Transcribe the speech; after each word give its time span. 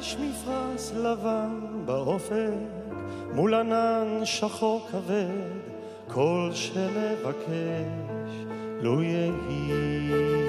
יש 0.00 0.16
מפרש 0.16 0.92
לבן 0.96 1.60
באופק, 1.84 2.52
מול 3.34 3.54
ענן 3.54 4.20
שחור 4.24 4.86
כבד, 4.90 5.26
כל 6.08 6.50
שנבקש 6.52 8.32
לו 8.80 9.02
יהי. 9.02 10.48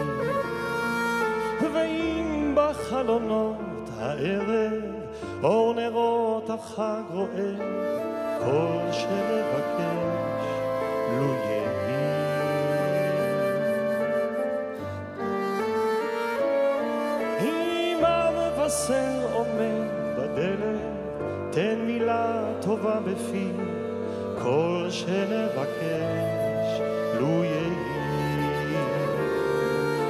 ואם 1.74 2.56
בחלונות 2.56 3.90
הערב 3.98 4.82
אור 5.44 5.74
נרות 5.74 6.50
החג 6.50 7.04
רואה, 7.14 7.54
כל 8.40 8.92
שנבקש 8.92 10.21
המבשר 18.90 19.28
עומד 19.34 19.88
בדלת, 20.18 20.82
תן 21.52 21.80
מילה 21.86 22.44
טובה 22.62 23.00
בפי, 23.00 23.48
כל 24.42 24.88
שנבקש 24.90 26.82
לו 27.20 27.44
יהי. 27.44 27.76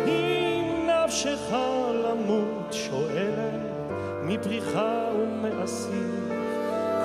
אם 0.08 0.88
נפשך 0.88 1.54
למות 2.04 2.68
שואלת, 2.72 3.62
מפריחה 4.24 5.10
ומאסיף, 5.20 6.30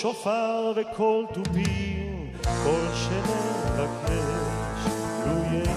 שופר 0.00 0.72
וקול 0.76 1.26
תופים, 1.34 2.30
כל 2.42 2.86
שנבקש, 2.94 4.12
לו 5.26 5.44
יהי. 5.44 5.74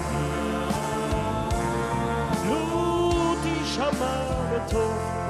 לו 2.48 3.34
תשמע 3.44 4.24
בתוך 4.52 5.21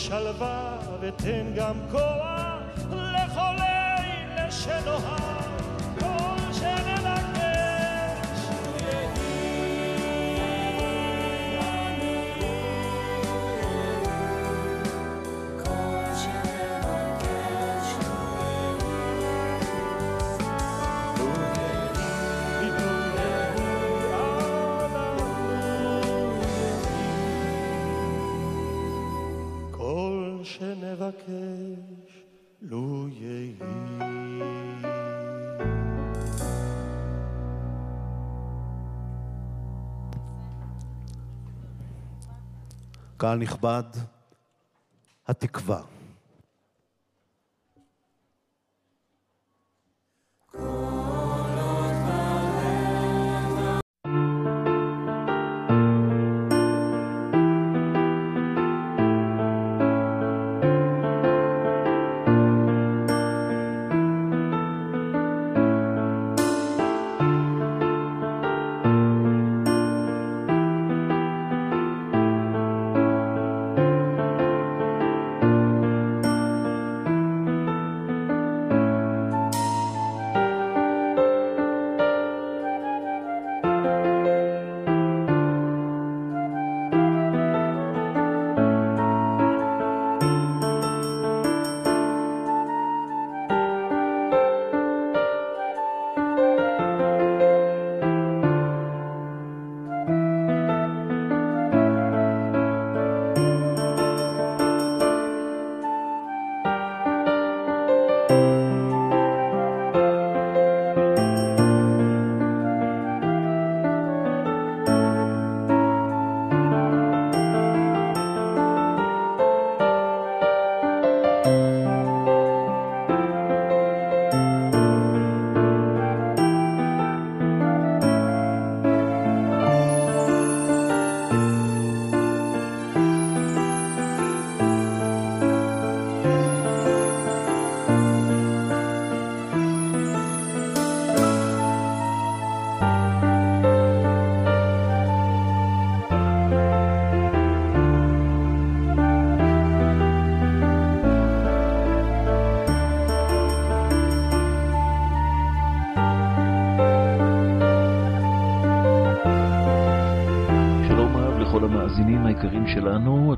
שלווה 0.00 0.76
ותן 1.00 1.52
גם 1.56 1.74
כוח 1.90 2.19
שנבקש 31.10 32.22
לו 32.62 33.08
יהי. 33.08 33.54
קהל 43.16 43.38
נכבד, 43.38 43.82
התקווה. 45.26 45.99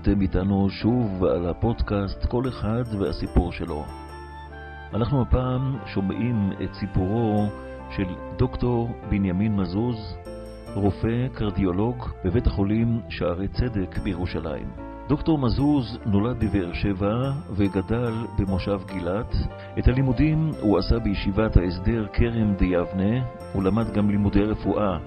שלנו, 0.02 0.12
אתם 0.14 0.20
איתנו 0.20 0.70
שוב 0.70 1.24
על 1.24 1.48
הפודקאסט 1.48 2.26
כל 2.26 2.48
אחד 2.48 2.82
והסיפור 2.98 3.52
שלו. 3.52 3.84
אנחנו 4.94 5.22
הפעם 5.22 5.76
שומעים 5.86 6.52
את 6.64 6.74
סיפורו 6.74 7.46
של 7.96 8.06
דוקטור 8.38 8.90
בנימין 9.10 9.56
מזוז, 9.56 10.16
רופא 10.74 11.28
קרדיולוג 11.34 12.08
בבית 12.24 12.46
החולים 12.46 13.00
שערי 13.08 13.48
צדק 13.48 13.98
בירושלים. 13.98 14.66
דוקטור 15.08 15.38
מזוז 15.38 15.98
נולד 16.06 16.36
בבאר 16.44 16.72
שבע 16.72 17.32
וגדל 17.50 18.12
במושב 18.38 18.80
גילת. 18.86 19.34
את 19.78 19.88
הלימודים 19.88 20.50
הוא 20.60 20.78
עשה 20.78 20.98
בישיבת 20.98 21.56
ההסדר 21.56 22.06
כרם 22.12 22.54
דיבנה, 22.54 23.24
הוא 23.52 23.62
למד 23.62 23.92
גם 23.94 24.10
לימודי 24.10 24.44
רפואה 24.44 24.98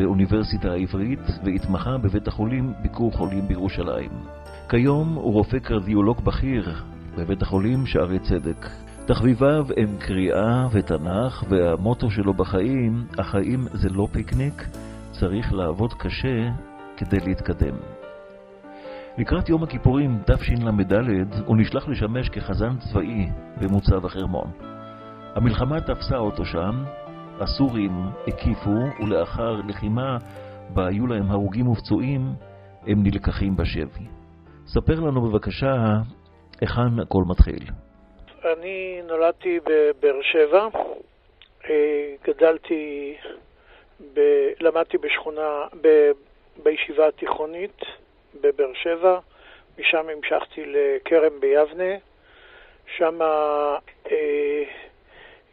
באוניברסיטה 0.00 0.72
העברית 0.72 1.20
והתמחה 1.44 1.98
בבית 1.98 2.28
החולים 2.28 2.72
ביקור 2.82 3.12
חולים 3.12 3.48
בירושלים. 3.48 4.10
כיום 4.68 5.14
הוא 5.14 5.32
רופא 5.32 5.58
קרדיולוג 5.58 6.20
בכיר 6.24 6.74
בבית 7.18 7.42
החולים 7.42 7.86
שערי 7.86 8.18
צדק. 8.18 8.66
תחביביו 9.06 9.66
הם 9.76 9.96
קריאה 9.98 10.68
ותנ"ך, 10.72 11.44
והמוטו 11.48 12.10
שלו 12.10 12.34
בחיים, 12.34 13.06
החיים 13.18 13.66
זה 13.72 13.88
לא 13.88 14.08
פיקניק, 14.12 14.68
צריך 15.12 15.52
לעבוד 15.52 15.94
קשה 15.94 16.48
כדי 16.96 17.20
להתקדם. 17.26 17.74
לקראת 19.18 19.48
יום 19.48 19.62
הכיפורים 19.62 20.18
תשל"ד 20.26 20.94
הוא 21.46 21.56
נשלח 21.56 21.88
לשמש 21.88 22.28
כחזן 22.28 22.76
צבאי 22.78 23.28
במוצב 23.60 24.06
החרמון. 24.06 24.50
המלחמה 25.34 25.80
תפסה 25.80 26.16
אותו 26.16 26.44
שם, 26.44 26.84
הסורים 27.40 27.90
הקיפו, 28.26 29.04
ולאחר 29.04 29.60
לחימה 29.68 30.18
בה 30.74 30.86
היו 30.86 31.06
להם 31.06 31.30
הרוגים 31.30 31.68
ופצועים, 31.68 32.20
הם 32.86 33.02
נלקחים 33.02 33.56
בשבי. 33.56 34.06
ספר 34.66 35.00
לנו 35.00 35.20
בבקשה 35.20 35.74
היכן 36.60 37.00
הכל 37.02 37.22
מתחיל. 37.26 37.64
אני 38.44 39.00
נולדתי 39.08 39.60
בבאר 39.60 40.22
שבע, 40.22 40.68
אה, 41.70 42.14
גדלתי, 42.24 43.16
ב, 44.14 44.20
למדתי 44.60 44.98
בשכונה, 44.98 45.64
ב, 45.80 46.10
בישיבה 46.62 47.08
התיכונית 47.08 47.80
בבאר 48.40 48.72
שבע, 48.74 49.18
משם 49.78 50.06
המשכתי 50.08 50.64
לכרם 50.66 51.40
ביבנה, 51.40 51.94
שם 52.96 53.22
אה, 53.22 54.62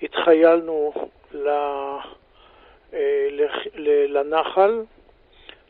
התחיילנו 0.02 0.94
לנחל, 4.10 4.82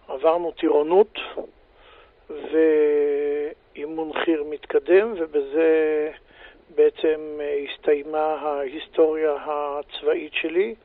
עברנו 0.07 0.51
טירונות 0.51 1.19
ואימון 2.29 4.13
חי"ר 4.13 4.43
מתקדם, 4.49 5.13
ובזה 5.17 6.11
בעצם 6.75 7.37
אה, 7.41 7.65
הסתיימה 7.69 8.37
ההיסטוריה 8.41 9.35
הצבאית 9.45 10.33
שלי. 10.33 10.75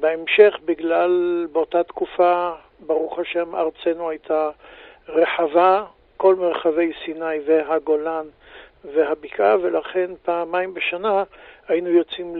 בהמשך, 0.00 0.54
בגלל 0.64 1.46
באותה 1.52 1.82
תקופה, 1.82 2.52
ברוך 2.80 3.18
השם, 3.18 3.56
ארצנו 3.56 4.10
הייתה 4.10 4.50
רחבה, 5.08 5.84
כל 6.16 6.34
מרחבי 6.34 6.92
סיני 7.04 7.40
והגולן 7.46 8.26
והבקעה, 8.84 9.56
ולכן 9.62 10.10
פעמיים 10.22 10.74
בשנה 10.74 11.22
היינו 11.68 11.88
יוצאים 11.88 12.36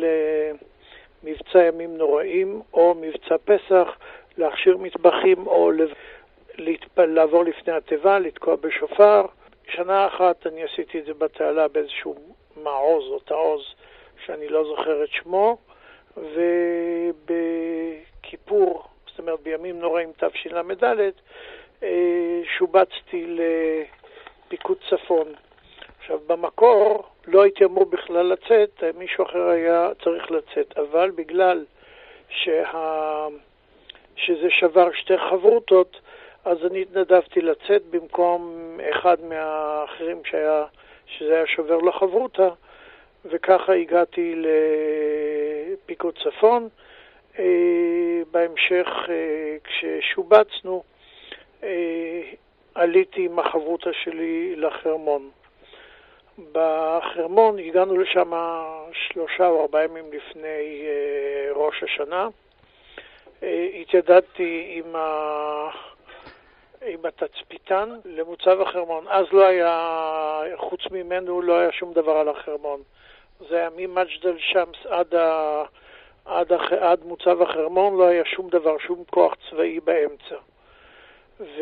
למבצע 1.23 1.65
ימים 1.65 1.97
נוראים 1.97 2.63
או 2.73 2.95
מבצע 3.01 3.37
פסח, 3.45 3.89
להכשיר 4.39 4.77
מטבחים 4.77 5.47
או 5.47 5.71
לעבור 6.99 7.45
לפני 7.45 7.73
התיבה, 7.73 8.19
לתקוע 8.19 8.57
בשופר. 8.57 9.27
שנה 9.69 10.07
אחת 10.07 10.47
אני 10.47 10.65
עשיתי 10.65 10.99
את 10.99 11.05
זה 11.05 11.15
בתעלה 11.15 11.69
באיזשהו 11.69 12.15
מעוז 12.63 13.05
או 13.11 13.19
תעוז 13.19 13.63
שאני 14.27 14.49
לא 14.49 14.65
זוכר 14.65 15.05
את 15.05 15.09
שמו, 15.09 15.59
ובכיפור, 18.27 18.85
זאת 19.07 19.19
אומרת 19.19 19.41
בימים 19.41 19.79
נוראים 19.79 20.13
תשל"ד, 20.17 20.85
אה, 21.83 22.41
שובצתי 22.59 23.37
לפיקוד 24.47 24.79
צפון. 24.91 25.27
עכשיו, 26.09 26.21
במקור 26.27 27.03
לא 27.27 27.43
הייתי 27.43 27.65
אמור 27.65 27.85
בכלל 27.85 28.27
לצאת, 28.27 28.83
מישהו 28.99 29.25
אחר 29.25 29.49
היה 29.49 29.91
צריך 30.05 30.31
לצאת, 30.31 30.79
אבל 30.79 31.11
בגלל 31.11 31.65
שה... 32.29 33.27
שזה 34.17 34.51
שבר 34.51 34.93
שתי 34.93 35.19
חברותות, 35.19 36.01
אז 36.45 36.59
אני 36.67 36.83
התנדבתי 36.83 37.41
לצאת 37.41 37.83
במקום 37.91 38.59
אחד 38.91 39.17
מהאחרים 39.25 40.25
שהיה, 40.25 40.65
שזה 41.07 41.35
היה 41.35 41.47
שובר 41.47 41.77
לחברותה, 41.77 42.49
וככה 43.25 43.73
הגעתי 43.73 44.35
לפיקוד 45.73 46.19
צפון. 46.25 46.69
אה, 47.39 47.45
בהמשך, 48.31 48.89
אה, 49.09 49.57
כששובצנו, 49.65 50.83
אה, 51.63 52.21
עליתי 52.75 53.25
עם 53.25 53.39
החברותה 53.39 53.91
שלי 53.93 54.57
לחרמון. 54.57 55.31
בחרמון 56.53 57.59
הגענו 57.59 57.99
לשם 57.99 58.33
שלושה 58.93 59.47
או 59.47 59.63
ארבעה 59.63 59.85
ימים 59.85 60.05
לפני 60.13 60.87
ראש 61.55 61.83
השנה. 61.83 62.29
התיידדתי 63.81 64.73
עם 64.75 64.97
ה... 64.97 65.71
עם 66.87 67.07
התצפיתן 67.07 67.89
למוצב 68.05 68.61
החרמון. 68.61 69.05
אז 69.09 69.27
לא 69.33 69.47
היה, 69.47 70.41
חוץ 70.57 70.81
ממנו 70.91 71.43
לא 71.43 71.59
היה 71.59 71.73
שום 71.73 71.93
דבר 71.93 72.13
על 72.13 72.29
החרמון. 72.29 72.83
זה 73.49 73.57
היה 73.57 73.69
ממג'דל 73.77 74.39
שמס 74.39 74.87
עד, 74.89 75.15
ה, 75.15 75.63
עד, 76.25 76.53
הח, 76.53 76.73
עד 76.73 77.05
מוצב 77.05 77.43
החרמון, 77.43 77.97
לא 77.97 78.07
היה 78.07 78.25
שום 78.25 78.51
דבר, 78.51 78.79
שום 78.79 79.05
כוח 79.11 79.35
צבאי 79.51 79.81
באמצע. 79.81 80.37
ובראש 81.41 81.55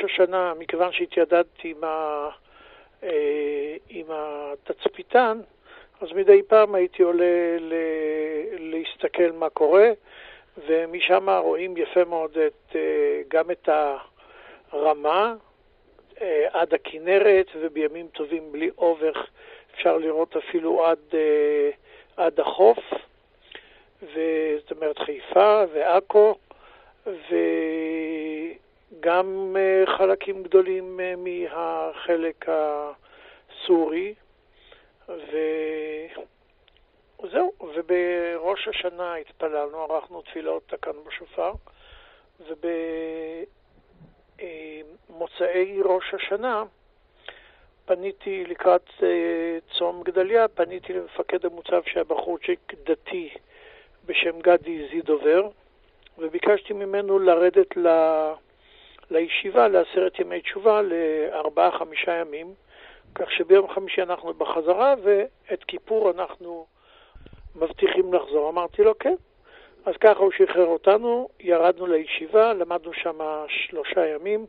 אה, 0.00 0.04
השנה, 0.04 0.54
מכיוון 0.58 0.92
שהתיידדתי 0.92 1.70
עם, 1.70 1.84
ה, 1.84 1.86
אה, 1.86 2.30
עם 3.88 4.06
התצפיתן, 4.08 5.40
אז 6.00 6.12
מדי 6.12 6.42
פעם 6.42 6.74
הייתי 6.74 7.02
עולה 7.02 7.56
ל, 7.60 7.72
להסתכל 8.58 9.32
מה 9.32 9.50
קורה. 9.50 9.90
ומשם 10.66 11.30
רואים 11.30 11.76
יפה 11.76 12.04
מאוד 12.04 12.38
את, 12.38 12.76
אה, 12.76 13.20
גם 13.28 13.50
את 13.50 13.68
הרמה 14.72 15.34
אה, 16.20 16.46
עד 16.52 16.74
הכנרת, 16.74 17.46
ובימים 17.60 18.08
טובים 18.08 18.52
בלי 18.52 18.70
אובך 18.78 19.26
אפשר 19.74 19.96
לראות 19.96 20.36
אפילו 20.36 20.86
עד, 20.86 20.98
אה, 21.14 21.70
עד 22.16 22.40
החוף, 22.40 22.78
זאת 24.02 24.70
אומרת 24.70 24.98
חיפה 24.98 25.64
ועכו, 25.72 26.34
וגם 28.98 29.56
חלקים 29.98 30.42
גדולים 30.42 31.00
מהחלק 31.16 32.46
הסורי. 32.48 34.14
ו... 35.08 35.36
זהו, 37.32 37.52
ובראש 37.60 38.68
השנה 38.68 39.14
התפללנו, 39.14 39.78
ערכנו 39.82 40.22
תפילות, 40.22 40.62
תקענו 40.66 41.04
בשופר, 41.04 41.52
ובמוצאי 45.10 45.82
ראש 45.82 46.14
השנה 46.14 46.64
פניתי 47.84 48.44
לקראת 48.44 48.90
אה, 49.02 49.58
צום 49.78 50.02
גדליה, 50.02 50.48
פניתי 50.48 50.92
למפקד 50.92 51.46
המוצב 51.46 51.82
שהיה 51.86 52.04
בחורצ'יק 52.04 52.72
דתי 52.84 53.30
בשם 54.06 54.40
גדי 54.40 54.88
זידובר, 54.90 55.48
וביקשתי 56.18 56.72
ממנו 56.72 57.18
לרדת 57.18 57.76
ל... 57.76 57.88
לישיבה 59.10 59.68
לעשרת 59.68 60.18
ימי 60.20 60.40
תשובה 60.40 60.80
לארבעה-חמישה 60.82 62.12
ימים, 62.12 62.54
כך 63.14 63.32
שביום 63.32 63.68
חמישי 63.68 64.02
אנחנו 64.02 64.34
בחזרה 64.34 64.94
ואת 65.02 65.64
כיפור 65.64 66.10
אנחנו 66.10 66.66
מבטיחים 67.56 68.14
לחזור. 68.14 68.48
אמרתי 68.48 68.84
לו, 68.84 68.98
כן. 68.98 69.14
אז 69.86 69.94
ככה 70.00 70.20
הוא 70.20 70.32
שחרר 70.32 70.66
אותנו, 70.66 71.28
ירדנו 71.40 71.86
לישיבה, 71.86 72.52
למדנו 72.52 72.92
שם 72.92 73.18
שלושה 73.48 74.06
ימים. 74.06 74.46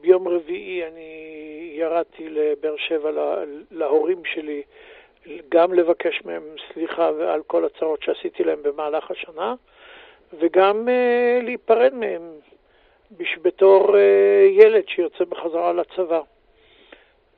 ביום 0.00 0.28
רביעי 0.28 0.86
אני 0.86 1.72
ירדתי 1.74 2.28
לבאר 2.28 2.76
שבע 2.76 3.10
להורים 3.70 4.24
שלי, 4.24 4.62
גם 5.48 5.74
לבקש 5.74 6.22
מהם 6.24 6.42
סליחה 6.72 7.08
על 7.08 7.42
כל 7.46 7.64
הצרות 7.64 8.02
שעשיתי 8.02 8.44
להם 8.44 8.62
במהלך 8.62 9.10
השנה, 9.10 9.54
וגם 10.38 10.88
uh, 10.88 11.44
להיפרד 11.44 11.94
מהם 11.94 12.22
בתור 13.42 13.96
uh, 13.96 13.98
ילד 14.50 14.88
שיוצא 14.88 15.24
בחזרה 15.24 15.72
לצבא. 15.72 16.20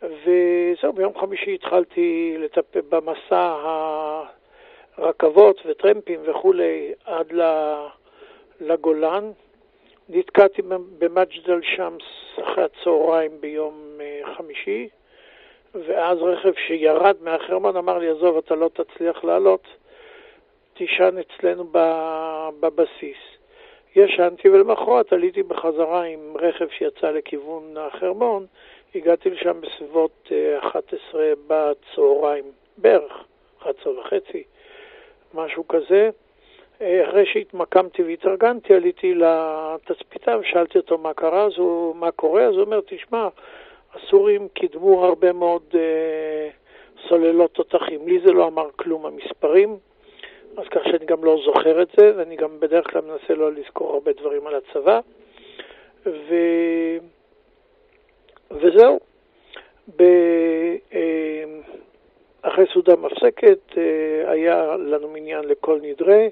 וזהו, 0.02 0.92
ביום 0.92 1.18
חמישי 1.20 1.54
התחלתי 1.54 2.36
לטפל 2.38 2.80
במסע 2.88 3.54
רכבות 4.98 5.60
וטרמפים 5.66 6.20
וכולי 6.24 6.92
עד 7.04 7.32
לגולן, 8.60 9.30
נתקעתי 10.08 10.62
במג'דל 10.98 11.60
שמס 11.62 12.02
אחרי 12.42 12.64
הצהריים 12.64 13.40
ביום 13.40 13.74
אה, 14.00 14.34
חמישי, 14.36 14.88
ואז 15.74 16.18
רכב 16.18 16.52
שירד 16.66 17.16
מהחרמון 17.20 17.76
אמר 17.76 17.98
לי, 17.98 18.08
עזוב, 18.08 18.36
אתה 18.36 18.54
לא 18.54 18.70
תצליח 18.74 19.24
לעלות, 19.24 19.66
תישן 20.74 21.16
אצלנו 21.18 21.64
בבסיס. 22.60 23.33
ישנתי 23.96 24.48
ולמחרת 24.48 25.12
עליתי 25.12 25.42
בחזרה 25.42 26.02
עם 26.02 26.36
רכב 26.40 26.68
שיצא 26.68 27.10
לכיוון 27.10 27.76
החרמון, 27.76 28.46
הגעתי 28.94 29.30
לשם 29.30 29.60
בסביבות 29.60 30.32
11 30.58 31.22
אה, 31.22 31.32
בצהריים, 31.46 32.44
בערך 32.78 33.12
11 33.62 34.00
וחצי, 34.00 34.42
משהו 35.34 35.68
כזה. 35.68 36.10
אה, 36.80 37.08
אחרי 37.08 37.26
שהתמקמתי 37.26 38.02
והתארגנתי, 38.02 38.74
עליתי 38.74 39.14
לתצפיתה 39.14 40.38
ושאלתי 40.38 40.78
אותו 40.78 40.98
מה 40.98 41.14
קרה, 41.14 41.44
אז 41.44 41.52
הוא, 41.56 41.96
מה 41.96 42.10
קורה, 42.10 42.42
אז 42.42 42.54
הוא 42.54 42.62
אומר, 42.62 42.80
תשמע, 42.86 43.28
הסורים 43.94 44.48
קידמו 44.48 45.04
הרבה 45.04 45.32
מאוד 45.32 45.62
אה, 45.74 46.48
סוללות 47.08 47.54
תותחים. 47.54 48.08
לי 48.08 48.20
זה 48.24 48.32
לא 48.32 48.46
אמר 48.46 48.68
כלום, 48.76 49.06
המספרים, 49.06 49.76
אז 50.56 50.64
כך 50.70 50.80
שאני 50.84 51.06
גם 51.06 51.24
לא 51.24 51.36
זוכר 51.44 51.82
את 51.82 51.88
זה, 51.98 52.12
ואני 52.16 52.36
גם 52.36 52.60
בדרך 52.60 52.90
כלל 52.90 53.02
מנסה 53.02 53.34
לא 53.34 53.52
לזכור 53.52 53.94
הרבה 53.94 54.12
דברים 54.12 54.46
על 54.46 54.54
הצבא. 54.54 55.00
ו... 56.06 56.34
וזהו. 58.50 59.00
ב... 59.96 60.02
אה, 60.94 61.44
אחרי 62.42 62.64
סעודה 62.72 62.96
מפסקת 62.96 63.78
אה, 63.78 64.30
היה 64.30 64.76
לנו 64.76 65.08
מניין 65.08 65.44
לכל 65.44 65.80
נדרי. 65.82 66.30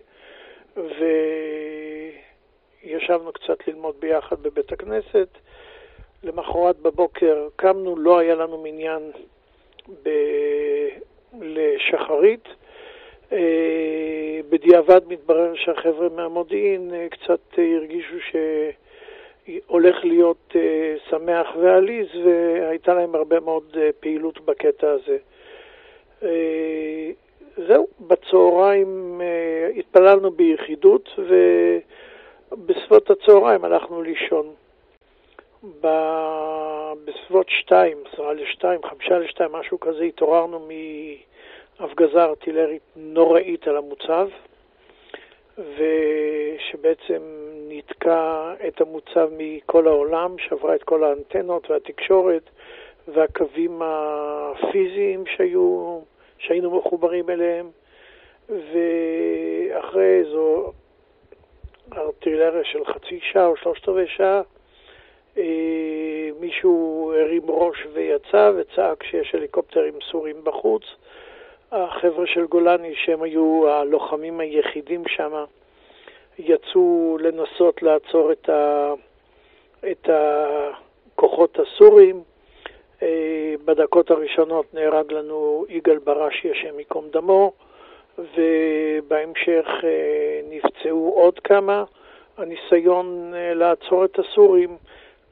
וישבנו 2.84 3.32
קצת 3.32 3.68
ללמוד 3.68 3.94
ביחד 4.00 4.42
בבית 4.42 4.72
הכנסת. 4.72 5.28
למחרת 6.22 6.76
בבוקר 6.76 7.48
קמנו, 7.56 7.96
לא 7.96 8.18
היה 8.18 8.34
לנו 8.34 8.62
מניין 8.62 9.10
ב... 10.02 10.08
לשחרית. 11.40 12.48
אה, 13.32 14.40
בדיעבד 14.50 15.00
מתברר 15.08 15.54
שהחבר'ה 15.54 16.08
מהמודיעין 16.08 16.94
אה, 16.94 17.06
קצת 17.10 17.40
הרגישו 17.58 18.16
שהולך 19.46 20.04
להיות 20.04 20.56
אה, 20.56 20.94
שמח 21.10 21.46
ועליז, 21.60 22.06
והייתה 22.24 22.94
להם 22.94 23.14
הרבה 23.14 23.40
מאוד 23.40 23.76
פעילות 24.00 24.40
בקטע 24.40 24.90
הזה. 24.90 25.16
זהו, 27.66 27.86
בצהריים 28.00 29.20
התפללנו 29.76 30.30
ביחידות, 30.30 31.08
ובסביבות 32.52 33.10
הצהריים 33.10 33.64
הלכנו 33.64 34.02
לישון. 34.02 34.46
ב... 35.80 35.86
בסביבות 37.04 37.46
שתיים, 37.48 37.98
עשרה 38.12 38.32
לשתיים, 38.32 38.80
חמישה 38.82 39.18
לשתיים, 39.18 39.52
משהו 39.52 39.80
כזה, 39.80 40.04
התעוררנו 40.04 40.68
מהפגזה 41.82 42.24
ארטילרית 42.24 42.82
נוראית 42.96 43.68
על 43.68 43.76
המוצב, 43.76 44.28
ושבעצם 45.58 47.22
ניתקה 47.68 48.54
את 48.68 48.80
המוצב 48.80 49.28
מכל 49.38 49.86
העולם, 49.86 50.38
שברה 50.38 50.74
את 50.74 50.82
כל 50.82 51.04
האנטנות 51.04 51.70
והתקשורת 51.70 52.50
והקווים 53.08 53.82
הפיזיים 53.84 55.24
שהיו 55.36 55.98
שהיינו 56.38 56.78
מחוברים 56.78 57.30
אליהם, 57.30 57.70
ואחרי 58.48 60.18
איזו 60.18 60.72
ארטילריה 61.96 62.64
של 62.64 62.84
חצי 62.84 63.20
שעה 63.22 63.46
או 63.46 63.56
שלושת 63.56 63.88
רבעי 63.88 64.06
שעה, 64.06 64.42
אה, 65.38 66.30
מישהו 66.40 67.12
הרים 67.16 67.42
ראש 67.48 67.86
ויצא 67.92 68.52
וצעק 68.56 69.02
שיש 69.02 69.34
הליקופטרים 69.34 69.94
סורים 70.10 70.36
בחוץ. 70.44 70.82
החבר'ה 71.72 72.26
של 72.26 72.46
גולני, 72.46 72.94
שהם 72.94 73.22
היו 73.22 73.68
הלוחמים 73.68 74.40
היחידים 74.40 75.02
שם, 75.08 75.44
יצאו 76.38 77.18
לנסות 77.20 77.82
לעצור 77.82 78.32
את, 78.32 78.48
ה... 78.48 78.92
את 79.90 80.08
הכוחות 80.08 81.58
הסורים. 81.58 82.22
אה, 83.02 83.54
בדקות 83.64 84.10
הראשונות 84.10 84.74
נהרג 84.74 85.12
לנו 85.12 85.66
יגאל 85.68 85.98
בראשי, 85.98 86.50
השם 86.50 86.78
ייקום 86.78 87.04
דמו, 87.12 87.52
ובהמשך 88.18 89.66
אה, 89.84 90.40
נפצעו 90.50 91.12
עוד 91.16 91.38
כמה. 91.38 91.84
הניסיון 92.38 93.32
אה, 93.34 93.54
לעצור 93.54 94.04
את 94.04 94.18
הסורים 94.18 94.76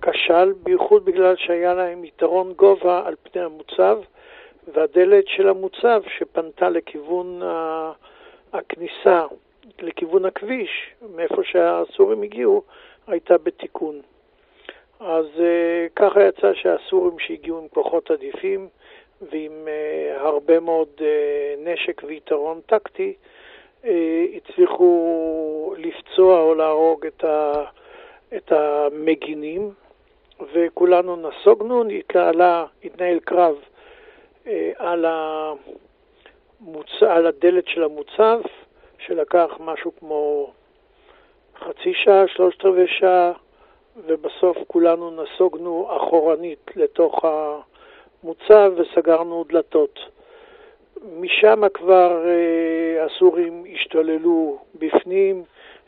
כשל, 0.03 0.53
בייחוד 0.63 1.05
בגלל 1.05 1.37
שהיה 1.37 1.75
להם 1.75 2.05
יתרון 2.05 2.53
גובה 2.53 3.03
על 3.07 3.15
פני 3.23 3.43
המוצב, 3.43 3.99
והדלת 4.69 5.25
של 5.29 5.49
המוצב 5.49 6.03
שפנתה 6.19 6.69
לכיוון 6.69 7.43
הכניסה, 8.53 9.27
לכיוון 9.81 10.25
הכביש, 10.25 10.71
מאיפה 11.15 11.45
שהסורים 11.45 12.23
הגיעו, 12.23 12.63
הייתה 13.07 13.39
בתיקון. 13.39 14.01
אז 15.01 15.27
uh, 15.37 15.41
ככה 15.97 16.23
יצא 16.25 16.55
שהסורים 16.55 17.19
שהגיעו 17.19 17.59
עם 17.59 17.69
כוחות 17.69 18.11
עדיפים 18.11 18.69
ועם 19.31 19.53
uh, 19.67 20.21
הרבה 20.21 20.61
מאוד 20.61 20.89
uh, 20.99 21.03
נשק 21.59 22.03
ויתרון 22.07 22.61
טקטי, 22.67 23.15
הצליחו 24.37 25.75
לפצוע 25.79 26.41
או 26.41 26.55
להרוג 26.55 27.07
את, 27.07 27.25
ה, 27.25 27.65
את 28.37 28.53
המגינים, 28.53 29.71
וכולנו 30.53 31.17
נסוגנו, 31.17 31.85
התנהלה, 31.89 32.67
התנהל 32.85 33.19
קרב 33.21 33.55
על, 34.77 35.05
המוצ... 35.05 37.03
על 37.03 37.27
הדלת 37.27 37.69
של 37.69 37.83
המוצב, 37.83 38.41
שלקח 38.99 39.51
משהו 39.61 39.93
כמו 39.99 40.51
חצי 41.59 41.95
שעה, 41.95 42.29
שלושת 42.29 42.65
רבעי 42.65 42.87
שעה. 42.89 43.33
ובסוף 44.07 44.57
כולנו 44.67 45.11
נסוגנו 45.11 45.89
אחורנית 45.97 46.71
לתוך 46.77 47.25
המוצב 47.25 48.73
וסגרנו 48.77 49.45
דלתות. 49.49 49.99
משם 51.21 51.63
כבר 51.75 52.25
אה, 52.27 53.05
הסורים 53.05 53.65
השתוללו 53.73 54.59
בפנים, 54.75 55.43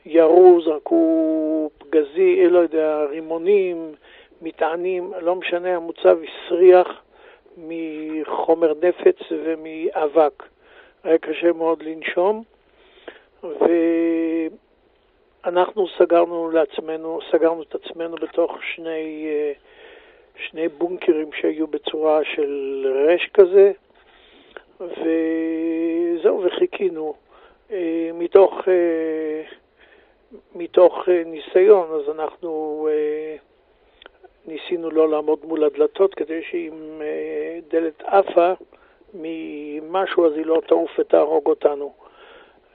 ירו, 0.06 0.60
זרקו 0.64 1.70
פגזי, 1.78 2.40
אה, 2.44 2.48
לא 2.48 2.58
יודע, 2.58 3.04
רימונים, 3.10 3.92
מטענים, 4.42 5.12
לא 5.20 5.36
משנה, 5.36 5.76
המוצב 5.76 6.18
הסריח 6.22 7.01
מחומר 7.56 8.72
נפץ 8.82 9.18
ומאבק. 9.30 10.42
היה 11.04 11.18
קשה 11.18 11.52
מאוד 11.52 11.82
לנשום, 11.82 12.42
ו... 13.44 13.66
אנחנו 15.44 15.86
סגרנו 15.98 16.50
לעצמנו, 16.50 17.18
סגרנו 17.30 17.62
את 17.62 17.74
עצמנו 17.74 18.16
בתוך 18.16 18.52
שני, 18.74 19.26
אה, 19.28 19.52
שני 20.36 20.68
בונקרים 20.68 21.30
שהיו 21.32 21.66
בצורה 21.66 22.20
של 22.24 22.86
רש 23.08 23.30
כזה, 23.34 23.72
וזהו, 24.80 26.44
וחיכינו. 26.44 27.14
אה, 27.72 28.10
מתוך, 28.14 28.68
אה, 28.68 29.42
מתוך 30.54 31.08
ניסיון, 31.26 32.00
אז 32.00 32.16
אנחנו 32.16 32.88
ניסינו 34.46 34.90
לא 34.90 35.08
לעמוד 35.08 35.38
מול 35.44 35.64
הדלתות, 35.64 36.14
כדי 36.14 36.42
שאם 36.42 37.02
דלת 37.70 38.02
עפה 38.02 38.52
ממשהו, 39.14 40.26
אז 40.26 40.32
היא 40.32 40.46
לא 40.46 40.62
תעוף 40.66 40.90
ותהרוג 40.98 41.46
אותנו. 41.46 41.92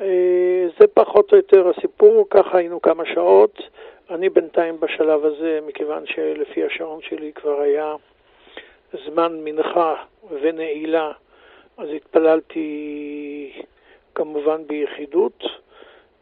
אה, 0.01 0.67
זה 0.79 0.87
פחות 0.93 1.31
או 1.31 1.37
יותר 1.37 1.69
הסיפור, 1.69 2.27
ככה 2.29 2.57
היינו 2.57 2.81
כמה 2.81 3.05
שעות. 3.05 3.61
אני 4.09 4.29
בינתיים 4.29 4.79
בשלב 4.79 5.25
הזה, 5.25 5.59
מכיוון 5.67 6.05
שלפי 6.05 6.65
השעון 6.65 7.01
שלי 7.01 7.31
כבר 7.33 7.61
היה 7.61 7.95
זמן 9.05 9.39
מנחה 9.43 9.95
ונעילה, 10.41 11.11
אז 11.77 11.89
התפללתי 11.89 13.61
כמובן 14.15 14.67
ביחידות. 14.67 15.43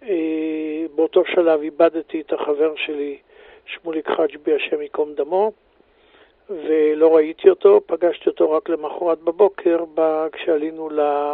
אה, 0.04 0.86
באותו 0.96 1.24
שלב 1.26 1.62
איבדתי 1.62 2.22
את 2.22 2.34
החבר 2.34 2.76
שלי, 2.76 3.18
שמוליק 3.66 4.10
חג'בי, 4.10 4.56
השם 4.56 4.82
ייקום 4.82 5.14
דמו, 5.14 5.52
ולא 6.50 7.16
ראיתי 7.16 7.50
אותו, 7.50 7.82
פגשתי 7.86 8.30
אותו 8.30 8.52
רק 8.52 8.70
למחרת 8.70 9.20
בבוקר 9.20 9.84
כשעלינו 10.32 10.90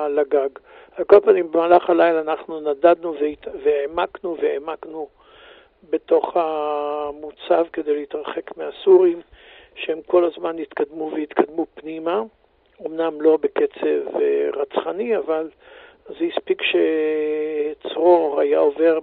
לגג. 0.10 0.50
על 0.96 1.04
כל 1.06 1.20
פנים, 1.20 1.52
במהלך 1.52 1.90
הלילה 1.90 2.20
אנחנו 2.20 2.60
נדדנו 2.60 3.16
והעמקנו 3.64 4.38
והעמקנו 4.42 5.08
בתוך 5.90 6.38
המוצב 6.38 7.66
כדי 7.74 7.96
להתרחק 7.96 8.58
מהסורים, 8.58 9.22
שהם 9.76 10.00
כל 10.06 10.24
הזמן 10.26 10.60
התקדמו 10.60 11.12
והתקדמו 11.14 11.66
פנימה, 11.74 12.22
אמנם 12.86 13.22
לא 13.22 13.38
בקצב 13.38 14.16
אה, 14.22 14.50
רצחני, 14.54 15.18
אבל 15.18 15.50
זה 16.08 16.26
הספיק 16.26 16.62
שצרור 16.62 18.40
היה 18.42 18.60
עובר 18.60 19.00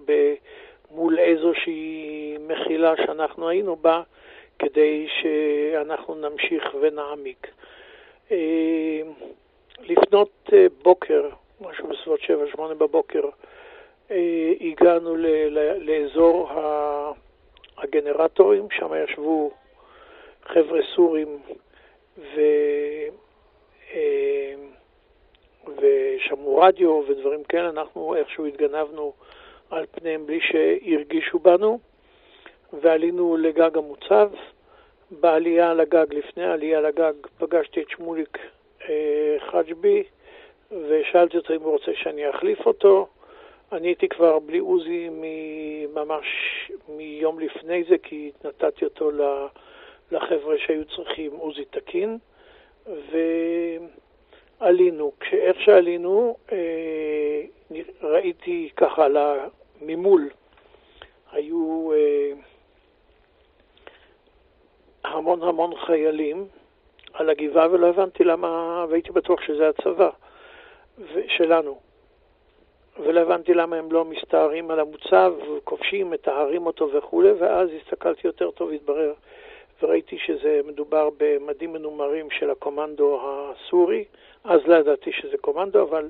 מול 0.91 1.19
איזושהי 1.19 2.37
מחילה 2.41 2.97
שאנחנו 2.97 3.49
היינו 3.49 3.77
בה, 3.77 4.03
כדי 4.59 5.07
שאנחנו 5.09 6.15
נמשיך 6.15 6.65
ונעמיק. 6.81 7.47
אה, 8.31 9.01
לפנות 9.81 10.31
אה, 10.53 10.67
בוקר, 10.83 11.29
משהו 11.61 11.89
בסביבות 11.89 12.21
7-8 12.21 12.75
בבוקר, 12.75 13.23
אה, 14.11 14.53
הגענו 14.61 15.17
לאזור 15.81 16.51
הגנרטורים, 17.77 18.67
שם 18.71 18.91
ישבו 19.05 19.51
חבר'ה 20.43 20.81
סורים 20.95 21.39
ו... 22.19 22.41
ושמעו 25.77 26.59
רדיו 26.59 27.03
ודברים 27.09 27.45
כאלה, 27.45 27.69
אנחנו 27.69 28.15
איכשהו 28.17 28.47
התגנבנו 28.47 29.13
על 29.71 29.87
פניהם 29.91 30.27
בלי 30.27 30.41
שהרגישו 30.41 31.39
בנו, 31.39 31.79
ועלינו 32.73 33.37
לגג 33.37 33.77
המוצב. 33.79 34.31
בעלייה 35.11 35.75
לגג, 35.75 36.07
לפני 36.15 36.45
העלייה 36.45 36.81
לגג, 36.81 37.13
פגשתי 37.39 37.81
את 37.81 37.91
שמוליק 37.91 38.39
אה, 38.89 39.37
חג'בי, 39.51 40.03
ושאלתי 40.71 41.37
אותו 41.37 41.55
אם 41.55 41.61
הוא 41.61 41.73
רוצה 41.73 41.93
שאני 41.95 42.31
אחליף 42.31 42.67
אותו. 42.67 43.09
אני 43.73 43.89
הייתי 43.89 44.09
כבר 44.09 44.39
בלי 44.39 44.59
עוזי 44.59 45.09
ממש 45.95 46.27
מיום 46.89 47.41
לפני 47.41 47.85
זה, 47.89 47.99
כי 47.99 48.31
נתתי 48.45 48.85
אותו 48.85 49.11
לחבר'ה 50.13 50.59
שהיו 50.59 50.85
צריכים 50.85 51.33
עוזי 51.33 51.65
תקין, 51.65 52.19
ועלינו. 54.61 55.13
כשאיך 55.21 55.61
שעלינו, 55.61 56.37
אה, 56.53 57.43
ראיתי 58.03 58.71
ככה 58.77 59.07
ממול, 59.81 60.29
היו 61.33 61.93
אה, 61.93 62.33
המון 65.05 65.43
המון 65.43 65.77
חיילים 65.77 66.47
על 67.13 67.31
הגבעה, 67.31 67.71
ולא 67.71 67.87
הבנתי 67.87 68.25
למה, 68.25 68.85
והייתי 68.89 69.13
בטוח 69.13 69.41
שזה 69.41 69.69
הצבא 69.69 70.11
שלנו. 71.29 71.79
ולא 72.99 73.21
הבנתי 73.21 73.55
למה 73.55 73.77
הם 73.77 73.93
לא 73.93 74.05
מסתערים 74.05 74.71
על 74.71 74.81
המוצב, 74.81 75.35
כובשים, 75.65 76.11
מטהרים 76.11 76.67
אותו 76.67 76.93
וכולי, 76.93 77.31
ואז 77.33 77.69
הסתכלתי 77.71 78.27
יותר 78.27 78.51
טוב, 78.51 78.73
התברר, 78.73 79.13
וראיתי 79.83 80.19
שזה 80.19 80.61
מדובר 80.67 81.09
במדים 81.17 81.73
מנומרים 81.73 82.31
של 82.31 82.51
הקומנדו 82.51 83.21
הסורי. 83.23 84.05
אז 84.45 84.61
לא 84.67 84.75
ידעתי 84.75 85.13
שזה 85.13 85.37
קומנדו, 85.41 85.83
אבל 85.83 86.09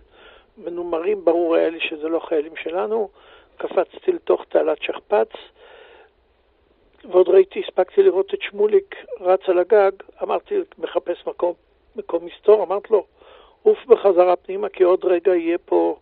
מנומרים, 0.64 1.25
ברור 1.25 1.55
היה 1.55 1.71
לי 1.71 1.81
שזה 1.81 2.09
לא 2.09 2.18
חיילים 2.18 2.57
שלנו. 2.57 3.09
קפצתי 3.57 4.12
לתוך 4.12 4.44
תעלת 4.49 4.83
שכפ"ץ, 4.83 5.29
ועוד 7.05 7.29
ראיתי, 7.29 7.62
הספקתי 7.64 8.03
לראות 8.03 8.35
את 8.35 8.42
שמוליק 8.42 8.94
רץ 9.21 9.40
על 9.49 9.59
הגג, 9.59 9.90
אמרתי, 10.23 10.55
מחפש 10.79 11.27
מקום, 11.27 11.55
מקום 11.97 12.25
מסתור, 12.25 12.62
אמרתי 12.62 12.88
לו, 12.90 13.05
עוף 13.62 13.87
בחזרה 13.87 14.37
פנימה, 14.37 14.68
כי 14.68 14.83
עוד 14.85 15.05
רגע 15.05 15.35
יהיה 15.35 15.59
פה 15.59 15.97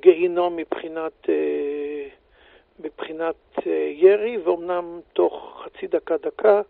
גיהינום 0.00 0.56
מבחינת, 0.56 1.28
אה, 1.28 2.08
מבחינת 2.80 3.34
אה, 3.66 3.92
ירי, 3.94 4.38
ואומנם 4.44 5.00
תוך 5.12 5.64
חצי 5.64 5.86
דקה-דקה 5.86 6.62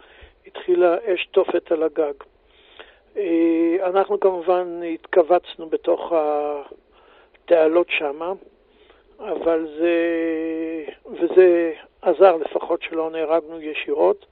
התחילה 0.46 0.96
אש 1.04 1.26
תופת 1.26 1.72
על 1.72 1.82
הגג. 1.82 2.12
אה, 3.16 3.76
אנחנו 3.82 4.20
כמובן 4.20 4.80
התכווצנו 4.94 5.68
בתוך 5.68 6.12
התעלות 7.48 7.86
שמה, 7.90 8.32
אבל 9.18 9.68
זה, 9.78 9.94
וזה 11.06 11.72
עזר 12.02 12.36
לפחות 12.36 12.82
שלא 12.82 13.10
נהרגנו 13.10 13.60
ישירות. 13.60 14.26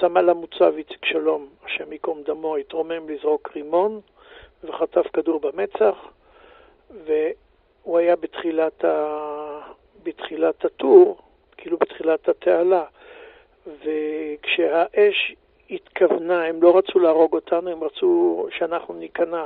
סמל 0.00 0.30
המוצב 0.30 0.74
איציק 0.76 1.04
שלום, 1.04 1.48
השם 1.64 1.92
ייקום 1.92 2.22
דמו, 2.22 2.56
התרומם 2.56 3.08
לזרוק 3.08 3.50
רימון 3.56 4.00
וחטף 4.64 5.06
כדור 5.12 5.40
במצח. 5.40 5.96
והוא 6.90 7.98
היה 7.98 8.16
בתחילת, 8.16 8.84
ה... 8.84 9.60
בתחילת 10.02 10.64
הטור, 10.64 11.18
כאילו 11.56 11.76
בתחילת 11.76 12.28
התעלה, 12.28 12.84
וכשהאש 13.66 15.34
התכוונה, 15.70 16.44
הם 16.44 16.62
לא 16.62 16.78
רצו 16.78 16.98
להרוג 16.98 17.34
אותנו, 17.34 17.70
הם 17.70 17.84
רצו 17.84 18.46
שאנחנו 18.58 18.94
ניכנע, 18.94 19.44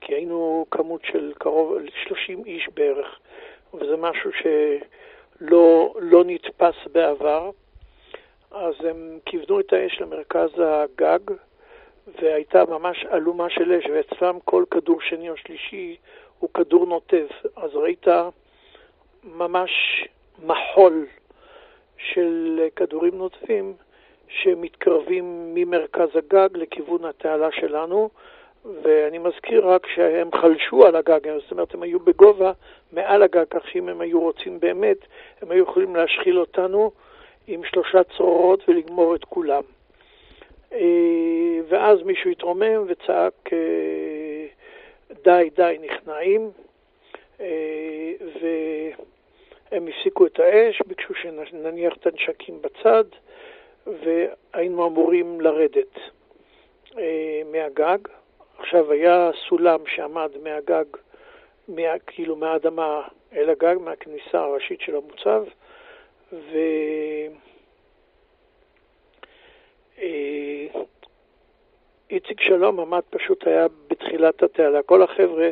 כי 0.00 0.14
היינו 0.14 0.66
כמות 0.70 1.00
של 1.04 1.32
קרוב 1.38 1.78
ל-30 1.78 2.46
איש 2.46 2.68
בערך, 2.74 3.18
וזה 3.74 3.96
משהו 3.96 4.30
שלא 4.32 5.94
לא 6.00 6.24
נתפס 6.26 6.74
בעבר. 6.92 7.50
אז 8.50 8.74
הם 8.84 9.18
כיוונו 9.26 9.60
את 9.60 9.72
האש 9.72 10.00
למרכז 10.00 10.50
הגג, 10.58 11.18
והייתה 12.22 12.64
ממש 12.64 13.06
אלומה 13.12 13.50
של 13.50 13.72
אש, 13.72 13.84
ואצלם 13.86 14.38
כל 14.44 14.64
כדור 14.70 15.00
שני 15.00 15.30
או 15.30 15.36
שלישי 15.36 15.96
הוא 16.38 16.50
כדור 16.54 16.86
נוטב. 16.86 17.26
אז 17.56 17.70
ראית 17.74 18.06
ממש 19.24 19.70
מחול 20.44 21.06
של 21.98 22.60
כדורים 22.76 23.14
נוטפים 23.18 23.74
שמתקרבים 24.28 25.54
ממרכז 25.54 26.08
הגג 26.14 26.48
לכיוון 26.54 27.04
התעלה 27.04 27.48
שלנו, 27.52 28.10
ואני 28.82 29.18
מזכיר 29.18 29.68
רק 29.68 29.86
שהם 29.94 30.30
חלשו 30.32 30.86
על 30.86 30.96
הגג, 30.96 31.38
זאת 31.38 31.50
אומרת, 31.50 31.74
הם 31.74 31.82
היו 31.82 32.00
בגובה 32.00 32.52
מעל 32.92 33.22
הגג, 33.22 33.44
כך 33.50 33.68
שאם 33.68 33.88
הם 33.88 34.00
היו 34.00 34.20
רוצים 34.20 34.60
באמת, 34.60 34.96
הם 35.42 35.50
היו 35.50 35.62
יכולים 35.62 35.96
להשחיל 35.96 36.38
אותנו 36.38 36.90
עם 37.46 37.64
שלושה 37.64 38.04
צרורות 38.16 38.68
ולגמור 38.68 39.14
את 39.14 39.24
כולם. 39.24 39.62
אה, 40.72 41.60
ואז 41.68 42.02
מישהו 42.02 42.30
התרומם 42.30 42.84
וצעק 42.86 43.52
אה, 43.52 44.46
די, 45.24 45.50
די, 45.56 45.76
נכנעים, 45.80 46.50
אה, 47.40 48.12
והם 48.40 49.88
הפסיקו 49.88 50.26
את 50.26 50.40
האש, 50.40 50.82
ביקשו 50.86 51.14
שנניח 51.14 51.96
את 51.96 52.06
הנשקים 52.06 52.62
בצד, 52.62 53.04
והיינו 53.86 54.86
אמורים 54.86 55.40
לרדת 55.40 55.98
מהגג. 57.52 57.98
עכשיו 58.58 58.92
היה 58.92 59.30
סולם 59.48 59.80
שעמד 59.86 60.30
מהגג, 60.42 60.84
מה, 61.68 61.98
כאילו 62.06 62.36
מהאדמה 62.36 63.02
אל 63.32 63.50
הגג, 63.50 63.76
מהכניסה 63.80 64.40
הראשית 64.40 64.80
של 64.80 64.96
המוצב, 64.96 65.44
ו... 66.32 66.58
איציק 72.10 72.40
שלום 72.40 72.80
עמד 72.80 73.02
פשוט 73.10 73.46
היה 73.46 73.66
בתחילת 73.88 74.42
התעלה. 74.42 74.82
כל 74.82 75.02
החבר'ה 75.02 75.50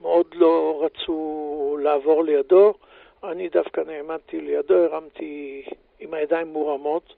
מאוד 0.00 0.26
לא 0.34 0.82
רצו 0.84 1.78
לעבור 1.80 2.24
לידו. 2.24 2.74
אני 3.24 3.48
דווקא 3.48 3.80
נעמדתי 3.80 4.40
לידו, 4.40 4.74
הרמתי 4.74 5.64
עם 6.00 6.14
הידיים 6.14 6.46
מורמות, 6.46 7.14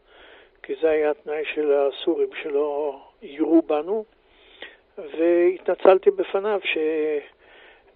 כי 0.63 0.75
זה 0.81 0.91
היה 0.91 1.11
התנאי 1.11 1.45
של 1.55 1.73
הסורים 1.73 2.29
שלא 2.43 2.99
יירו 3.23 3.63
בנו, 3.63 4.05
והתנצלתי 4.99 6.11
בפניו 6.11 6.61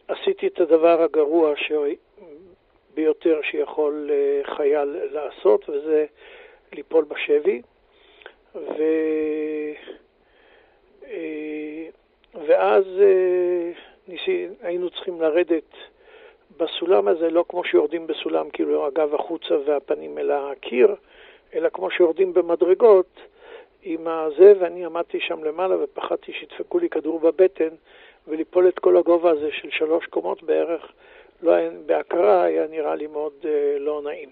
שעשיתי 0.09 0.47
את 0.47 0.61
הדבר 0.61 1.03
הגרוע 1.03 1.57
ש... 1.57 1.73
ביותר 2.95 3.41
שיכול 3.43 4.11
אה, 4.11 4.55
חייל 4.55 4.97
לעשות, 5.11 5.69
וזה 5.69 6.07
ליפול 6.73 7.05
בשבי. 7.05 7.63
ו... 8.55 8.83
אה, 11.07 11.87
ואז 12.47 12.85
אה, 13.01 13.71
ניסי, 14.09 14.47
היינו 14.63 14.91
צריכים 14.91 15.21
לרדת 15.21 15.75
בסולם 16.57 17.09
הזה, 17.09 17.31
לא 17.31 17.45
כמו 17.49 17.65
שיורדים 17.65 18.07
בסולם, 18.07 18.51
כאילו 18.51 18.87
הגב 18.87 19.15
החוצה 19.15 19.55
והפנים 19.67 20.19
אל 20.19 20.31
הקיר, 20.31 20.95
אלא 21.55 21.69
כמו 21.69 21.91
שיורדים 21.91 22.35
במדרגות 22.35 23.21
עם 23.83 24.09
הזה, 24.09 24.53
ואני 24.61 24.85
עמדתי 24.85 25.21
שם 25.21 25.45
למעלה 25.45 25.85
ופחדתי 25.85 26.33
שידפקו 26.33 26.79
לי 26.79 26.89
כדור 26.89 27.21
בבטן 27.21 27.69
וליפול 28.29 28.69
את 28.69 28.79
כל 28.79 28.97
הגובה 28.97 29.31
הזה 29.31 29.49
של 29.53 29.71
שלוש 29.71 30.07
קומות 30.07 30.43
בערך, 30.43 30.93
לא 31.43 31.53
היה, 31.53 31.71
בהכרה 31.87 32.43
היה 32.43 32.67
נראה 32.67 32.95
לי 32.95 33.07
מאוד 33.07 33.33
אה, 33.45 33.79
לא 33.79 34.03
נעים. 34.05 34.29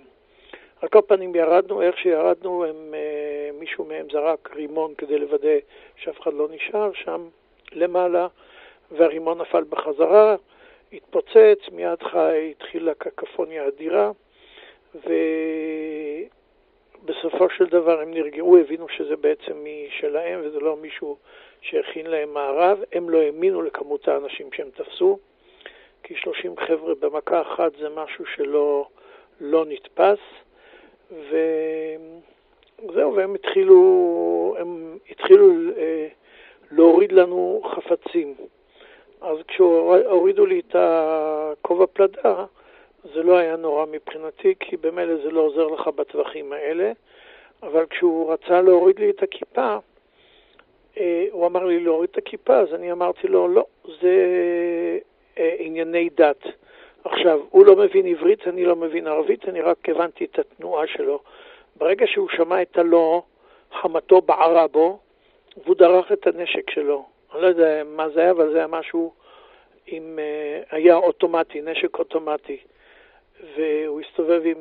על 0.82 0.88
כל 0.88 1.00
פנים 1.06 1.34
ירדנו, 1.34 1.82
איך 1.82 1.98
שירדנו, 1.98 2.64
הם, 2.64 2.94
אה, 2.94 3.50
מישהו 3.58 3.84
מהם 3.84 4.06
זרק 4.12 4.50
רימון 4.54 4.94
כדי 4.98 5.18
לוודא 5.18 5.58
שאף 5.96 6.20
אחד 6.20 6.34
לא 6.34 6.48
נשאר 6.50 6.92
שם 6.92 7.28
למעלה, 7.72 8.26
והרימון 8.90 9.40
נפל 9.40 9.64
בחזרה, 9.68 10.37
התפוצץ, 10.92 11.58
מיד 11.72 12.02
חי 12.02 12.50
התחילה 12.50 12.94
קקפוניה 12.94 13.68
אדירה, 13.68 14.11
ובסופו 17.04 17.50
של 17.50 17.66
דבר 17.66 18.00
הם 18.00 18.14
נרגעו, 18.14 18.56
הבינו 18.56 18.88
שזה 18.88 19.16
בעצם 19.16 19.64
משלהם 19.64 20.40
וזה 20.44 20.61
לא 20.61 20.76
מישהו 20.76 21.16
שהכין 21.61 22.06
להם 22.06 22.34
מערב, 22.34 22.78
הם 22.92 23.11
לא 23.11 23.18
האמינו 23.18 23.62
לכמות 23.62 24.08
האנשים 24.08 24.52
שהם 24.52 24.70
תפסו, 24.70 25.18
כי 26.02 26.16
30 26.16 26.56
חבר'ה 26.56 26.94
במכה 26.94 27.40
אחת 27.40 27.72
זה 27.78 27.88
משהו 27.88 28.26
שלא... 28.26 28.87
לא 29.40 29.64
נתפס, 29.64 30.18
וזהו, 31.11 33.14
והם 33.14 33.34
התחילו, 33.34 34.54
הם 34.58 34.98
התחילו 35.11 35.52
אה, 35.76 36.08
להוריד 36.70 37.12
לנו 37.12 37.62
חפצים. 37.74 38.34
אז 39.20 39.38
כשהורידו 39.48 40.46
לי 40.46 40.61
את 40.61 40.76
הכובע 40.78 41.87
פלדה, 41.87 42.44
זה 43.04 43.22
לא 43.22 43.37
היה 43.37 43.56
נורא 43.56 43.87
מבחינתי, 43.87 44.54
כי 44.61 44.76
במילא 44.76 45.16
זה 45.16 45.30
לא 45.30 45.40
עוזר 45.40 45.66
לך 45.66 45.88
בטווחים 45.88 46.52
האלה, 46.52 46.92
אבל 47.62 47.87
כשהוא 47.90 48.32
רצה 48.32 48.62
להוריד 48.62 48.98
לי 48.98 49.11
את 49.11 49.22
הכיפה, 49.22 49.76
אה, 50.98 51.26
הוא 51.30 51.46
אמר 51.46 51.64
לי 51.64 51.80
להוריד 51.80 52.11
את 52.11 52.18
הכיפה, 52.18 52.56
אז 52.56 52.74
אני 52.74 52.92
אמרתי 52.92 53.28
לו, 53.28 53.48
לא, 53.48 53.64
זה 54.00 54.14
אה, 55.38 55.54
ענייני 55.58 56.08
דת. 56.16 56.44
עכשיו, 57.04 57.40
הוא 57.50 57.66
לא 57.66 57.76
מבין 57.76 58.06
עברית, 58.06 58.48
אני 58.48 58.64
לא 58.64 58.76
מבין 58.76 59.06
ערבית, 59.06 59.48
אני 59.48 59.61
רק 59.61 59.88
הבנתי 59.88 60.24
את 60.24 60.38
התנועה 60.38 60.87
שלו. 60.87 61.20
ברגע 61.76 62.06
שהוא 62.06 62.28
שמע 62.37 62.62
את 62.62 62.78
הלא, 62.78 63.22
חמתו 63.72 64.20
בערה 64.20 64.66
בו, 64.66 64.98
והוא 65.64 65.76
דרך 65.76 66.12
את 66.12 66.26
הנשק 66.26 66.70
שלו. 66.70 67.06
אני 67.32 67.42
לא 67.42 67.46
יודע 67.46 67.82
מה 67.87 68.08
זה 68.08 68.20
היה, 68.20 68.30
אבל 68.30 68.50
זה 68.52 68.58
היה 68.58 68.66
משהו 68.66 69.12
עם... 69.87 70.18
אה, 70.18 70.76
היה 70.76 70.96
אוטומטי, 70.96 71.61
נשק 71.61 71.98
אוטומטי. 71.98 72.58
והוא 73.57 74.01
הסתובב 74.01 74.42
עם 74.44 74.57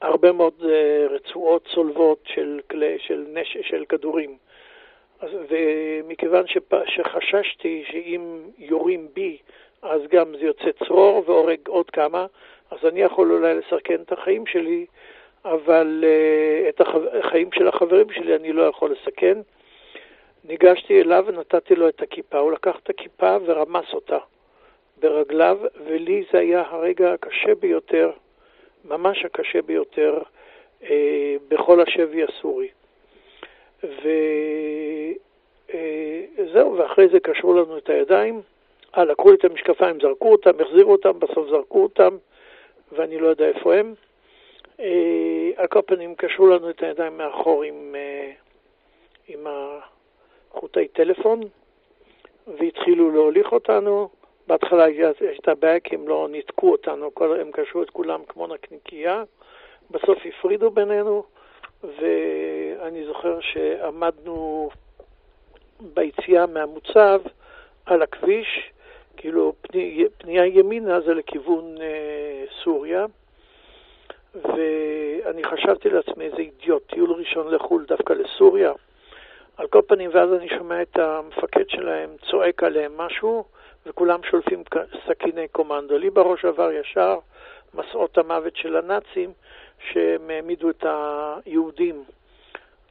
הרבה 0.00 0.32
מאוד 0.32 0.62
רצועות 1.10 1.68
צולבות 1.74 2.18
של, 2.24 2.60
כלי, 2.70 2.98
של, 2.98 3.24
נש, 3.32 3.56
של 3.62 3.84
כדורים. 3.88 4.36
ומכיוון 5.22 6.46
שפ... 6.46 6.74
שחששתי 6.86 7.84
שאם 7.90 8.38
יורים 8.58 9.08
בי, 9.14 9.38
אז 9.82 10.00
גם 10.10 10.36
זה 10.38 10.46
יוצא 10.46 10.70
צרור 10.84 11.22
והורג 11.26 11.68
עוד 11.68 11.90
כמה, 11.90 12.26
אז 12.70 12.78
אני 12.84 13.00
יכול 13.00 13.32
אולי 13.32 13.54
לסרקן 13.54 14.02
את 14.02 14.12
החיים 14.12 14.46
שלי, 14.46 14.86
אבל 15.44 16.04
uh, 16.04 16.68
את 16.68 16.80
החיים 17.24 17.52
של 17.52 17.68
החברים 17.68 18.12
שלי 18.12 18.36
אני 18.36 18.52
לא 18.52 18.62
יכול 18.62 18.92
לסכן. 18.92 19.38
ניגשתי 20.44 21.00
אליו 21.00 21.24
ונתתי 21.26 21.74
לו 21.74 21.88
את 21.88 22.02
הכיפה. 22.02 22.38
הוא 22.38 22.52
לקח 22.52 22.76
את 22.82 22.90
הכיפה 22.90 23.36
ורמס 23.46 23.94
אותה 23.94 24.18
ברגליו, 25.00 25.58
ולי 25.86 26.24
זה 26.32 26.38
היה 26.38 26.62
הרגע 26.70 27.12
הקשה 27.12 27.54
ביותר, 27.54 28.10
ממש 28.84 29.24
הקשה 29.24 29.62
ביותר, 29.62 30.22
uh, 30.82 30.86
בכל 31.48 31.80
השבי 31.80 32.24
הסורי. 32.24 32.68
וזהו, 33.82 34.14
אה, 35.74 36.80
ואחרי 36.80 37.08
זה 37.08 37.20
קשרו 37.20 37.54
לנו 37.54 37.78
את 37.78 37.90
הידיים. 37.90 38.40
אה, 38.96 39.04
לקחו 39.04 39.30
לי 39.30 39.36
את 39.36 39.44
המשקפיים, 39.44 40.00
זרקו 40.00 40.32
אותם, 40.32 40.50
החזירו 40.60 40.92
אותם, 40.92 41.18
בסוף 41.18 41.48
זרקו 41.48 41.82
אותם, 41.82 42.16
ואני 42.92 43.18
לא 43.18 43.28
יודע 43.28 43.48
איפה 43.48 43.74
הם. 43.74 43.94
אה, 44.80 45.50
על 45.56 45.66
כל 45.66 45.80
פנים, 45.86 46.14
קשרו 46.14 46.46
לנו 46.46 46.70
את 46.70 46.82
הידיים 46.82 47.18
מאחור 47.18 47.62
עם, 47.62 47.94
אה, 47.94 48.32
עם 49.28 49.46
החוטי 50.50 50.88
טלפון, 50.88 51.40
והתחילו 52.58 53.10
להוליך 53.10 53.52
אותנו. 53.52 54.08
בהתחלה 54.46 54.84
הייתה 55.20 55.54
בעיה 55.54 55.80
כי 55.80 55.94
הם 55.94 56.08
לא 56.08 56.28
ניתקו 56.30 56.72
אותנו, 56.72 57.10
הם 57.40 57.50
קשרו 57.52 57.82
את 57.82 57.90
כולם 57.90 58.20
כמו 58.28 58.46
נקניקייה. 58.46 59.22
בסוף 59.90 60.18
הפרידו 60.24 60.70
בינינו, 60.70 61.24
ואני 61.84 63.06
זוכר 63.06 63.40
שעמדנו 63.40 64.70
ביציאה 65.80 66.46
מהמוצב 66.46 67.20
על 67.86 68.02
הכביש, 68.02 68.70
כאילו 69.16 69.52
פני, 69.60 70.04
פנייה 70.18 70.46
ימינה 70.46 71.00
זה 71.00 71.14
לכיוון 71.14 71.74
אה, 71.80 72.44
סוריה, 72.64 73.06
ואני 74.34 75.44
חשבתי 75.44 75.90
לעצמי 75.90 76.24
איזה 76.24 76.36
אידיוט, 76.36 76.82
טיול 76.86 77.12
ראשון 77.12 77.54
לחו"ל 77.54 77.84
דווקא 77.88 78.12
לסוריה. 78.12 78.72
על 79.56 79.66
כל 79.66 79.80
פנים, 79.86 80.10
ואז 80.14 80.32
אני 80.32 80.48
שומע 80.48 80.82
את 80.82 80.98
המפקד 80.98 81.68
שלהם 81.68 82.10
צועק 82.30 82.62
עליהם 82.62 82.96
משהו, 82.96 83.44
וכולם 83.86 84.20
שולפים 84.30 84.62
סכיני 85.06 85.48
קומנדו. 85.48 85.98
לי 85.98 86.10
בראש 86.10 86.44
עבר 86.44 86.72
ישר 86.72 87.18
מסעות 87.74 88.18
המוות 88.18 88.56
של 88.56 88.76
הנאצים, 88.76 89.32
שהם 89.92 90.30
העמידו 90.30 90.70
את 90.70 90.84
היהודים 90.86 92.04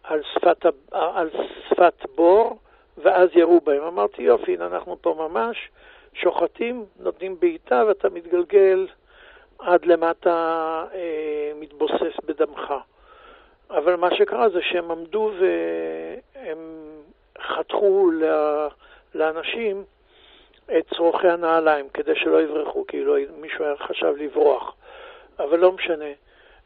על 0.04 0.22
שפת, 0.34 0.66
על 0.92 1.30
שפת 1.70 2.06
בור, 2.16 2.60
ואז 2.98 3.30
ירו 3.34 3.62
בהם. 3.62 3.84
אמרתי, 3.84 4.22
יופי, 4.22 4.54
הנה 4.54 4.66
אנחנו 4.66 4.98
פה 5.02 5.30
ממש 5.30 5.70
שוחטים, 6.14 6.86
נותנים 7.00 7.40
בעיטה 7.40 7.84
ואתה 7.88 8.10
מתגלגל 8.10 8.88
עד 9.60 9.86
למטה, 9.86 10.34
אה, 10.94 11.52
מתבוסס 11.60 12.16
בדמך. 12.26 12.74
אבל 13.70 13.96
מה 13.96 14.16
שקרה 14.16 14.50
זה 14.50 14.62
שהם 14.62 14.92
עמדו 14.92 15.32
והם 15.40 16.58
חתכו 17.42 18.12
לאנשים 19.16 19.84
את 20.78 20.94
צורכי 20.96 21.28
הנעליים, 21.28 21.90
כדי 21.90 22.16
שלא 22.16 22.42
יברחו, 22.42 22.88
כאילו 22.88 23.16
מישהו 23.42 23.66
היה 23.66 23.76
חשב 23.78 24.14
לברוח. 24.18 24.76
אבל 25.40 25.60
לא 25.60 25.72
משנה. 25.72 26.12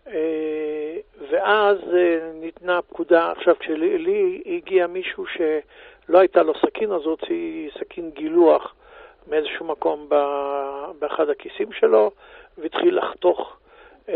אה, 0.07 0.97
ואז 1.29 1.77
אה, 1.93 2.31
ניתנה 2.33 2.81
פקודה, 2.81 3.31
עכשיו 3.31 3.55
כשלי 3.59 4.43
הגיע 4.45 4.88
מישהו 4.88 5.25
שלא 5.27 6.19
הייתה 6.19 6.43
לו 6.43 6.53
סכין, 6.65 6.91
אז 6.91 7.01
הוציא 7.05 7.69
סכין 7.79 8.12
גילוח 8.12 8.75
מאיזשהו 9.27 9.65
מקום 9.65 10.09
באחד 10.99 11.29
הכיסים 11.29 11.71
שלו, 11.71 12.12
והתחיל 12.57 12.97
לחתוך 12.97 13.57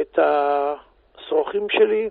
את 0.02 0.20
השרוכים 0.22 1.70
שלי, 1.70 2.10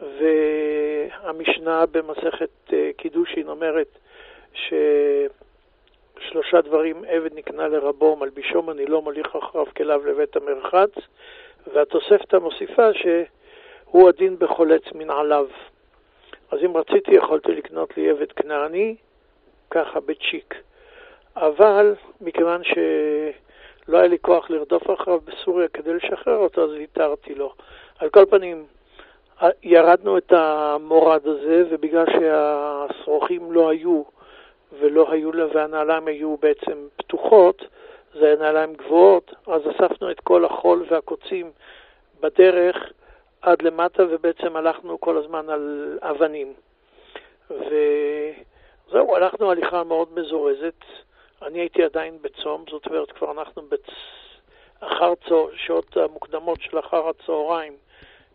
והמשנה 0.00 1.86
במסכת 1.86 2.72
אה, 2.72 2.90
קידושין 2.96 3.48
אומרת 3.48 3.98
ששלושה 6.18 6.60
דברים 6.60 7.04
עבד 7.08 7.34
נקנה 7.34 7.68
לרבו, 7.68 8.16
מלבישו 8.16 8.62
מנילו 8.62 9.02
מוליך 9.02 9.36
אחריו 9.36 9.66
כליו 9.76 10.06
לבית 10.06 10.36
המרחץ, 10.36 10.90
והתוספתא 11.74 12.36
מוסיפה 12.36 12.88
שהוא 12.94 14.08
הדין 14.08 14.36
בחולץ 14.38 14.82
מנעליו. 14.94 15.46
אז 16.50 16.58
אם 16.64 16.76
רציתי, 16.76 17.14
יכולתי 17.14 17.52
לקנות 17.52 17.96
לי 17.96 18.10
עבד 18.10 18.32
כנעני, 18.32 18.96
ככה 19.70 20.00
בצ'יק. 20.00 20.54
אבל 21.36 21.94
מכיוון 22.20 22.62
שלא 22.64 23.98
היה 23.98 24.06
לי 24.06 24.18
כוח 24.18 24.50
לרדוף 24.50 24.82
אחריו 24.90 25.20
בסוריה 25.20 25.68
כדי 25.68 25.94
לשחרר 25.94 26.36
אותו, 26.36 26.64
אז 26.64 26.70
ויתרתי 26.70 27.34
לו. 27.34 27.52
על 27.98 28.08
כל 28.08 28.24
פנים, 28.30 28.66
ירדנו 29.62 30.18
את 30.18 30.32
המורד 30.32 31.26
הזה, 31.26 31.64
ובגלל 31.70 32.04
שהשרוכים 32.06 33.52
לא 33.52 33.68
היו, 33.68 34.02
ולא 34.72 35.10
היו 35.12 35.32
לה, 35.32 35.46
והנעליים 35.54 36.06
היו 36.06 36.36
בעצם 36.36 36.88
פתוחות, 36.96 37.62
זה 38.14 38.26
היה 38.26 38.36
נעליים 38.36 38.74
גבוהות, 38.74 39.34
אז 39.46 39.62
אספנו 39.70 40.10
את 40.10 40.20
כל 40.20 40.44
החול 40.44 40.86
והקוצים 40.90 41.50
בדרך 42.20 42.76
עד 43.42 43.62
למטה, 43.62 44.02
ובעצם 44.10 44.56
הלכנו 44.56 45.00
כל 45.00 45.16
הזמן 45.16 45.48
על 45.48 45.98
אבנים. 46.02 46.52
וזהו, 47.50 49.16
הלכנו 49.16 49.50
הליכה 49.50 49.84
מאוד 49.84 50.08
מזורזת. 50.14 50.84
אני 51.42 51.58
הייתי 51.58 51.84
עדיין 51.84 52.18
בצום, 52.22 52.64
זאת 52.70 52.86
אומרת, 52.86 53.12
כבר 53.12 53.30
אנחנו 53.30 53.62
בצ... 53.62 53.90
אחר 54.80 55.14
צור, 55.28 55.50
שעות 55.56 55.96
המוקדמות 55.96 56.60
של 56.60 56.78
אחר 56.78 57.08
הצהריים, 57.08 57.72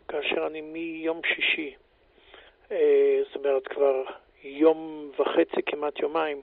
כאשר 0.08 0.46
אני 0.46 0.60
מיום 0.60 1.20
שישי, 1.34 1.74
אה, 2.70 3.20
זאת 3.26 3.36
אומרת, 3.36 3.68
כבר 3.68 4.02
יום 4.44 5.10
וחצי, 5.18 5.62
כמעט 5.66 5.98
יומיים, 5.98 6.42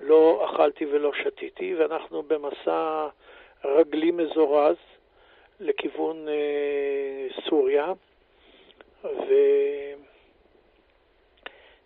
לא 0.00 0.44
אכלתי 0.44 0.86
ולא 0.86 1.12
שתיתי, 1.12 1.74
ואנחנו 1.74 2.22
במסע 2.22 3.08
רגלי 3.64 4.10
מזורז 4.10 4.76
לכיוון 5.60 6.28
אה, 6.28 7.26
סוריה, 7.48 7.92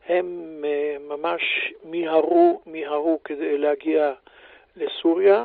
והם 0.08 0.64
אה, 0.64 0.96
ממש 1.00 1.72
מיהרו, 1.84 2.60
מיהרו 2.66 3.20
כדי 3.24 3.58
להגיע 3.58 4.12
לסוריה, 4.76 5.44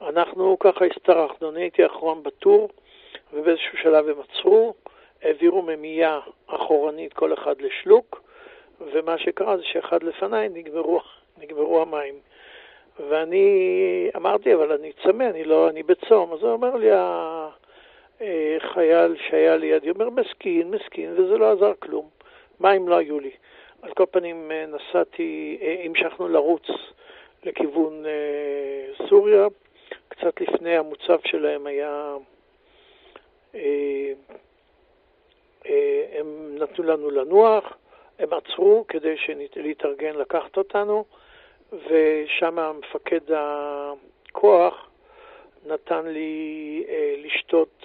ואנחנו 0.00 0.56
ככה 0.58 0.84
הסתרחנו, 0.84 1.50
אני 1.50 1.60
הייתי 1.60 1.82
האחרון 1.82 2.22
בטור, 2.22 2.68
ובאיזשהו 3.32 3.78
שלב 3.78 4.08
הם 4.08 4.16
עצרו, 4.20 4.74
העבירו 5.22 5.62
ממייה 5.62 6.20
אחורנית 6.46 7.12
כל 7.12 7.34
אחד 7.34 7.60
לשלוק, 7.60 8.22
ומה 8.92 9.18
שקרה 9.18 9.56
זה 9.56 9.64
שאחד 9.64 10.02
לפניי 10.02 10.48
נגמרו, 10.48 11.00
נגמרו 11.38 11.82
המים. 11.82 12.14
ואני 13.08 14.10
אמרתי, 14.16 14.54
אבל 14.54 14.72
אני 14.72 14.92
צמא, 15.02 15.24
אני 15.24 15.44
לא, 15.44 15.68
אני 15.68 15.82
בצום. 15.82 16.32
אז 16.32 16.42
הוא 16.42 16.52
אומר 16.52 16.76
לי, 16.76 16.88
החייל 18.56 19.16
שהיה 19.28 19.56
לידי, 19.56 19.90
אומר, 19.90 20.10
מסכין, 20.10 20.70
מסכין, 20.70 21.12
וזה 21.12 21.38
לא 21.38 21.52
עזר 21.52 21.72
כלום. 21.78 22.08
מים 22.60 22.88
לא 22.88 22.96
היו 22.96 23.20
לי. 23.20 23.30
על 23.82 23.92
כל 23.94 24.04
פנים 24.10 24.50
נסעתי, 24.68 25.58
המשכנו 25.84 26.28
לרוץ 26.28 26.66
לכיוון 27.44 28.04
סוריה. 29.08 29.46
קצת 30.08 30.40
לפני 30.40 30.76
המוצב 30.76 31.18
שלהם 31.24 31.66
היה 31.66 32.16
אה, 33.54 34.12
הם 36.12 36.56
נתנו 36.58 36.84
לנו 36.84 37.10
לנוח, 37.10 37.76
הם 38.18 38.28
עצרו 38.32 38.84
כדי 38.88 39.14
להתארגן 39.56 40.16
לקחת 40.16 40.56
אותנו, 40.56 41.04
ושם 41.72 42.78
מפקד 42.78 43.20
הכוח 43.36 44.90
נתן 45.66 46.06
לי 46.06 46.84
לשתות 47.18 47.84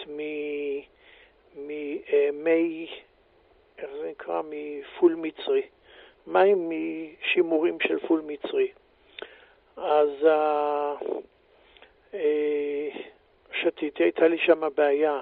ממי, 1.55 2.01
איך 3.77 3.89
זה 4.01 4.09
נקרא? 4.09 4.41
מפול 4.49 5.15
מצרי. 5.15 5.61
מים 6.27 6.69
משימורים 6.69 7.79
של 7.79 7.99
פול 8.07 8.21
מצרי. 8.25 8.71
אז 9.77 10.09
אה, 12.13 12.89
שתיתי, 13.53 14.03
הייתה 14.03 14.27
לי 14.27 14.37
שם 14.37 14.67
בעיה 14.75 15.11
אה, 15.11 15.21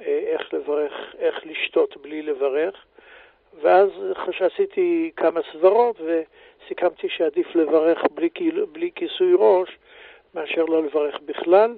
איך 0.00 0.54
לברך, 0.54 1.14
איך 1.18 1.46
לשתות 1.46 1.96
בלי 1.96 2.22
לברך, 2.22 2.84
ואז 3.62 3.90
עשיתי 4.40 5.10
כמה 5.16 5.40
סברות 5.52 5.96
וסיכמתי 6.00 7.08
שעדיף 7.08 7.54
לברך 7.54 8.04
בלי, 8.14 8.30
בלי 8.72 8.90
כיסוי 8.94 9.32
ראש 9.38 9.78
מאשר 10.34 10.64
לא 10.64 10.84
לברך 10.84 11.20
בכלל, 11.24 11.74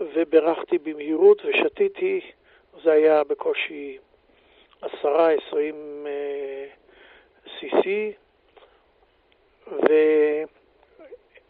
וברכתי 0.00 0.78
במהירות 0.78 1.42
ושתיתי, 1.44 2.20
זה 2.82 2.92
היה 2.92 3.24
בקושי 3.24 3.98
עשרה, 4.82 5.30
עשרים 5.30 6.06
CC, 7.46 7.86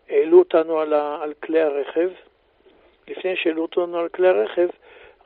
והעלו 0.09 0.39
אותנו 0.39 0.81
על, 0.81 0.93
ה, 0.95 1.19
על 1.23 1.35
כלי 1.35 1.61
הרכב. 1.61 2.11
לפני 3.09 3.37
שהעלו 3.37 3.63
אותנו 3.63 3.99
על 3.99 4.09
כלי 4.09 4.29
הרכב, 4.29 4.69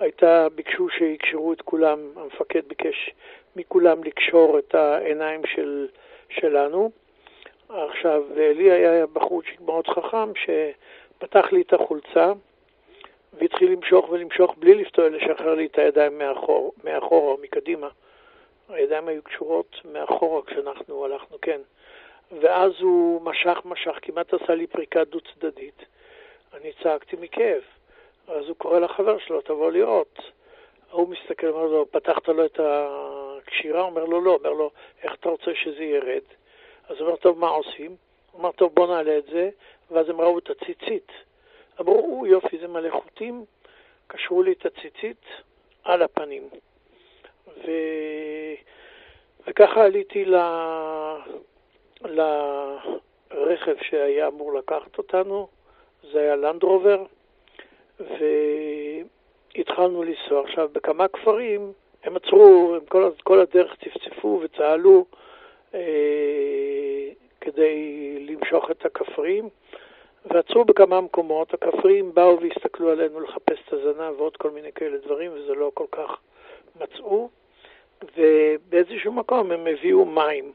הייתה, 0.03 0.49
ביקשו 0.55 0.89
שיקשרו 0.89 1.53
את 1.53 1.63
כולם, 1.63 1.99
המפקד 2.17 2.69
ביקש 2.69 3.11
מכולם 3.57 4.05
לקשור 4.05 4.59
את 4.59 4.75
העיניים 4.75 5.41
של, 5.47 5.89
שלנו. 6.29 6.91
עכשיו, 7.69 8.23
לי 8.37 8.71
היה 8.71 9.07
בחורצ'יק 9.07 9.61
מאוד 9.61 9.87
חכם 9.87 10.33
שפתח 10.35 11.53
לי 11.53 11.63
את 11.63 11.73
החולצה 11.73 12.33
והתחיל 13.33 13.73
למשוך 13.73 14.09
ולמשוך 14.11 14.55
בלי 14.59 14.75
לפתור, 14.75 15.09
לשחרר 15.09 15.55
לי 15.55 15.67
את 15.67 15.79
הידיים 15.79 16.19
מאחור, 16.19 16.73
מאחורה 16.85 17.33
או 17.33 17.39
מקדימה. 17.43 17.89
הידיים 18.69 19.09
היו 19.09 19.23
קשורות 19.23 19.77
מאחורה 19.93 20.43
כשאנחנו 20.43 21.05
הלכנו, 21.05 21.37
כן. 21.43 21.61
ואז 22.41 22.73
הוא 22.81 23.23
משך, 23.23 23.59
משך, 23.65 23.99
כמעט 24.03 24.35
עשה 24.35 24.55
לי 24.55 24.67
פריקה 24.67 25.05
דו-צדדית. 25.05 25.85
אני 26.55 26.73
צעקתי 26.83 27.17
מכאב. 27.21 27.63
אז 28.29 28.49
הוא 28.49 28.57
קורא 28.57 28.79
לחבר 28.79 29.19
שלו, 29.19 29.41
תבוא 29.41 29.71
לראות. 29.71 30.19
הוא 30.91 31.09
מסתכל, 31.09 31.47
אומר 31.47 31.65
לו, 31.65 31.87
פתחת 31.91 32.29
לו 32.29 32.45
את 32.45 32.61
הקשירה? 32.63 33.81
הוא 33.81 33.89
אומר 33.89 34.05
לו, 34.05 34.21
לא. 34.21 34.35
אומר 34.35 34.51
לו, 34.51 34.71
איך 35.03 35.15
אתה 35.15 35.29
רוצה 35.29 35.51
שזה 35.55 35.85
ירד? 35.85 36.23
אז 36.89 36.97
הוא 36.97 37.07
אומר, 37.07 37.17
טוב, 37.17 37.39
מה 37.39 37.49
עושים? 37.49 37.97
הוא 38.31 38.39
אומר, 38.39 38.53
טוב, 38.53 38.75
בוא 38.75 38.87
נעלה 38.87 39.19
את 39.19 39.25
זה. 39.27 39.51
ואז 39.91 40.09
הם 40.09 40.21
ראו 40.21 40.39
את 40.39 40.51
הציצית. 40.51 41.13
אמרו, 41.81 42.27
יופי, 42.27 42.59
זה 42.59 42.69
מלא 42.69 42.91
חוטים. 42.91 43.45
קשרו 44.07 44.43
לי 44.43 44.53
את 44.53 44.67
הציצית 44.67 45.25
על 45.85 46.03
הפנים. 46.03 46.49
ו... 47.47 47.71
וככה 49.47 49.85
עליתי 49.85 50.25
ל... 50.25 50.37
לרכב 52.05 53.77
שהיה 53.83 54.29
אמור 54.29 54.55
לקחת 54.55 54.99
אותנו, 54.99 55.49
זה 56.13 56.21
היה 56.21 56.37
לנדרובר, 56.37 57.05
והתחלנו 58.01 60.03
לנסוע. 60.03 60.45
עכשיו, 60.45 60.69
בכמה 60.73 61.09
כפרים 61.09 61.73
הם 62.05 62.17
עצרו, 62.17 62.75
הם 62.77 62.87
כל, 62.89 63.11
כל 63.25 63.41
הדרך 63.41 63.77
צפצפו 63.85 64.41
וצהלו 64.43 65.05
אה, 65.75 65.81
כדי 67.41 67.77
למשוך 68.21 68.71
את 68.71 68.87
הכפרים, 68.87 69.49
ועצרו 70.27 70.65
בכמה 70.65 71.01
מקומות. 71.01 71.55
הכפרים 71.55 72.15
באו 72.15 72.41
והסתכלו 72.41 72.91
עלינו 72.91 73.21
לחפש 73.21 73.59
את 73.69 73.73
הזנב 73.73 74.21
ועוד 74.21 74.37
כל 74.37 74.51
מיני 74.51 74.73
כאלה 74.73 74.99
דברים, 74.99 75.31
וזה 75.35 75.55
לא 75.55 75.71
כל 75.75 75.87
כך 75.93 76.19
מצאו. 76.81 77.29
ובאיזשהו 78.17 79.13
מקום 79.13 79.53
הם 79.53 79.67
הביאו 79.67 80.05
מים. 80.05 80.53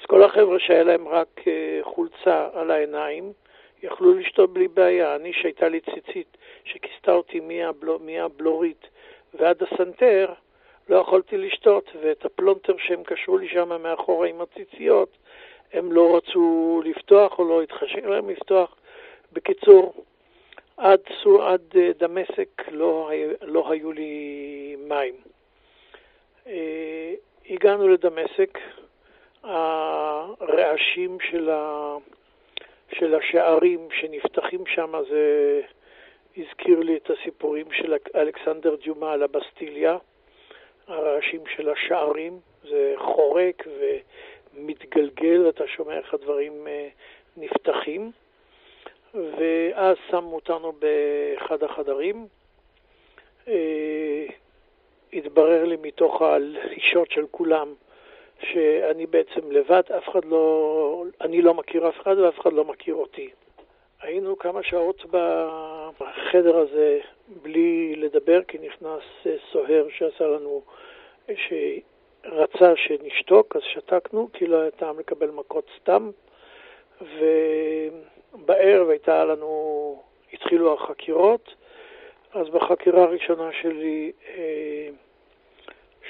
אז 0.00 0.06
כל 0.06 0.22
החבר'ה 0.22 0.58
שהיה 0.58 0.82
להם 0.82 1.08
רק 1.08 1.40
אה, 1.46 1.78
חולצה 1.82 2.48
על 2.52 2.70
העיניים, 2.70 3.32
יכלו 3.82 4.14
לשתות 4.14 4.52
בלי 4.52 4.68
בעיה. 4.68 5.16
אני, 5.16 5.32
שהייתה 5.32 5.68
לי 5.68 5.80
ציצית 5.80 6.36
שכיסתה 6.64 7.12
אותי 7.12 7.40
מהבלו, 7.40 7.98
מהבלורית 7.98 8.86
ועד 9.34 9.62
הסנטר, 9.62 10.32
לא 10.88 10.96
יכולתי 10.96 11.36
לשתות, 11.36 11.90
ואת 12.02 12.24
הפלונטר 12.24 12.72
שהם 12.78 13.02
קשרו 13.02 13.38
לי 13.38 13.48
שם 13.48 13.82
מאחורה 13.82 14.28
עם 14.28 14.40
הציציות, 14.40 15.16
הם 15.72 15.92
לא 15.92 16.16
רצו 16.16 16.82
לפתוח 16.84 17.38
או 17.38 17.44
לא 17.44 17.62
התחשק 17.62 18.04
להם 18.04 18.30
לפתוח. 18.30 18.76
בקיצור, 19.32 20.04
עד, 20.76 21.00
עד 21.42 21.62
אה, 21.76 21.90
דמשק 21.98 22.62
לא, 22.70 23.10
לא 23.42 23.70
היו 23.70 23.92
לי 23.92 24.76
מים. 24.78 25.14
אה, 26.46 27.14
הגענו 27.50 27.88
לדמשק, 27.88 28.58
הרעשים 29.42 31.18
של, 31.30 31.50
ה... 31.50 31.96
של 32.92 33.14
השערים 33.14 33.88
שנפתחים 33.92 34.66
שם, 34.66 34.92
זה 35.08 35.60
הזכיר 36.36 36.80
לי 36.80 36.96
את 36.96 37.10
הסיפורים 37.10 37.66
של 37.72 37.94
אלכסנדר 38.14 38.74
דיומה 38.74 39.12
על 39.12 39.22
הבסטיליה, 39.22 39.96
הרעשים 40.86 41.40
של 41.56 41.68
השערים, 41.68 42.40
זה 42.68 42.94
חורק 42.96 43.66
ומתגלגל, 44.54 45.48
אתה 45.48 45.66
שומע 45.66 45.98
איך 45.98 46.14
הדברים 46.14 46.66
אה, 46.66 46.88
נפתחים. 47.36 48.10
ואז 49.14 49.96
שמו 50.10 50.34
אותנו 50.34 50.72
באחד 50.72 51.62
החדרים. 51.62 52.26
אה, 53.48 54.26
התברר 55.12 55.64
לי 55.64 55.76
מתוך 55.82 56.22
הלחישות 56.22 57.10
של 57.10 57.26
כולם 57.30 57.74
שאני 58.42 59.06
בעצם 59.06 59.50
לבד, 59.50 59.82
אף 59.98 60.08
אחד 60.08 60.24
לא, 60.24 61.04
אני 61.20 61.42
לא 61.42 61.54
מכיר 61.54 61.88
אף 61.88 62.00
אחד 62.00 62.18
ואף 62.18 62.40
אחד 62.40 62.52
לא 62.52 62.64
מכיר 62.64 62.94
אותי. 62.94 63.30
היינו 64.02 64.38
כמה 64.38 64.62
שעות 64.62 65.04
בחדר 66.00 66.56
הזה 66.56 66.98
בלי 67.42 67.96
לדבר, 67.96 68.42
כי 68.42 68.58
נכנס 68.58 69.02
סוהר 69.52 69.86
שעשה 69.90 70.26
לנו, 70.26 70.62
שרצה 71.26 72.76
שנשתוק, 72.76 73.56
אז 73.56 73.62
שתקנו, 73.62 74.28
כי 74.32 74.46
לא 74.46 74.60
היה 74.60 74.70
טעם 74.70 74.98
לקבל 74.98 75.30
מכות 75.30 75.66
סתם. 75.80 76.10
ובערב 77.00 78.88
הייתה 78.88 79.24
לנו, 79.24 80.02
התחילו 80.32 80.74
החקירות, 80.74 81.54
אז 82.32 82.48
בחקירה 82.48 83.02
הראשונה 83.02 83.50
שלי 83.62 84.12
אה, 84.28 84.88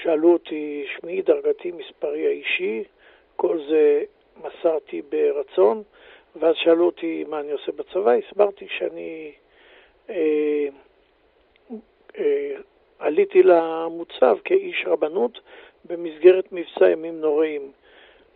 שאלו 0.03 0.33
אותי 0.33 0.85
שמי, 0.87 1.21
דרגתי, 1.21 1.71
מספרי 1.71 2.27
האישי, 2.27 2.83
כל 3.35 3.59
זה 3.69 4.03
מסרתי 4.37 5.01
ברצון, 5.01 5.83
ואז 6.35 6.55
שאלו 6.55 6.85
אותי 6.85 7.25
מה 7.27 7.39
אני 7.39 7.51
עושה 7.51 7.71
בצבא, 7.71 8.11
הסברתי 8.11 8.67
שאני 8.77 9.31
אה, 10.09 10.67
אה, 12.17 12.55
עליתי 12.99 13.43
למוצב 13.43 14.37
כאיש 14.43 14.83
רבנות 14.87 15.39
במסגרת 15.85 16.51
מבצע 16.51 16.89
ימים 16.89 17.21
נוראים, 17.21 17.71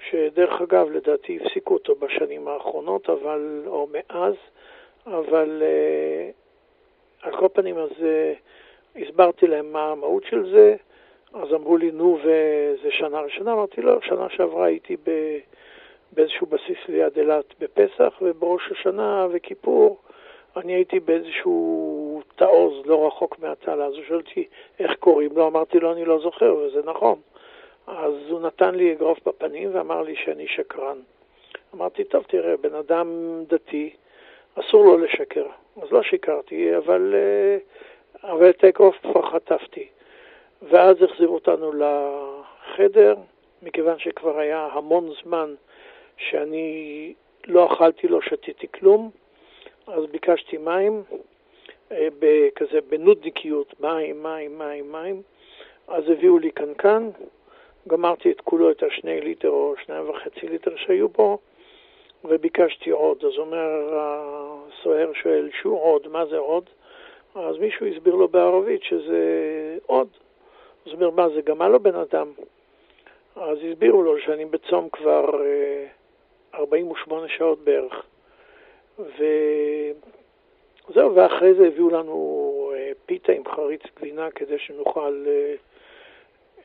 שדרך 0.09 0.61
אגב 0.61 0.91
לדעתי 0.91 1.39
הפסיקו 1.41 1.73
אותו 1.73 1.95
בשנים 1.95 2.47
האחרונות, 2.47 3.09
אבל, 3.09 3.63
או 3.67 3.87
מאז, 3.91 4.33
אבל 5.05 5.63
אה, 5.65 6.29
על 7.21 7.37
כל 7.37 7.47
פנים, 7.53 7.77
אז 7.77 7.89
uh, 7.89 9.01
הסברתי 9.01 9.47
להם 9.47 9.71
מה 9.73 9.91
המהות 9.91 10.23
של 10.29 10.51
זה, 10.51 10.75
אז 11.41 11.53
אמרו 11.53 11.77
לי, 11.77 11.91
נו, 11.91 12.17
וזה 12.19 12.91
שנה 12.91 13.19
ראשונה? 13.19 13.53
אמרתי, 13.53 13.81
לא, 13.81 14.01
שנה 14.01 14.29
שעברה 14.29 14.65
הייתי 14.65 14.95
ב... 15.03 15.37
באיזשהו 16.11 16.47
בסיס 16.47 16.77
ליד 16.87 17.17
אילת 17.17 17.53
בפסח, 17.59 18.13
ובראש 18.21 18.71
השנה 18.71 19.27
וכיפור 19.31 19.99
אני 20.57 20.73
הייתי 20.73 20.99
באיזשהו 20.99 22.21
תעוז 22.35 22.85
לא 22.85 23.07
רחוק 23.07 23.39
מהתעלה. 23.39 23.85
אז 23.85 23.93
הוא 23.93 24.03
שואל 24.03 24.19
אותי 24.19 24.47
איך 24.79 24.91
קוראים 24.99 25.31
לו, 25.35 25.47
אמרתי 25.47 25.79
לו, 25.79 25.91
אני 25.91 26.05
לא 26.05 26.19
זוכר, 26.19 26.55
וזה 26.55 26.81
נכון. 26.85 27.19
אז 27.87 28.13
הוא 28.29 28.41
נתן 28.41 28.75
לי 28.75 28.91
אגרוף 28.93 29.19
בפנים 29.27 29.69
ואמר 29.73 30.01
לי 30.01 30.15
שאני 30.15 30.47
שקרן. 30.47 30.97
אמרתי, 31.75 32.03
טוב, 32.03 32.23
תראה, 32.27 32.57
בן 32.57 32.75
אדם 32.75 33.07
דתי, 33.47 33.93
אסור 34.55 34.85
לו 34.85 34.97
לשקר. 34.97 35.45
אז 35.81 35.91
לא 35.91 36.03
שיקרתי, 36.03 36.77
אבל, 36.77 37.15
אה, 37.15 37.57
אבל 38.31 38.49
את 38.49 38.63
האגרוף 38.63 38.95
כבר 39.01 39.21
חטפתי. 39.21 39.87
ואז 40.61 41.03
החזירו 41.03 41.33
אותנו 41.33 41.71
לחדר, 41.73 43.15
מכיוון 43.61 43.99
שכבר 43.99 44.39
היה 44.39 44.67
המון 44.71 45.09
זמן 45.23 45.55
שאני 46.17 47.13
לא 47.47 47.73
אכלתי, 47.73 48.07
לא 48.07 48.21
שתיתי 48.21 48.67
כלום, 48.67 49.09
אז 49.87 50.05
ביקשתי 50.11 50.57
מים, 50.57 51.03
כזה 52.55 52.79
בנודניקיות, 52.89 53.79
מים, 53.79 54.23
מים, 54.23 54.57
מים, 54.57 54.91
מים. 54.91 55.21
אז 55.87 56.03
הביאו 56.09 56.39
לי 56.39 56.51
קנקן, 56.51 57.09
גמרתי 57.87 58.31
את 58.31 58.41
כולו, 58.41 58.71
את 58.71 58.83
השני 58.83 59.21
ליטר 59.21 59.49
או 59.49 59.73
שניים 59.85 60.09
וחצי 60.09 60.47
ליטר 60.47 60.75
שהיו 60.75 61.09
בו, 61.09 61.37
וביקשתי 62.23 62.89
עוד. 62.89 63.25
אז 63.25 63.37
אומר 63.37 63.99
הסוהר 63.99 65.13
שואל, 65.13 65.49
שהוא 65.61 65.81
עוד, 65.81 66.07
מה 66.07 66.25
זה 66.25 66.37
עוד? 66.37 66.69
אז 67.35 67.57
מישהו 67.57 67.85
הסביר 67.85 68.15
לו 68.15 68.27
בערבית 68.27 68.83
שזה 68.83 69.19
עוד. 69.85 70.07
אז 70.85 70.91
הוא 70.91 71.01
אומר, 71.01 71.09
מה 71.09 71.29
זה 71.29 71.41
גמל 71.41 71.73
או 71.73 71.79
בן 71.79 71.95
אדם? 71.95 72.31
אז 73.35 73.57
הסבירו 73.71 74.03
לו 74.03 74.19
שאני 74.19 74.45
בצום 74.45 74.89
כבר 74.89 75.25
48 76.55 77.29
שעות 77.29 77.59
בערך. 77.59 78.05
וזהו, 78.99 79.15
ואחרי 81.15 81.53
זה 81.53 81.67
הביאו 81.67 81.89
לנו 81.89 82.71
אה, 82.75 82.91
פיתה 83.05 83.31
עם 83.31 83.43
חריץ 83.55 83.81
גבינה 83.99 84.31
כדי 84.31 84.59
שנוכל 84.59 85.25
אה, 85.27 85.55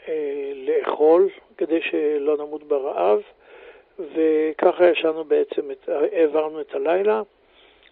אה, 0.08 0.52
לאכול, 0.54 1.28
כדי 1.56 1.80
שלא 1.82 2.36
נמות 2.36 2.62
ברעב, 2.62 3.20
וככה 3.98 4.88
ישנו 4.88 5.24
בעצם, 5.24 5.70
את, 5.70 5.88
העברנו 5.88 6.60
את 6.60 6.74
הלילה. 6.74 7.22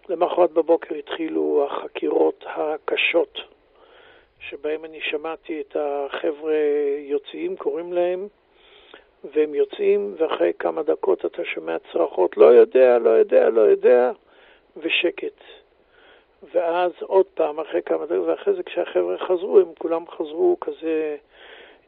למחרת 0.09 0.51
בבוקר 0.51 0.95
התחילו 0.95 1.67
החקירות 1.71 2.45
הקשות, 2.47 3.41
שבהם 4.41 4.85
אני 4.85 5.01
שמעתי 5.01 5.61
את 5.61 5.77
החבר'ה 5.81 6.55
יוצאים, 6.99 7.57
קוראים 7.57 7.93
להם, 7.93 8.29
והם 9.35 9.55
יוצאים, 9.55 10.15
ואחרי 10.19 10.53
כמה 10.59 10.83
דקות 10.83 11.25
אתה 11.25 11.45
שומע 11.45 11.77
צרחות, 11.93 12.37
לא 12.37 12.47
יודע, 12.47 12.99
לא 12.99 13.11
יודע, 13.11 13.51
לא 13.51 13.61
יודע, 13.61 14.11
ושקט. 14.77 15.41
ואז 16.53 16.93
עוד 17.01 17.27
פעם, 17.35 17.61
אחרי 17.61 17.83
כמה 17.83 18.07
דקות, 18.07 18.27
ואחרי 18.27 18.55
זה 18.55 18.63
כשהחבר'ה 18.63 19.19
חזרו, 19.19 19.59
הם 19.59 19.73
כולם 19.79 20.05
חזרו 20.11 20.57
כזה 20.61 21.17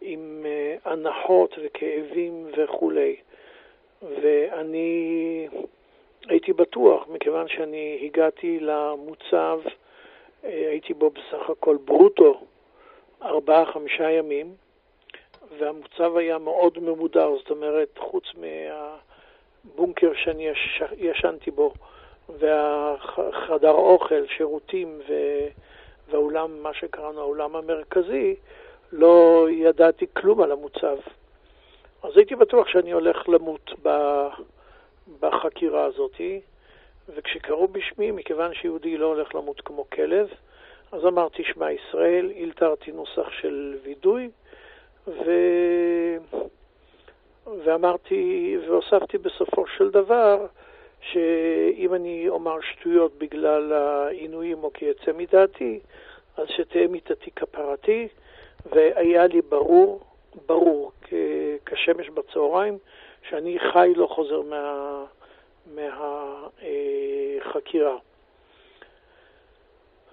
עם 0.01 0.47
אה, 0.47 0.77
הנחות 0.85 1.55
וכאבים 1.63 2.47
וכולי. 2.57 3.17
ואני 4.03 5.49
הייתי 6.29 6.53
בטוח, 6.53 7.09
מכיוון 7.09 7.49
שאני 7.49 8.01
הגעתי 8.03 8.59
למוצב, 8.61 9.61
הייתי 10.43 10.95
בו 10.95 11.11
בסך 11.11 11.51
הכל 11.51 11.77
ברוטו 11.85 12.41
ארבעה-חמישה 13.23 14.11
ימים, 14.11 14.55
והמוצב 15.59 16.17
היה 16.17 16.39
מאוד 16.39 16.79
ממודר, 16.79 17.37
זאת 17.39 17.51
אומרת, 17.51 17.99
חוץ 17.99 18.25
מהבונקר 18.35 20.13
שאני 20.15 20.47
יש, 20.47 20.83
ישנתי 20.97 21.51
בו, 21.51 21.73
והחדר 22.29 23.71
אוכל, 23.71 24.27
שירותים 24.37 25.01
והאולם, 26.09 26.63
מה 26.63 26.75
שקראנו 26.75 27.21
האולם 27.21 27.57
המרכזי, 27.57 28.37
לא 28.93 29.47
ידעתי 29.51 30.07
כלום 30.17 30.43
על 30.43 30.53
המוצב. 30.53 30.97
אז 32.03 32.17
הייתי 32.17 32.37
בטוח 32.37 32.69
שאני 32.69 32.91
הולך 32.93 33.29
למות 33.29 33.71
בחקירה 35.21 35.85
הזאת, 35.85 36.21
וכשקראו 37.15 37.69
בשמי, 37.69 38.11
מכיוון 38.11 38.55
שיהודי 38.55 38.97
לא 38.97 39.07
הולך 39.07 39.35
למות 39.35 39.61
כמו 39.61 39.91
כלב, 39.91 40.29
אז 40.93 41.07
אמרתי 41.07 41.45
שמע 41.45 41.73
ישראל, 41.73 42.29
הילתרתי 42.29 42.93
נוסח 42.93 43.31
של 43.31 43.79
וידוי, 43.83 44.31
ו... 45.07 45.31
ואמרתי, 47.65 48.57
והוספתי 48.69 49.19
בסופו 49.19 49.67
של 49.67 49.91
דבר, 49.91 50.47
שאם 51.01 51.95
אני 51.95 52.29
אומר 52.29 52.61
שטויות 52.61 53.19
בגלל 53.19 53.73
העינויים 53.73 54.65
או 54.65 54.73
כי 54.73 54.85
יצא 54.85 55.13
מדעתי, 55.13 55.81
אז 56.37 56.47
שתהיה 56.49 56.89
מיתתי 56.89 57.31
כפרתי, 57.31 58.09
והיה 58.73 59.27
לי 59.27 59.41
ברור, 59.43 60.01
ברור, 60.47 60.93
כשמש 61.67 62.09
בצהריים, 62.09 62.79
שאני 63.29 63.59
חי 63.73 63.93
לא 63.97 64.07
חוזר 64.07 64.43
מה, 64.43 65.05
מהחקירה. 65.67 65.97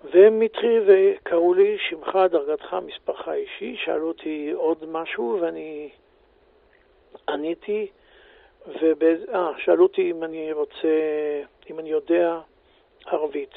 והם 0.04 0.42
התחילו 0.42 0.84
וקראו 0.88 1.54
לי, 1.54 1.78
שמך, 1.90 2.18
דרגתך, 2.32 2.76
מספרך 2.86 3.28
האישי, 3.28 3.78
שאלו 3.86 4.08
אותי 4.08 4.52
עוד 4.56 4.86
משהו 4.88 5.38
ואני 5.42 5.90
עניתי, 7.30 7.88
ושאלו 8.68 9.84
אותי 9.84 10.12
אם 10.12 10.24
אני 10.24 10.52
רוצה, 10.52 10.88
אם 11.70 11.80
אני 11.80 11.90
יודע 11.90 12.40
ערבית, 13.06 13.54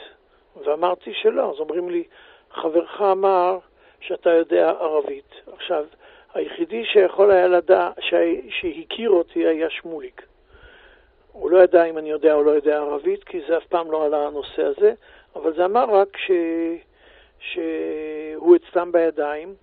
ואמרתי 0.64 1.14
שלא, 1.14 1.50
אז 1.50 1.60
אומרים 1.60 1.90
לי, 1.90 2.04
חברך 2.50 3.00
אמר 3.00 3.58
שאתה 4.00 4.30
יודע 4.30 4.70
ערבית. 4.70 5.34
עכשיו, 5.52 5.84
היחידי 6.34 6.84
שיכול 6.84 7.30
היה 7.30 7.48
לדעת, 7.48 7.98
שהכיר 8.50 9.10
אותי 9.10 9.46
היה 9.46 9.70
שמוליק. 9.70 10.29
הוא 11.32 11.50
לא 11.50 11.58
ידע 11.62 11.84
אם 11.84 11.98
אני 11.98 12.10
יודע 12.10 12.34
או 12.34 12.42
לא 12.42 12.50
יודע 12.50 12.76
ערבית, 12.76 13.24
כי 13.24 13.40
זה 13.48 13.56
אף 13.56 13.66
פעם 13.66 13.90
לא 13.90 14.04
עלה 14.04 14.26
הנושא 14.26 14.62
הזה, 14.62 14.92
אבל 15.36 15.54
זה 15.54 15.64
אמר 15.64 15.84
רק 15.90 16.16
ש... 16.16 16.30
שהוא 17.40 18.56
אצלם 18.56 18.92
בידיים, 18.92 19.54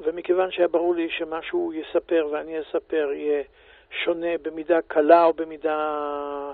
ומכיוון 0.00 0.50
שהיה 0.50 0.68
ברור 0.68 0.94
לי 0.94 1.08
שמה 1.10 1.42
שהוא 1.42 1.74
יספר 1.74 2.28
ואני 2.32 2.60
אספר 2.60 3.10
יהיה 3.12 3.42
שונה 3.90 4.38
במידה 4.42 4.78
קלה 4.86 5.24
או 5.24 5.32
במידה 5.32 6.52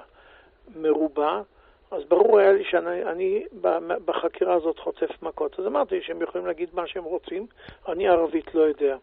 מרובה, 0.76 1.42
אז 1.90 2.04
ברור 2.04 2.38
היה 2.38 2.52
לי 2.52 2.64
שאני 2.64 3.44
בחקירה 4.04 4.54
הזאת 4.54 4.78
חוטף 4.78 5.22
מכות. 5.22 5.60
אז 5.60 5.66
אמרתי 5.66 6.02
שהם 6.02 6.22
יכולים 6.22 6.46
להגיד 6.46 6.68
מה 6.72 6.86
שהם 6.86 7.04
רוצים, 7.04 7.46
אני 7.88 8.08
ערבית 8.08 8.54
לא 8.54 8.62
יודע. 8.62 8.96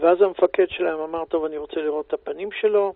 ואז 0.00 0.22
המפקד 0.22 0.66
שלהם 0.68 1.00
אמר, 1.00 1.24
טוב, 1.24 1.44
אני 1.44 1.56
רוצה 1.56 1.80
לראות 1.80 2.06
את 2.06 2.12
הפנים 2.12 2.52
שלו. 2.52 2.94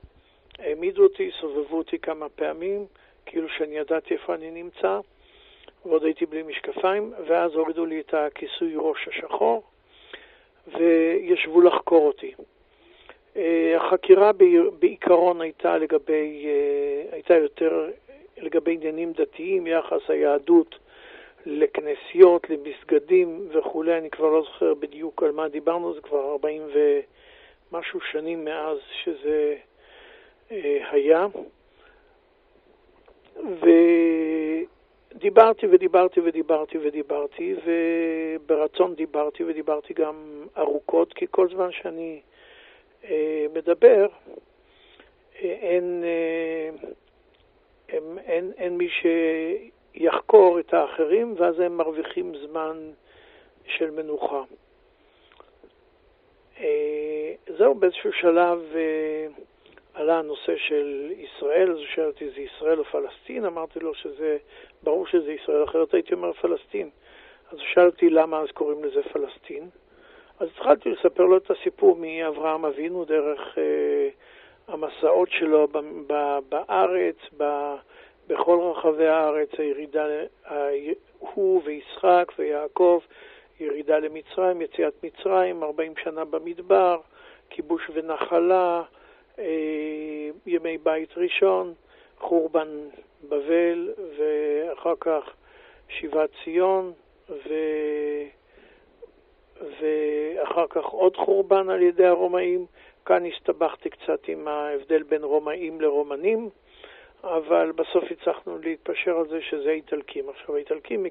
העמידו 0.59 1.03
אותי, 1.03 1.31
סובבו 1.41 1.79
אותי 1.79 1.99
כמה 1.99 2.29
פעמים, 2.29 2.87
כאילו 3.27 3.49
שאני 3.49 3.77
ידעתי 3.77 4.15
איפה 4.15 4.35
אני 4.35 4.51
נמצא, 4.51 5.01
ועוד 5.87 6.05
הייתי 6.05 6.27
בלי 6.27 6.43
משקפיים, 6.43 7.13
ואז 7.27 7.55
הורידו 7.55 7.87
לי 7.87 8.01
את 8.01 8.15
הכיסוי 8.15 8.73
ראש 8.77 9.09
השחור, 9.09 9.63
וישבו 10.67 11.61
לחקור 11.61 12.07
אותי. 12.07 12.35
אה, 13.37 13.77
החקירה 13.77 14.31
בעיקרון 14.79 15.41
הייתה 15.41 15.79
לגבי, 15.79 16.47
אה, 16.47 17.13
הייתה 17.13 17.35
יותר 17.35 17.91
לגבי 18.37 18.75
עניינים 18.75 19.13
דתיים, 19.13 19.67
יחס 19.67 20.01
היהדות 20.09 20.79
לכנסיות, 21.47 22.47
למסגדים 22.51 23.49
וכולי, 23.53 23.99
אני 23.99 24.11
כבר 24.11 24.31
לא 24.31 24.43
זוכר 24.43 24.75
בדיוק 24.75 25.23
על 25.23 25.33
מה 25.33 25.49
דיברנו, 25.49 25.95
זה 25.95 26.01
כבר 26.01 26.31
40 26.31 26.63
ומשהו 27.73 28.01
שנים 28.01 28.45
מאז 28.45 28.79
שזה 29.05 29.57
היה. 30.51 31.27
ודיברתי 35.15 35.67
ודיברתי 35.67 36.21
ודיברתי 36.21 36.79
ודיברתי, 36.79 37.55
וברצון 37.65 38.95
דיברתי 38.95 39.45
ודיברתי 39.45 39.95
גם 39.95 40.47
ארוכות, 40.59 41.13
כי 41.13 41.27
כל 41.31 41.49
זמן 41.49 41.73
שאני 41.73 42.21
אה, 43.05 43.47
מדבר, 43.55 44.07
אה, 44.07 45.41
אין, 45.41 46.05
אין, 47.89 48.19
אין, 48.19 48.53
אין 48.57 48.79
מי 48.79 48.89
שיחקור 49.95 50.59
את 50.61 50.75
האחרים, 50.75 51.35
ואז 51.39 51.61
הם 51.61 51.77
מרוויחים 51.77 52.33
זמן 52.47 52.91
של 53.67 53.91
מנוחה. 53.91 54.43
זהו, 57.59 57.75
באיזשהו 57.75 58.13
שלב 58.13 58.59
עלה 59.97 60.19
הנושא 60.19 60.57
של 60.57 61.13
ישראל, 61.19 61.71
אז 61.71 61.77
הוא 61.77 61.87
שאל 61.95 62.05
אותי, 62.05 62.31
זה 62.31 62.41
ישראל 62.41 62.79
או 62.79 62.85
פלסטין? 62.85 63.45
אמרתי 63.45 63.81
לו 63.81 63.95
שזה, 63.95 64.37
ברור 64.83 65.07
שזה 65.07 65.33
ישראל, 65.33 65.65
אחרת 65.65 65.95
הייתי 65.95 66.15
אומר 66.15 66.33
פלסטין. 66.33 66.91
אז 67.53 67.59
הוא 67.59 67.67
שאל 67.75 67.87
אותי 67.87 68.11
למה 68.11 68.41
אז 68.41 68.51
קוראים 68.51 68.85
לזה 68.85 69.03
פלסטין. 69.13 69.69
אז 70.41 70.49
התחלתי 70.49 70.91
לספר 70.91 71.23
לו 71.23 71.37
את 71.37 71.51
הסיפור 71.51 71.97
מאברהם 72.01 72.65
אבינו 72.65 73.05
דרך 73.05 73.59
אה, 73.59 74.09
המסעות 74.69 75.29
שלו 75.31 75.69
ב, 75.69 75.79
ב, 76.07 76.39
בארץ, 76.49 77.17
ב, 77.37 77.75
בכל 78.27 78.59
רחבי 78.61 79.07
הארץ, 79.07 79.49
הירידה, 79.59 80.07
ה, 80.45 80.55
הוא 81.19 81.63
ויצחק 81.65 82.33
ויעקב, 82.39 83.01
ירידה 83.61 83.99
למצרים, 83.99 84.63
יציאת 84.63 85.05
מצרים, 85.05 85.63
40 85.63 85.93
שנה 86.05 86.25
במדבר, 86.25 87.01
כיבוש 87.51 87.91
ונחלה, 87.95 88.83
ימי 90.47 90.79
בית 90.79 91.09
ראשון, 91.17 91.75
חורבן 92.19 92.69
בבל, 93.29 93.93
ואחר 94.19 94.95
כך 95.01 95.23
שיבת 95.89 96.31
ציון, 96.45 96.93
ו... 97.29 97.55
ואחר 99.61 100.67
כך 100.71 100.85
עוד 100.85 101.17
חורבן 101.17 101.69
על 101.71 101.83
ידי 101.83 102.07
הרומאים. 102.07 102.67
כאן 103.07 103.27
הסתבכתי 103.27 103.91
קצת 103.91 104.29
עם 104.29 104.49
ההבדל 104.49 105.03
בין 105.03 105.25
רומאים 105.25 105.81
לרומנים, 105.81 106.51
אבל 107.25 107.73
בסוף 107.73 108.05
הצלחנו 108.11 108.59
להתפשר 108.59 109.19
על 109.19 109.29
זה 109.29 109.41
שזה 109.43 109.71
האיטלקים. 109.71 110.29
עכשיו, 110.29 110.57
האיטלקים, 110.57 111.07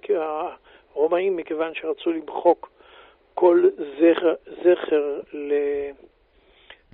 הרומאים, 0.93 1.35
מכיוון 1.35 1.73
שרצו 1.73 2.11
למחוק 2.11 2.69
כל 3.33 3.69
זכר, 3.77 4.33
זכר 4.63 5.19
ל, 5.33 5.53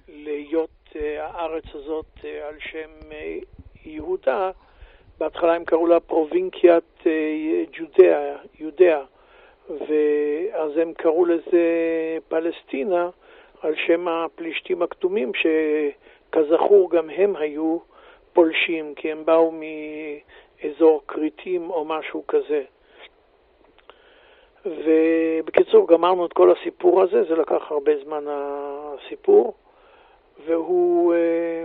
להיות 0.08 0.70
אה, 0.70 0.81
הארץ 0.96 1.64
הזאת 1.74 2.06
אה, 2.26 2.48
על 2.48 2.56
שם 2.60 3.12
אה, 3.12 3.38
יהודה, 3.86 4.52
בהתחלה 5.20 5.56
הם 5.56 5.66
קראו 5.66 5.88
לה 5.88 6.00
פרובינקיית 6.00 7.04
ג'ודאה, 7.72 8.36
יודאה, 8.60 9.04
ואז 9.70 10.78
הם 10.78 10.94
קראו 10.94 11.26
לזה 11.26 11.62
פלסטינה 12.28 13.10
על 13.62 13.76
שם 13.76 14.08
הפלישתים 14.08 14.82
הכתומים, 14.82 15.32
שכזכור 15.34 16.90
גם 16.92 17.10
הם 17.10 17.36
היו 17.36 17.78
פולשים, 18.34 18.96
כי 18.96 19.12
הם 19.12 19.26
באו 19.26 19.52
מאזור 19.52 21.02
כריתים 21.08 21.70
או 21.70 21.86
משהו 21.86 22.24
כזה. 22.28 22.64
ובקיצור, 24.66 25.88
גמרנו 25.88 26.26
את 26.26 26.34
כל 26.34 26.52
הסיפור 26.52 27.02
הזה, 27.02 27.24
זה 27.24 27.36
לקח 27.36 27.72
הרבה 27.72 27.92
זמן 28.04 28.26
הסיפור, 28.28 29.54
והוא, 30.46 31.14
אה, 31.14 31.64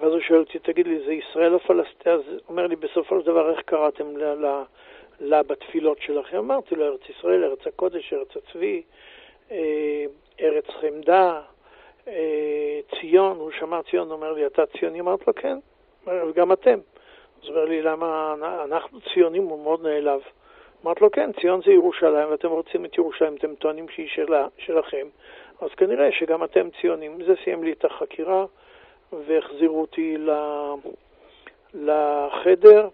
ואז 0.00 0.12
הוא 0.12 0.20
שואל 0.20 0.40
אותי, 0.40 0.58
תגיד 0.58 0.86
לי, 0.86 0.98
זה 1.06 1.12
ישראל 1.12 1.54
או 1.54 1.58
פלסטין? 1.58 2.12
אז 2.12 2.20
הוא 2.28 2.40
אומר 2.48 2.66
לי, 2.66 2.76
בסופו 2.76 3.20
של 3.20 3.26
דבר, 3.26 3.50
איך 3.50 3.60
קראתם 3.60 4.16
לה, 4.16 4.62
לה 5.20 5.42
בתפילות 5.42 5.98
שלכם? 6.00 6.36
אמרתי 6.36 6.74
לו, 6.74 6.84
ארץ 6.86 7.00
ישראל, 7.18 7.44
ארץ 7.44 7.66
הקודש, 7.66 8.12
ארץ 8.12 8.28
הצבי, 8.36 8.82
אה, 9.50 10.04
ארץ 10.40 10.64
חמדה, 10.80 11.40
אה, 12.08 12.80
ציון, 13.00 13.36
הוא 13.36 13.50
שמע 13.58 13.80
ציון, 13.90 14.10
אומר 14.10 14.32
לי, 14.32 14.46
אתה 14.46 14.62
ציוני? 14.66 15.00
אמרתי 15.00 15.24
לו, 15.26 15.34
כן, 15.34 15.58
וגם 16.06 16.52
אתם. 16.52 16.78
אז 17.42 17.48
הוא 17.48 17.56
אומר 17.56 17.64
לי, 17.64 17.82
למה 17.82 18.34
אנחנו 18.64 19.00
ציונים? 19.00 19.42
הוא 19.42 19.62
מאוד 19.62 19.86
נעלב. 19.86 20.20
אמרתי 20.84 21.00
לו, 21.00 21.10
כן, 21.10 21.30
ציון 21.40 21.60
זה 21.66 21.72
ירושלים, 21.72 22.30
ואתם 22.30 22.48
רוצים 22.48 22.84
את 22.84 22.98
ירושלים, 22.98 23.36
אתם 23.36 23.54
טוענים 23.54 23.88
שהיא 23.88 24.08
שלה, 24.08 24.46
שלכם, 24.58 25.06
אז 25.60 25.70
כנראה 25.76 26.12
שגם 26.12 26.44
אתם 26.44 26.68
ציונים. 26.80 27.24
זה 27.26 27.34
סיים 27.44 27.64
לי 27.64 27.72
את 27.72 27.84
החקירה, 27.84 28.44
והחזירו 29.26 29.80
אותי 29.80 30.16
לחדר. 31.74 32.88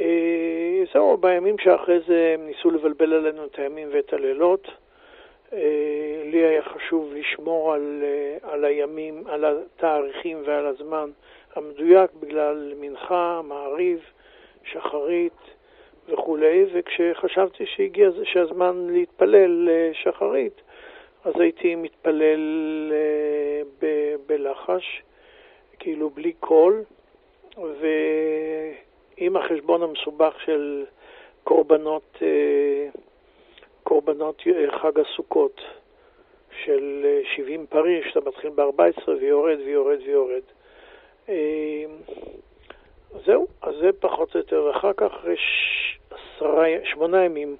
אה, 0.00 0.82
זהו, 0.92 1.16
בימים 1.16 1.58
שאחרי 1.58 2.00
זה 2.06 2.34
הם 2.34 2.46
ניסו 2.46 2.70
לבלבל 2.70 3.12
עלינו 3.12 3.44
את 3.44 3.58
הימים 3.58 3.88
ואת 3.92 4.12
הלילות. 4.12 4.68
אה, 5.52 6.22
לי 6.24 6.38
היה 6.38 6.62
חשוב 6.62 7.12
לשמור 7.14 7.74
על, 7.74 8.02
אה, 8.02 8.52
על 8.52 8.64
הימים, 8.64 9.22
על 9.26 9.44
התאריכים 9.44 10.42
ועל 10.46 10.66
הזמן 10.66 11.10
המדויק 11.54 12.10
בגלל 12.20 12.72
מנחה, 12.80 13.40
מעריב, 13.44 14.00
שחרית, 14.64 15.32
וכולי, 16.08 16.64
וכשחשבתי 16.72 17.66
שהגיע 17.66 18.10
שהזמן 18.24 18.86
להתפלל 18.90 19.68
שחרית, 19.92 20.60
אז 21.24 21.32
הייתי 21.40 21.74
מתפלל 21.74 22.92
אה, 22.92 23.62
ב- 23.82 24.16
בלחש, 24.26 25.02
כאילו 25.78 26.10
בלי 26.10 26.32
קול, 26.32 26.82
ועם 27.56 29.36
החשבון 29.36 29.82
המסובך 29.82 30.34
של 30.44 30.84
קורבנות, 31.44 32.18
אה, 32.22 32.88
קורבנות 33.82 34.42
חג 34.82 35.00
הסוכות 35.00 35.60
של 36.64 37.06
70 37.36 37.66
פרי, 37.66 38.02
שאתה 38.08 38.28
מתחיל 38.28 38.50
ב-14 38.50 39.08
ויורד 39.08 39.58
ויורד 39.66 39.98
ויורד. 40.06 40.42
אה, 41.28 41.84
זהו, 43.26 43.46
אז 43.62 43.74
זה 43.80 43.90
פחות 44.00 44.34
או 44.34 44.40
יותר, 44.40 44.64
ואחר 44.64 44.92
כך 44.92 45.12
אחרי 45.12 45.36
עשרה, 46.10 46.66
שמונה 46.84 47.24
ימים 47.24 47.56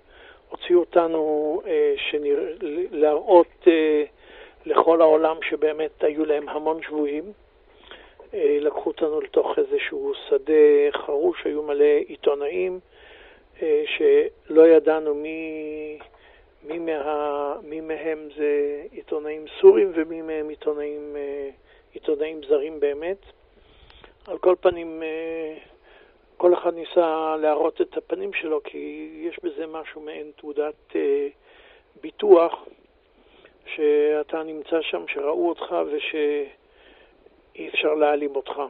הוציאו 0.55 0.81
אותנו 0.81 1.61
אה, 1.67 1.95
שנרא, 1.97 2.43
להראות 2.91 3.67
אה, 3.67 4.05
לכל 4.67 5.01
העולם 5.01 5.37
שבאמת 5.51 6.05
היו 6.05 6.25
להם 6.25 6.49
המון 6.49 6.83
שבויים. 6.83 7.33
אה, 8.35 8.59
לקחו 8.61 8.91
אותנו 8.91 9.21
לתוך 9.21 9.59
איזשהו 9.59 10.13
שדה 10.29 10.93
חרוש, 10.93 11.45
היו 11.45 11.63
מלא 11.63 11.85
עיתונאים 11.85 12.81
אה, 13.63 13.83
שלא 13.87 14.69
ידענו 14.69 15.15
מי, 15.15 15.99
מי, 16.63 16.79
מה, 16.79 17.57
מי 17.63 17.81
מהם 17.81 18.29
זה 18.37 18.83
עיתונאים 18.93 19.45
סורים 19.61 19.93
ומי 19.95 20.23
מהם 20.23 20.49
עיתונאים, 20.49 21.17
אה, 21.17 21.51
עיתונאים 21.93 22.41
זרים 22.49 22.81
באמת. 22.81 23.19
על 24.27 24.39
כל 24.39 24.55
פנים, 24.61 25.03
אה, 25.03 25.55
כל 26.45 26.55
אחד 26.55 26.75
ניסה 26.75 27.37
להראות 27.41 27.81
את 27.81 27.97
הפנים 27.97 28.33
שלו, 28.33 28.63
כי 28.65 29.11
יש 29.17 29.39
בזה 29.43 29.67
משהו 29.67 30.01
מעין 30.01 30.31
תעודת 30.37 30.75
אה, 30.97 31.29
ביטוח, 32.01 32.65
שאתה 33.67 34.43
נמצא 34.43 34.83
שם, 34.83 35.05
שראו 35.09 35.49
אותך 35.49 35.75
ושאי 35.87 37.69
אפשר 37.69 37.95
להעלים 37.95 38.37
אותך. 38.37 38.63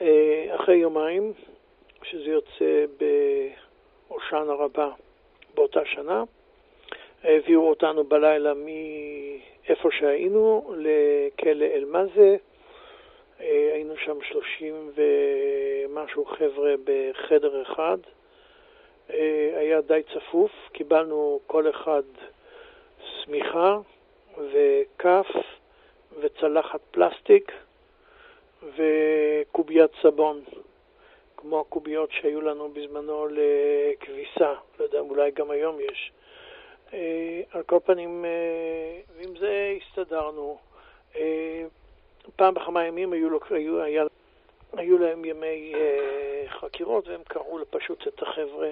אה, 0.00 0.54
אחרי 0.54 0.76
יומיים, 0.76 1.32
כשזה 2.00 2.30
יוצא 2.30 2.84
בהושענא 4.08 4.52
רבה 4.52 4.90
באותה 5.54 5.80
שנה, 5.84 6.24
העבירו 7.22 7.68
אותנו 7.68 8.04
בלילה 8.04 8.52
מאיפה 8.54 9.88
שהיינו 9.98 10.74
לכלא 10.76 11.64
אל-מזה, 11.64 12.36
היינו 13.38 13.96
שם 13.96 14.18
שלושים 14.22 14.90
ומשהו 14.94 16.24
חבר'ה 16.24 16.74
בחדר 16.84 17.62
אחד. 17.62 17.98
אה, 19.10 19.52
היה 19.56 19.80
די 19.80 20.02
צפוף, 20.14 20.50
קיבלנו 20.72 21.40
כל 21.46 21.70
אחד 21.70 22.02
שמיכה 22.98 23.78
וכף 24.52 25.26
וצלחת 26.20 26.80
פלסטיק 26.90 27.52
וקוביית 28.62 29.90
סבון, 30.02 30.40
כמו 31.36 31.60
הקוביות 31.60 32.10
שהיו 32.12 32.40
לנו 32.40 32.68
בזמנו 32.68 33.26
לכביסה, 33.30 34.54
לא 34.78 34.84
יודע, 34.84 34.98
אולי 34.98 35.30
גם 35.30 35.50
היום 35.50 35.80
יש. 35.80 36.12
אה, 36.92 37.40
על 37.52 37.62
כל 37.62 37.78
פנים, 37.84 38.24
עם 39.20 39.36
זה 39.36 39.76
הסתדרנו. 39.76 40.58
פעם 42.36 42.54
בכמה 42.54 42.84
ימים 42.84 43.12
היו, 43.12 43.28
היו, 43.50 43.82
היה, 43.82 44.04
היו 44.72 44.98
להם 44.98 45.24
ימי 45.24 45.72
אה, 45.74 46.44
חקירות 46.48 47.08
והם 47.08 47.20
קראו 47.28 47.58
פשוט 47.70 48.08
את 48.08 48.22
החבר'ה 48.22 48.70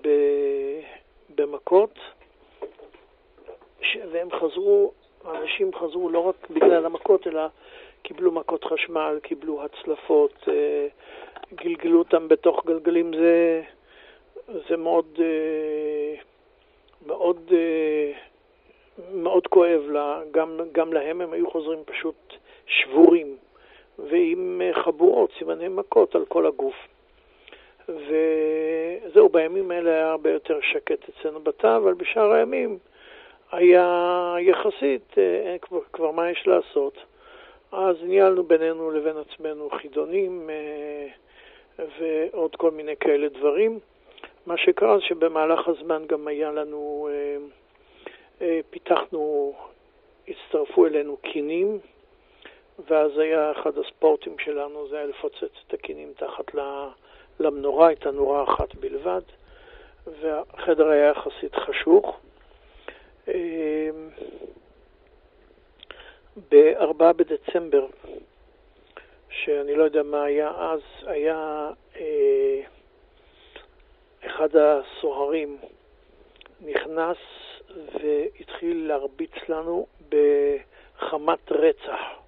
ב, 0.00 0.08
במכות, 1.34 1.98
ש, 3.80 3.96
והם 4.12 4.28
חזרו, 4.30 4.92
האנשים 5.24 5.74
חזרו 5.74 6.10
לא 6.10 6.18
רק 6.18 6.50
בגלל 6.50 6.86
המכות, 6.86 7.26
אלא 7.26 7.42
קיבלו 8.02 8.32
מכות 8.32 8.64
חשמל, 8.64 9.18
קיבלו 9.22 9.64
הצלפות, 9.64 10.48
אה, 10.48 10.86
גלגלו 11.54 11.98
אותם 11.98 12.28
בתוך 12.28 12.66
גלגלים, 12.66 13.12
זה, 13.16 13.62
זה 14.68 14.76
מאוד, 14.76 15.18
אה, 15.20 16.20
מאוד, 17.06 17.52
אה, 17.52 18.12
מאוד 19.12 19.46
כואב 19.46 19.80
לה, 19.88 20.20
גם, 20.30 20.60
גם 20.72 20.92
להם, 20.92 21.20
הם 21.20 21.32
היו 21.32 21.50
חוזרים 21.50 21.78
פשוט 21.84 22.32
שבורים 22.66 23.36
ועם 23.98 24.62
אה, 24.64 24.82
חבורות, 24.82 25.30
סימני 25.38 25.68
מכות 25.68 26.14
על 26.14 26.24
כל 26.24 26.46
הגוף. 26.46 26.74
וזהו, 27.88 29.28
בימים 29.28 29.70
האלה 29.70 29.90
היה 29.90 30.10
הרבה 30.10 30.30
יותר 30.30 30.58
שקט 30.60 31.08
אצלנו 31.08 31.40
בתא, 31.40 31.76
אבל 31.76 31.94
בשאר 31.94 32.32
הימים 32.32 32.78
היה 33.52 34.34
יחסית, 34.40 35.18
אה, 35.18 35.56
כבר, 35.62 35.80
כבר 35.92 36.10
מה 36.10 36.30
יש 36.30 36.46
לעשות. 36.46 36.98
אז 37.72 37.96
ניהלנו 38.02 38.42
בינינו 38.42 38.90
לבין 38.90 39.16
עצמנו 39.16 39.70
חידונים 39.70 40.50
אה, 40.50 41.06
ועוד 42.00 42.56
כל 42.56 42.70
מיני 42.70 42.96
כאלה 42.96 43.28
דברים. 43.28 43.78
מה 44.46 44.56
שקרה 44.56 44.98
זה 44.98 45.04
שבמהלך 45.04 45.68
הזמן 45.68 46.02
גם 46.06 46.28
היה 46.28 46.52
לנו, 46.52 47.08
פיתחנו, 48.70 49.54
הצטרפו 50.28 50.86
אלינו 50.86 51.16
קינים, 51.16 51.78
ואז 52.88 53.18
היה 53.18 53.52
אחד 53.52 53.78
הספורטים 53.78 54.38
שלנו, 54.38 54.88
זה 54.88 54.96
היה 54.96 55.06
לפוצץ 55.06 55.52
את 55.66 55.74
הכינים 55.74 56.12
תחת 56.16 56.44
למנורה, 57.40 57.88
הייתה 57.88 58.10
נורה 58.10 58.44
אחת 58.44 58.74
בלבד, 58.74 59.22
והחדר 60.20 60.88
היה 60.88 61.10
יחסית 61.10 61.54
חשוך. 61.54 62.16
אמ, 63.28 64.08
ב-4 66.50 67.12
בדצמבר, 67.16 67.86
שאני 69.30 69.74
לא 69.74 69.84
יודע 69.84 70.02
מה 70.02 70.24
היה 70.24 70.50
אז, 70.56 70.80
היה 71.06 71.70
אה, 71.96 72.60
אחד 74.26 74.48
הסוהרים 74.56 75.58
נכנס 76.60 77.16
והתחיל 77.76 78.88
להרביץ 78.88 79.34
לנו 79.48 79.86
בחמת 80.08 81.52
רצח. 81.52 82.25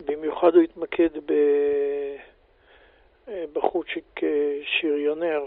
במיוחד 0.00 0.54
הוא 0.54 0.62
התמקד 0.62 1.08
בחורצ'יק 3.52 4.20
שריונר, 4.64 5.44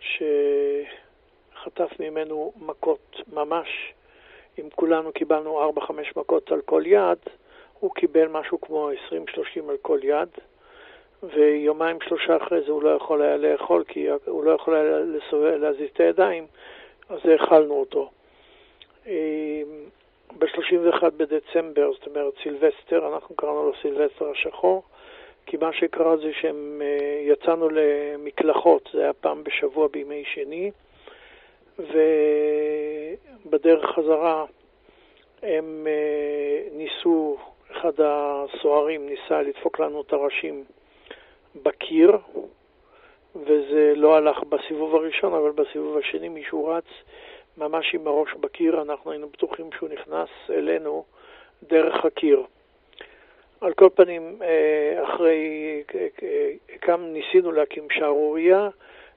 שחטף 0.00 1.90
ממנו 2.00 2.52
מכות 2.56 3.16
ממש. 3.32 3.92
אם 4.58 4.68
כולנו 4.74 5.12
קיבלנו 5.12 5.70
4-5 5.78 5.92
מכות 6.16 6.52
על 6.52 6.60
כל 6.60 6.82
יד, 6.86 7.18
הוא 7.80 7.94
קיבל 7.94 8.28
משהו 8.28 8.60
כמו 8.60 8.90
20-30 9.10 9.14
על 9.68 9.76
כל 9.82 9.98
יד, 10.02 10.28
ויומיים 11.22 11.98
שלושה 12.08 12.36
אחרי 12.36 12.60
זה 12.60 12.72
הוא 12.72 12.82
לא 12.82 12.90
יכול 12.90 13.22
היה 13.22 13.36
לאכול, 13.36 13.84
כי 13.88 14.08
הוא 14.26 14.44
לא 14.44 14.50
יכול 14.50 14.74
היה 14.74 14.98
לסובב, 14.98 15.54
להזיז 15.54 15.88
את 15.92 16.00
הידיים, 16.00 16.46
אז 17.08 17.18
האכלנו 17.24 17.74
אותו. 17.74 18.10
ב-31 20.38 21.10
בדצמבר, 21.16 21.92
זאת 21.92 22.06
אומרת 22.06 22.34
סילבסטר, 22.42 23.08
אנחנו 23.14 23.36
קראנו 23.36 23.64
לו 23.64 23.72
סילבסטר 23.82 24.30
השחור, 24.30 24.82
כי 25.46 25.56
מה 25.56 25.72
שקרה 25.72 26.16
זה 26.16 26.30
שיצאנו 26.32 27.68
אה, 27.68 27.72
למקלחות, 27.72 28.88
זה 28.92 29.02
היה 29.02 29.12
פעם 29.12 29.44
בשבוע 29.44 29.88
בימי 29.88 30.24
שני, 30.24 30.70
ובדרך 33.46 33.84
חזרה 33.94 34.44
הם 35.42 35.86
אה, 35.86 36.62
ניסו, 36.72 37.36
אחד 37.72 37.92
הסוהרים 37.98 39.08
ניסה 39.08 39.42
לדפוק 39.42 39.80
לנו 39.80 40.00
את 40.00 40.12
הראשים 40.12 40.64
בקיר, 41.62 42.18
וזה 43.36 43.92
לא 43.96 44.16
הלך 44.16 44.42
בסיבוב 44.48 44.94
הראשון, 44.94 45.34
אבל 45.34 45.50
בסיבוב 45.50 45.98
השני 45.98 46.28
מישהו 46.28 46.66
רץ 46.66 46.84
ממש 47.58 47.94
עם 47.94 48.06
הראש 48.06 48.34
בקיר, 48.40 48.82
אנחנו 48.82 49.10
היינו 49.10 49.28
בטוחים 49.28 49.70
שהוא 49.78 49.88
נכנס 49.88 50.28
אלינו 50.50 51.04
דרך 51.62 52.04
הקיר. 52.04 52.42
על 53.60 53.72
כל 53.74 53.88
פנים, 53.94 54.42
אה, 54.42 55.04
אחרי, 55.04 55.82
קם, 56.80 57.00
ניסינו 57.00 57.52
להקים 57.52 57.86
שערורייה, 57.90 58.68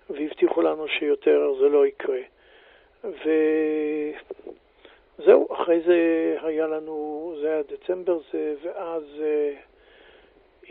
והבטיחו 0.10 0.62
לנו 0.62 0.88
שיותר 0.88 1.54
זה 1.60 1.70
לא 1.70 1.86
יקרה. 1.88 2.20
וזהו, 5.20 5.54
אחרי 5.54 5.82
זה 5.82 6.36
היה 6.42 6.68
לנו, 6.68 7.36
זה 7.42 7.54
היה 7.54 7.62
דצמבר 7.64 8.20
זה, 8.34 8.56
ואז 8.64 9.04
אה, 9.22 9.54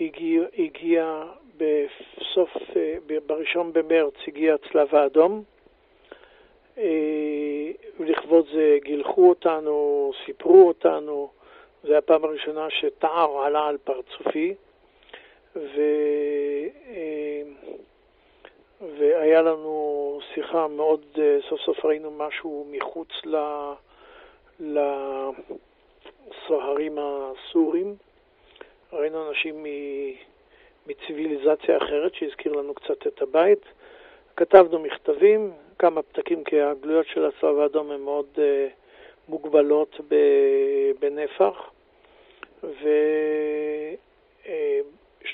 הגיע, 0.01 0.43
הגיע 0.59 1.23
בסוף, 1.57 2.51
אה, 2.77 2.97
בראשון 3.27 3.73
במרץ 3.73 4.15
הגיע 4.27 4.55
הצלב 4.55 4.95
האדום. 4.95 5.43
ולכבוד 8.01 8.47
זה 8.53 8.79
גילחו 8.83 9.29
אותנו, 9.29 10.13
סיפרו 10.27 10.69
אותנו. 10.69 11.31
זו 11.85 11.95
הפעם 11.95 12.25
הראשונה 12.25 12.71
שתער 12.71 13.43
עלה 13.45 13.67
על 13.67 13.79
פרצופי, 13.79 14.55
ו... 15.57 15.81
אה, 16.87 17.43
והיה 18.99 19.43
לנו 19.43 20.19
שיחה 20.35 20.69
מאוד, 20.69 21.01
אה, 21.19 21.39
סוף 21.49 21.61
סוף 21.61 21.85
ראינו 21.85 22.11
משהו 22.11 22.67
מחוץ 22.71 23.09
ל... 23.25 23.37
לסוהרים 26.31 26.99
הסורים. 26.99 27.95
ראינו 28.93 29.29
אנשים 29.29 29.63
מ... 29.63 29.67
מציוויליזציה 30.87 31.77
אחרת 31.77 32.15
שהזכיר 32.15 32.53
לנו 32.53 32.75
קצת 32.75 33.07
את 33.07 33.23
הבית. 33.23 33.65
כתבנו 34.37 34.79
מכתבים, 34.79 35.53
כמה 35.79 36.03
פתקים, 36.03 36.45
כי 36.45 36.61
הגלויות 36.61 37.07
של 37.07 37.25
הצלב 37.25 37.59
האדום 37.59 37.91
הן 37.91 38.01
מאוד 38.01 38.27
uh, 38.37 38.41
מוגבלות 39.29 40.01
בנפח, 41.01 41.71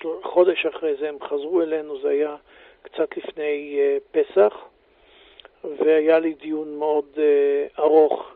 וחודש 0.05 0.67
אחרי 0.67 0.95
זה 1.01 1.09
הם 1.09 1.17
חזרו 1.23 1.63
אלינו, 1.63 2.01
זה 2.01 2.09
היה 2.09 2.37
קצת 2.83 3.17
לפני 3.17 3.79
uh, 3.79 4.19
פסח, 4.19 4.55
והיה 5.65 6.19
לי 6.19 6.35
דיון 6.35 6.79
מאוד 6.79 7.05
uh, 7.15 7.81
ארוך 7.81 8.35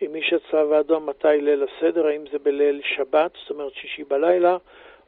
עם 0.00 0.14
איש 0.14 0.32
הצלב 0.32 0.72
האדום 0.72 1.06
מתי 1.06 1.40
ליל 1.40 1.64
הסדר, 1.64 2.06
האם 2.06 2.24
זה 2.32 2.38
בליל 2.38 2.80
שבת, 2.84 3.30
זאת 3.42 3.50
אומרת 3.50 3.74
שישי 3.74 4.04
בלילה, 4.04 4.56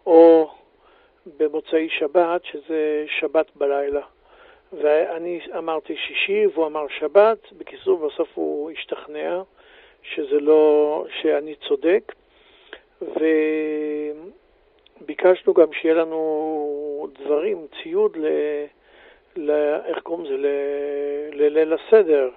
או 0.06 0.50
במוצאי 1.38 1.88
שבת, 1.88 2.44
שזה 2.44 3.04
שבת 3.20 3.46
בלילה. 3.56 4.00
ואני 4.72 5.40
אמרתי 5.58 5.96
שישי 5.96 6.46
והוא 6.46 6.66
אמר 6.66 6.86
שבת, 6.88 7.52
בקיצור 7.52 8.08
בסוף 8.08 8.28
הוא 8.34 8.70
השתכנע 8.70 9.42
שזה 10.02 10.40
לא, 10.40 11.04
שאני 11.20 11.54
צודק, 11.68 12.12
וביקשנו 15.00 15.54
גם 15.54 15.72
שיהיה 15.72 15.94
לנו 15.94 17.08
דברים, 17.22 17.66
ציוד 17.82 18.16
ל... 18.16 18.26
ל... 19.36 19.50
איך 19.84 19.98
קוראים 20.02 20.24
לזה? 20.26 20.36
לליל 21.32 21.72
הסדר, 21.72 22.30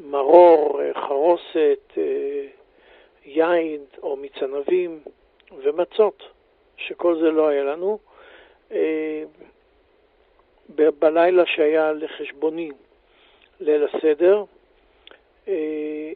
מרור, 0.00 0.80
חרוסת, 0.94 1.98
יין 3.24 3.80
או 4.02 4.16
מצנבים 4.16 5.00
ומצות, 5.62 6.22
שכל 6.76 7.18
זה 7.20 7.30
לא 7.30 7.48
היה 7.48 7.64
לנו. 7.64 7.98
בלילה 10.68 11.46
שהיה 11.46 11.92
לחשבוני 11.92 12.70
ליל 13.60 13.84
הסדר, 13.84 14.44
אה, 15.48 16.12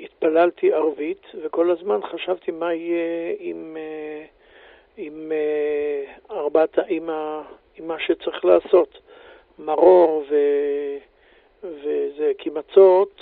התפללתי 0.00 0.72
ערבית, 0.72 1.22
וכל 1.42 1.70
הזמן 1.70 2.00
חשבתי 2.12 2.50
מה 2.50 2.74
יהיה 2.74 3.34
עם, 3.38 3.76
אה, 3.76 4.24
עם 4.96 5.32
אה, 5.32 6.36
ארבעת, 6.36 6.78
עם, 6.88 7.10
ה, 7.10 7.42
עם 7.76 7.88
מה 7.88 7.96
שצריך 7.98 8.44
לעשות. 8.44 8.98
מרור 9.58 10.24
ו, 10.30 10.34
וזה, 11.62 12.32
כי 12.38 12.50
מצות 12.50 13.20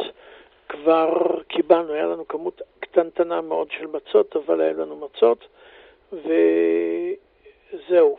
כבר 0.69 1.43
קיבלנו, 1.49 1.93
היה 1.93 2.07
לנו 2.07 2.29
כמות 2.29 2.63
קטנטנה 2.81 3.41
מאוד 3.41 3.71
של 3.71 3.87
מצות, 3.87 4.37
אבל 4.37 4.61
היה 4.61 4.73
לנו 4.73 4.97
מצות, 4.97 5.49
וזהו. 6.13 8.19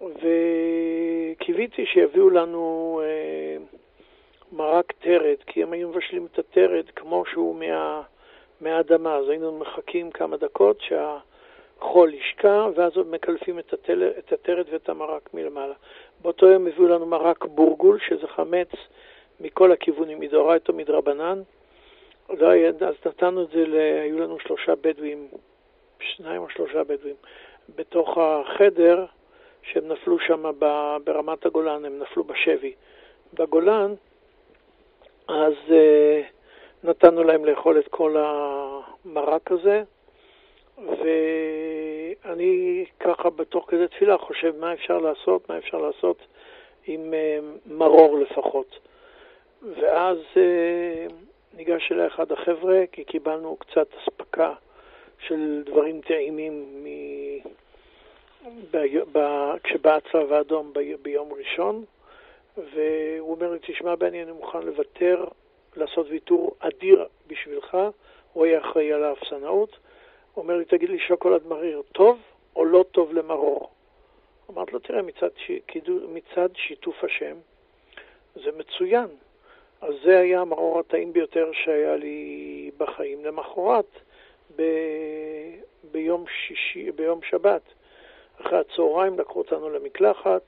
וקיוויתי 0.00 1.86
שיביאו 1.86 2.30
לנו 2.30 3.00
אה, 3.04 3.56
מרק 4.52 4.92
טרד, 4.92 5.36
כי 5.46 5.62
הם 5.62 5.72
היו 5.72 5.88
מבשלים 5.88 6.26
את 6.32 6.38
הטרד 6.38 6.84
כמו 6.96 7.24
שהוא 7.32 7.56
מה, 7.56 8.02
מהאדמה, 8.60 9.16
אז 9.16 9.28
היינו 9.28 9.58
מחכים 9.58 10.10
כמה 10.10 10.36
דקות 10.36 10.80
שהחול 10.80 12.14
ישקע, 12.14 12.68
ואז 12.74 12.96
עוד 12.96 13.10
מקלפים 13.10 13.58
את, 13.58 13.72
הטל, 13.72 14.10
את 14.18 14.32
הטרד 14.32 14.64
ואת 14.72 14.88
המרק 14.88 15.34
מלמעלה. 15.34 15.74
באותו 16.22 16.46
יום 16.46 16.66
הביאו 16.66 16.88
לנו 16.88 17.06
מרק 17.06 17.44
בורגול, 17.44 17.98
שזה 18.08 18.26
חמץ 18.26 18.68
מכל 19.40 19.72
הכיוונים, 19.72 20.20
מדאורייתא 20.20 20.72
מדרבנן. 20.72 21.42
לא 22.38 22.48
היה, 22.48 22.68
אז 22.68 22.94
נתנו 23.06 23.42
את 23.42 23.48
זה, 23.48 23.66
ל... 23.66 23.74
היו 24.02 24.20
לנו 24.20 24.38
שלושה 24.38 24.74
בדואים, 24.74 25.28
שניים 26.00 26.42
או 26.42 26.50
שלושה 26.50 26.84
בדואים, 26.84 27.16
בתוך 27.76 28.18
החדר. 28.18 29.04
שהם 29.64 29.88
נפלו 29.88 30.18
שם 30.18 30.50
ברמת 31.04 31.46
הגולן, 31.46 31.84
הם 31.84 31.98
נפלו 31.98 32.24
בשבי 32.24 32.74
בגולן, 33.34 33.94
אז 35.28 35.52
uh, 35.68 36.24
נתנו 36.84 37.24
להם 37.24 37.44
לאכול 37.44 37.78
את 37.78 37.88
כל 37.88 38.16
המרק 38.18 39.52
הזה, 39.52 39.82
ואני 40.78 42.84
ככה 43.00 43.30
בתוך 43.30 43.64
כזה 43.68 43.88
תפילה 43.88 44.18
חושב 44.18 44.54
מה 44.58 44.72
אפשר 44.72 44.98
לעשות, 44.98 45.48
מה 45.48 45.58
אפשר 45.58 45.78
לעשות 45.78 46.16
עם 46.86 47.12
uh, 47.12 47.72
מרור 47.72 48.18
לפחות. 48.18 48.78
ואז 49.62 50.18
uh, 50.34 51.12
ניגש 51.56 51.92
אליי 51.92 52.06
אחד 52.06 52.32
החבר'ה, 52.32 52.84
כי 52.92 53.04
קיבלנו 53.04 53.56
קצת 53.56 53.86
אספקה 54.02 54.52
של 55.18 55.62
דברים 55.66 56.00
טעימים. 56.00 56.84
כשבא 59.64 59.96
הצלב 59.96 60.32
האדום 60.32 60.72
ביום 61.02 61.32
ראשון, 61.32 61.84
והוא 62.56 63.30
אומר 63.30 63.50
לי, 63.50 63.58
תשמע 63.62 63.94
בני, 63.94 64.22
אני 64.22 64.32
מוכן 64.32 64.62
לוותר, 64.62 65.24
לעשות 65.76 66.06
ויתור 66.10 66.54
אדיר 66.58 67.06
בשבילך, 67.26 67.76
הוא 68.32 68.44
היה 68.44 68.60
אחראי 68.60 68.92
על 68.92 69.04
האפסנאות. 69.04 69.78
הוא 70.34 70.42
אומר 70.42 70.56
לי, 70.56 70.64
תגיד 70.64 70.90
לי, 70.90 70.98
שוקולד 70.98 71.46
מריר 71.46 71.82
טוב 71.92 72.18
או 72.56 72.64
לא 72.64 72.84
טוב 72.92 73.12
למרור? 73.12 73.70
אמרתי 74.50 74.72
לו, 74.72 74.78
תראה, 74.78 75.02
מצד, 75.02 75.28
ש... 75.36 75.50
מצד 76.08 76.48
שיתוף 76.56 77.04
השם, 77.04 77.36
זה 78.34 78.50
מצוין. 78.56 79.06
אז 79.80 79.94
זה 80.04 80.18
היה 80.18 80.40
המרור 80.40 80.80
הטעים 80.80 81.12
ביותר 81.12 81.50
שהיה 81.52 81.96
לי 81.96 82.70
בחיים. 82.76 83.24
למחרת, 83.24 83.88
ב... 84.56 84.62
ביום, 85.92 86.24
שישי, 86.28 86.92
ביום 86.92 87.20
שבת, 87.22 87.62
אחרי 88.40 88.58
הצהריים 88.58 89.18
לקחו 89.18 89.38
אותנו 89.38 89.70
למקלחת, 89.70 90.42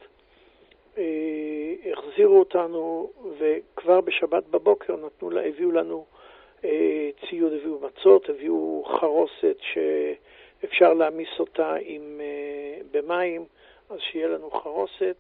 אה, 0.99 1.75
החזירו 1.93 2.39
אותנו, 2.39 3.11
וכבר 3.39 4.01
בשבת 4.01 4.45
בבוקר 4.47 4.97
נתנו 4.97 5.31
לה, 5.31 5.45
הביאו 5.47 5.73
לנו 5.73 6.05
אה, 6.65 7.11
ציוד, 7.29 7.53
הביאו 7.53 7.81
מצות, 7.81 8.29
הביאו 8.31 8.85
חרוסת 9.01 9.57
שאפשר 9.61 10.95
להעמיס 10.95 11.29
אותה 11.39 11.75
עם, 11.81 12.21
אה, 12.21 12.81
במים, 12.91 13.45
אז 13.91 13.99
שיהיה 14.01 14.29
לנו 14.29 14.51
חרוסת. 14.51 15.17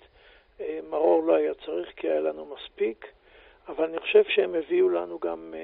אה, 0.61 0.79
מרור 0.91 1.23
לא 1.23 1.35
היה 1.35 1.55
צריך 1.55 1.93
כי 1.97 2.09
היה 2.09 2.21
לנו 2.21 2.47
מספיק, 2.55 3.07
אבל 3.69 3.85
אני 3.85 3.99
חושב 3.99 4.25
שהם 4.29 4.55
הביאו 4.55 4.89
לנו 4.89 5.19
גם 5.19 5.55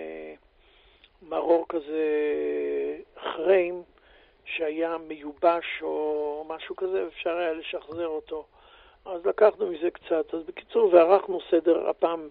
מרור 1.23 1.67
כזה 1.69 2.03
חריים 3.19 3.83
שהיה 4.45 4.97
מיובש 4.99 5.83
או 5.83 6.45
משהו 6.49 6.77
כזה, 6.77 7.07
אפשר 7.07 7.37
היה 7.37 7.53
לשחזר 7.53 8.07
אותו. 8.07 8.47
אז 9.05 9.27
לקחנו 9.27 9.67
מזה 9.67 9.91
קצת. 9.91 10.35
אז 10.35 10.43
בקיצור, 10.43 10.95
וערכנו 10.95 11.39
סדר 11.51 11.89
הפעם 11.89 12.29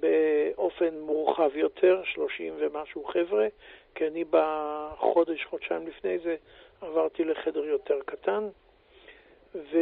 באופן 0.00 1.00
מורחב 1.00 1.56
יותר, 1.56 2.02
30 2.04 2.54
ומשהו 2.58 3.04
חבר'ה, 3.04 3.46
כי 3.94 4.06
אני 4.06 4.24
בחודש, 4.30 5.44
חודשיים 5.44 5.86
לפני 5.86 6.18
זה, 6.18 6.36
עברתי 6.80 7.24
לחדר 7.24 7.64
יותר 7.64 7.98
קטן. 8.06 8.48
ו... 9.54 9.78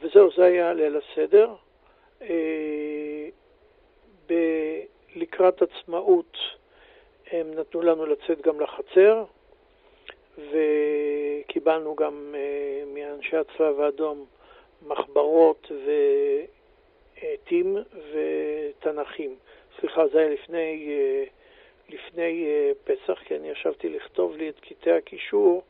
וזהו, 0.00 0.30
זה 0.36 0.44
היה 0.44 0.72
ליל 0.72 0.96
הסדר. 0.96 1.54
אה, 2.22 3.28
ב... 4.26 4.34
לקראת 5.14 5.62
עצמאות 5.62 6.36
הם 7.32 7.54
נתנו 7.54 7.82
לנו 7.82 8.06
לצאת 8.06 8.40
גם 8.40 8.60
לחצר, 8.60 9.24
וקיבלנו 10.38 11.96
גם 11.96 12.34
אה, 12.34 12.84
מאנשי 12.94 13.36
הצלב 13.36 13.80
האדום 13.80 14.26
מחברות 14.86 15.72
ועטים 17.22 17.76
ותנ"כים. 18.12 19.34
סליחה, 19.80 20.08
זה 20.08 20.18
היה 20.18 20.28
לפני, 20.28 20.88
אה, 20.88 21.24
לפני 21.88 22.46
אה, 22.46 22.72
פסח, 22.84 23.18
כי 23.24 23.36
אני 23.36 23.48
ישבתי 23.50 23.88
לכתוב 23.88 24.36
לי 24.36 24.48
את 24.48 24.60
קטעי 24.60 24.92
הקישור 24.92 25.62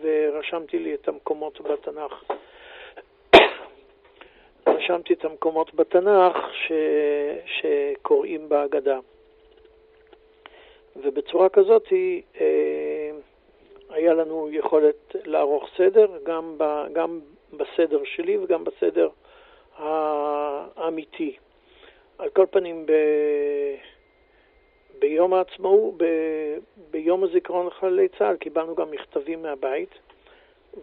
ורשמתי 0.00 0.78
לי 0.78 0.94
את 0.94 1.08
המקומות 1.08 1.60
בתנ"ך. 1.60 2.24
רשמתי 4.76 5.14
את 5.14 5.24
המקומות 5.24 5.74
בתנ"ך 5.74 6.36
ש... 6.52 6.72
שקוראים 7.46 8.48
בהגדה. 8.48 8.98
ובצורה 11.02 11.48
כזאת 11.48 11.84
אה, 12.40 13.10
היה 13.90 14.14
לנו 14.14 14.48
יכולת 14.52 15.16
לערוך 15.24 15.68
סדר, 15.76 16.06
גם, 16.22 16.54
ב, 16.58 16.84
גם 16.92 17.20
בסדר 17.52 18.04
שלי 18.04 18.38
וגם 18.38 18.64
בסדר 18.64 19.08
האמיתי. 19.78 21.36
על 22.18 22.28
כל 22.28 22.46
פנים, 22.50 22.86
ב, 22.86 22.92
ביום 24.98 25.34
העצמאות, 25.34 25.94
ב, 25.96 26.04
ביום 26.90 27.24
הזיכרון 27.24 27.66
לחללי 27.66 28.08
צה"ל, 28.08 28.36
קיבלנו 28.36 28.74
גם 28.74 28.90
מכתבים 28.90 29.42
מהבית, 29.42 29.90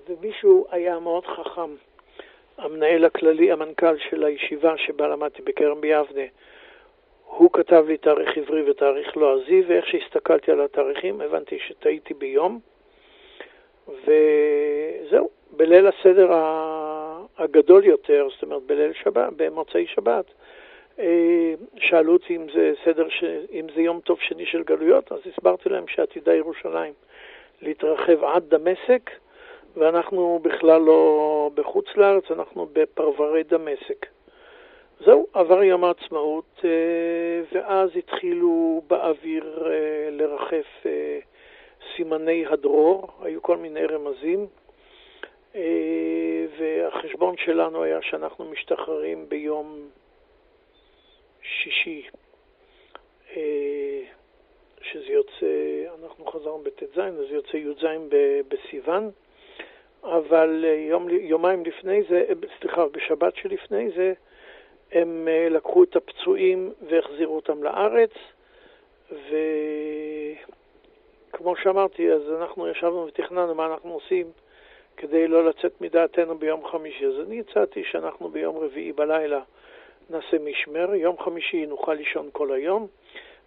ומישהו 0.10 0.68
היה 0.72 1.00
מאוד 1.00 1.26
חכם, 1.26 1.76
המנהל 2.58 3.06
הכללי, 3.06 3.52
המנכ"ל 3.52 3.98
של 4.10 4.24
הישיבה 4.24 4.78
שבה 4.78 5.08
למדתי 5.08 5.42
בכרם 5.42 5.82
ביבנה, 5.82 6.26
הוא 7.38 7.50
כתב 7.54 7.86
לי 7.88 7.98
תאריך 7.98 8.38
עברי 8.38 8.72
ותאריך 8.72 9.18
לועזי, 9.18 9.62
לא 9.62 9.68
ואיך 9.68 9.88
שהסתכלתי 9.88 10.52
על 10.52 10.62
התאריכים 10.62 11.22
הבנתי 11.22 11.60
שטעיתי 11.60 12.14
ביום, 12.14 12.60
וזהו, 13.88 15.30
בליל 15.52 15.88
הסדר 15.88 16.30
הגדול 17.38 17.86
יותר, 17.86 18.28
זאת 18.34 18.44
אומרת 18.44 18.64
בליל 18.64 18.94
שבת, 18.94 19.34
במוצאי 19.36 19.88
שבת, 19.88 20.26
אה, 21.00 21.54
שאלו 21.78 22.14
אותי 22.14 22.36
אם 22.36 22.46
זה 22.54 22.74
סדר. 22.86 23.08
אם 23.52 23.68
זה 23.76 23.82
יום 23.82 24.00
טוב 24.00 24.20
שני 24.20 24.46
של 24.46 24.64
גלויות, 24.64 25.12
אז 25.12 25.20
הסברתי 25.26 25.70
להם 25.70 25.88
שעתידה 25.88 26.36
ירושלים 26.36 26.94
להתרחב 27.62 28.24
עד 28.24 28.44
דמשק, 28.56 29.10
ואנחנו 29.78 30.40
בכלל 30.44 30.82
לא 30.82 31.50
בחוץ 31.54 31.86
לארץ, 31.96 32.32
אנחנו 32.32 32.68
בפרברי 32.74 33.44
דמשק. 33.44 34.06
זהו, 35.06 35.28
עבר 35.34 35.64
יום 35.64 35.84
העצמאות, 35.84 36.62
אה, 36.66 36.70
ואז 37.52 37.90
התחילו 37.96 38.82
באוויר 38.88 39.72
אה, 39.72 40.10
לרחף 40.12 40.86
אה, 40.86 41.20
סימני 41.96 42.46
הדרור, 42.46 43.08
היו 43.22 43.42
כל 43.42 43.58
מיני 43.58 43.86
רמזים, 43.86 44.48
והחשבון 46.58 47.38
שלנו 47.38 47.84
היה 47.84 48.02
שאנחנו 48.02 48.46
משתחררים 48.46 49.30
ביום 49.30 49.90
שישי, 51.42 52.08
שזה 54.82 55.08
יוצא, 55.08 55.46
אנחנו 56.04 56.26
חזרנו 56.26 56.64
בט"ז, 56.64 56.98
אז 57.00 57.28
זה 57.30 57.36
יוצא 57.36 57.58
י"ז 57.58 57.86
בסיוון, 58.48 59.12
אבל 60.04 60.66
יום, 60.90 61.10
יומיים 61.10 61.66
לפני 61.66 62.04
זה, 62.10 62.26
סליחה, 62.60 62.86
בשבת 62.88 63.36
שלפני 63.36 63.90
זה, 63.96 64.14
הם 64.94 65.28
אה, 65.28 65.50
לקחו 65.50 65.84
את 65.84 65.96
הפצועים 65.96 66.72
והחזירו 66.88 67.36
אותם 67.36 67.64
לארץ, 67.64 68.12
וכמו 71.32 71.56
שאמרתי, 71.56 72.12
אז 72.12 72.22
אנחנו 72.32 72.68
ישבנו 72.68 73.06
ותכננו 73.08 73.56
מה 73.56 73.66
אנחנו 73.66 73.94
עושים 73.94 74.32
כדי 74.98 75.28
לא 75.28 75.46
לצאת 75.46 75.82
מדעתנו 75.82 76.38
ביום 76.38 76.68
חמישי. 76.68 77.06
אז 77.06 77.14
אני 77.28 77.40
הצעתי 77.40 77.84
שאנחנו 77.84 78.30
ביום 78.30 78.58
רביעי 78.58 78.94
בלילה 78.94 79.42
נעשה 80.10 80.38
משמר, 80.40 80.96
יום 80.96 81.18
חמישי 81.20 81.66
נוכל 81.66 81.94
לישון 81.94 82.30
כל 82.32 82.52
היום, 82.52 82.88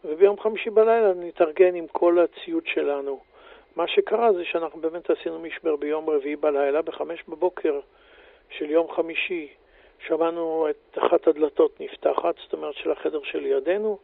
וביום 0.05 0.41
חמישי 0.41 0.71
בלילה 0.71 1.13
נתארגן 1.15 1.75
עם 1.75 1.87
כל 1.87 2.19
הציוד 2.19 2.67
שלנו. 2.67 3.21
מה 3.77 3.89
שקרה 3.89 4.33
זה 4.33 4.45
שאנחנו 4.45 4.81
באמת 4.81 5.11
עשינו 5.11 5.39
משמר 5.39 5.77
ביום 5.77 6.11
רביעי 6.11 6.37
בלילה, 6.37 6.83
בחמש 6.83 7.25
בבוקר 7.29 7.81
של 8.51 8.71
יום 8.71 8.91
חמישי. 8.91 9.49
שמענו 9.99 10.67
את 10.71 10.99
אחת 10.99 11.29
הדלתות 11.29 11.81
נפתחת, 11.81 12.35
זאת 12.43 12.53
אומרת 12.53 12.75
של 12.75 12.91
החדר 12.91 13.21
שלידינו. 13.23 13.99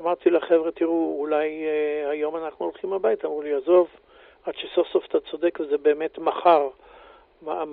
אמרתי 0.00 0.30
לחבר'ה, 0.30 0.70
תראו, 0.70 1.16
אולי 1.18 1.64
אה, 1.64 2.10
היום 2.10 2.36
אנחנו 2.36 2.64
הולכים 2.64 2.92
הביתה. 2.92 3.26
אמרו 3.26 3.42
לי, 3.42 3.54
עזוב, 3.54 3.88
עד 4.44 4.54
שסוף 4.56 4.88
סוף 4.88 5.04
אתה 5.06 5.20
צודק 5.20 5.58
וזה 5.60 5.78
באמת 5.78 6.18
מחר. 6.18 6.68
מה, 7.42 7.64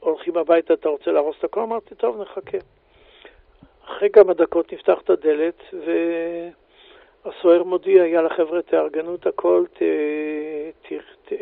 הולכים 0.00 0.36
הביתה, 0.36 0.74
אתה 0.74 0.88
רוצה 0.88 1.10
להרוס 1.10 1.36
את 1.38 1.44
הכל? 1.44 1.60
אמרתי, 1.60 1.94
טוב, 1.94 2.20
נחכה. 2.20 2.58
אחרי 3.84 4.10
כמה 4.10 4.34
דקות 4.34 4.72
נפתח 4.72 4.98
את 5.04 5.10
הדלת, 5.10 5.62
והסוהר 7.24 7.62
מודיע, 7.62 8.06
יאללה 8.06 8.28
חבר'ה, 8.28 8.62
תארגנו 8.62 9.14
את 9.14 9.26
הכל, 9.26 9.64
ת, 9.72 9.82
ת, 10.82 10.92
ת, 11.28 11.32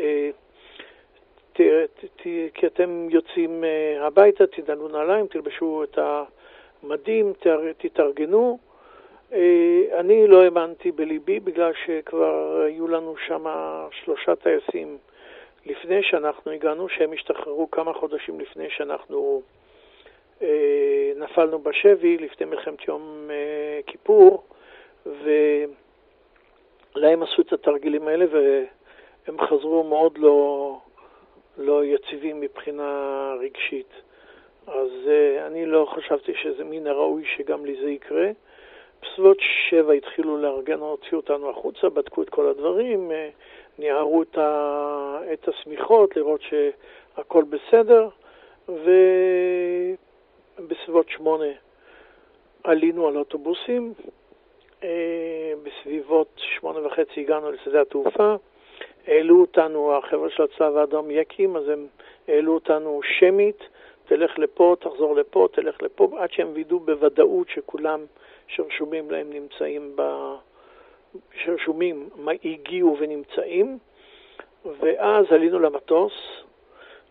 ת, 1.57 1.61
ת, 1.61 2.04
ת, 2.16 2.22
כי 2.54 2.66
אתם 2.66 3.09
יוצאים 3.11 3.64
אה, 3.64 4.07
הביתה, 4.07 4.46
תדענו 4.46 4.88
נעליים, 4.88 5.26
תלבשו 5.26 5.84
את 5.84 5.98
המדים, 6.82 7.32
תתארגנו. 7.78 8.59
אה, 9.32 10.00
אני 10.00 10.26
לא 10.26 10.42
האמנתי 10.42 10.92
בליבי 10.92 11.40
בגלל 11.40 11.72
שכבר 11.86 12.62
היו 12.66 12.88
לנו 12.88 13.14
שם 13.26 13.44
שלושה 13.90 14.36
טייסים 14.36 14.98
לפני 15.66 16.02
שאנחנו 16.02 16.52
הגענו, 16.52 16.88
שהם 16.88 17.12
השתחררו 17.12 17.70
כמה 17.70 17.92
חודשים 17.92 18.40
לפני 18.40 18.70
שאנחנו 18.70 19.42
אה, 20.42 21.12
נפלנו 21.16 21.59
בשבי, 21.59 22.18
לפני 22.18 22.46
מלחמת 22.46 22.88
יום 22.88 23.30
כיפור, 23.86 24.44
ולהם 25.07 25.72
עשו 27.22 27.42
את 27.42 27.52
התרגילים 27.52 28.09
האלה 28.09 28.24
והם 28.32 29.40
חזרו 29.40 29.84
מאוד 29.84 30.18
לא... 30.18 30.78
לא 31.59 31.84
יציבים 31.84 32.40
מבחינה 32.40 33.32
רגשית. 33.40 33.90
אז 34.66 34.90
uh, 35.04 35.46
אני 35.46 35.66
לא 35.66 35.88
חשבתי 35.94 36.34
שזה 36.34 36.64
מן 36.64 36.86
הראוי 36.86 37.24
שגם 37.36 37.64
לי 37.64 37.76
זה 37.82 37.90
יקרה. 37.90 38.30
בסביבות 39.02 39.36
שבע 39.40 39.92
התחילו 39.92 40.36
לארגן, 40.36 40.78
הוציאו 40.78 41.16
אותנו 41.16 41.50
החוצה, 41.50 41.88
בדקו 41.88 42.22
את 42.22 42.28
כל 42.28 42.46
הדברים, 42.46 43.11
uh, 43.11 43.14
ניערו 43.78 44.22
את, 44.22 44.38
ה... 44.38 45.18
את 45.32 45.48
השמיכות, 45.48 46.16
לראות 46.16 46.40
שהכל 46.42 47.44
בסדר, 47.44 48.09
ובסביבות 50.59 51.09
שמונה 51.09 51.52
עלינו 52.64 53.09
על 53.09 53.16
אוטובוסים, 53.16 53.94
uh, 54.80 54.84
בסביבות 55.62 56.28
שמונה 56.36 56.86
וחצי 56.86 57.20
הגענו 57.20 57.52
לשדה 57.52 57.80
התעופה. 57.80 58.36
העלו 59.07 59.40
אותנו, 59.40 59.96
החבר'ה 59.96 60.30
של 60.30 60.42
הצלב 60.42 60.76
האדום 60.76 61.11
יקים, 61.11 61.57
אז 61.57 61.68
הם 61.68 61.86
העלו 62.28 62.54
אותנו 62.54 63.00
שמית, 63.18 63.59
תלך 64.04 64.38
לפה, 64.38 64.76
תחזור 64.80 65.16
לפה, 65.16 65.48
תלך 65.52 65.82
לפה, 65.82 66.09
עד 66.18 66.32
שהם 66.32 66.48
וידאו 66.54 66.80
בוודאות 66.80 67.48
שכולם 67.48 68.00
שרשומים 68.46 69.11
להם 69.11 69.30
נמצאים 69.30 69.92
ב... 69.96 70.02
שרשומים 71.44 72.09
הגיעו 72.44 72.96
ונמצאים, 73.00 73.78
ואז 74.80 75.26
עלינו 75.30 75.59
למטוס, 75.59 76.12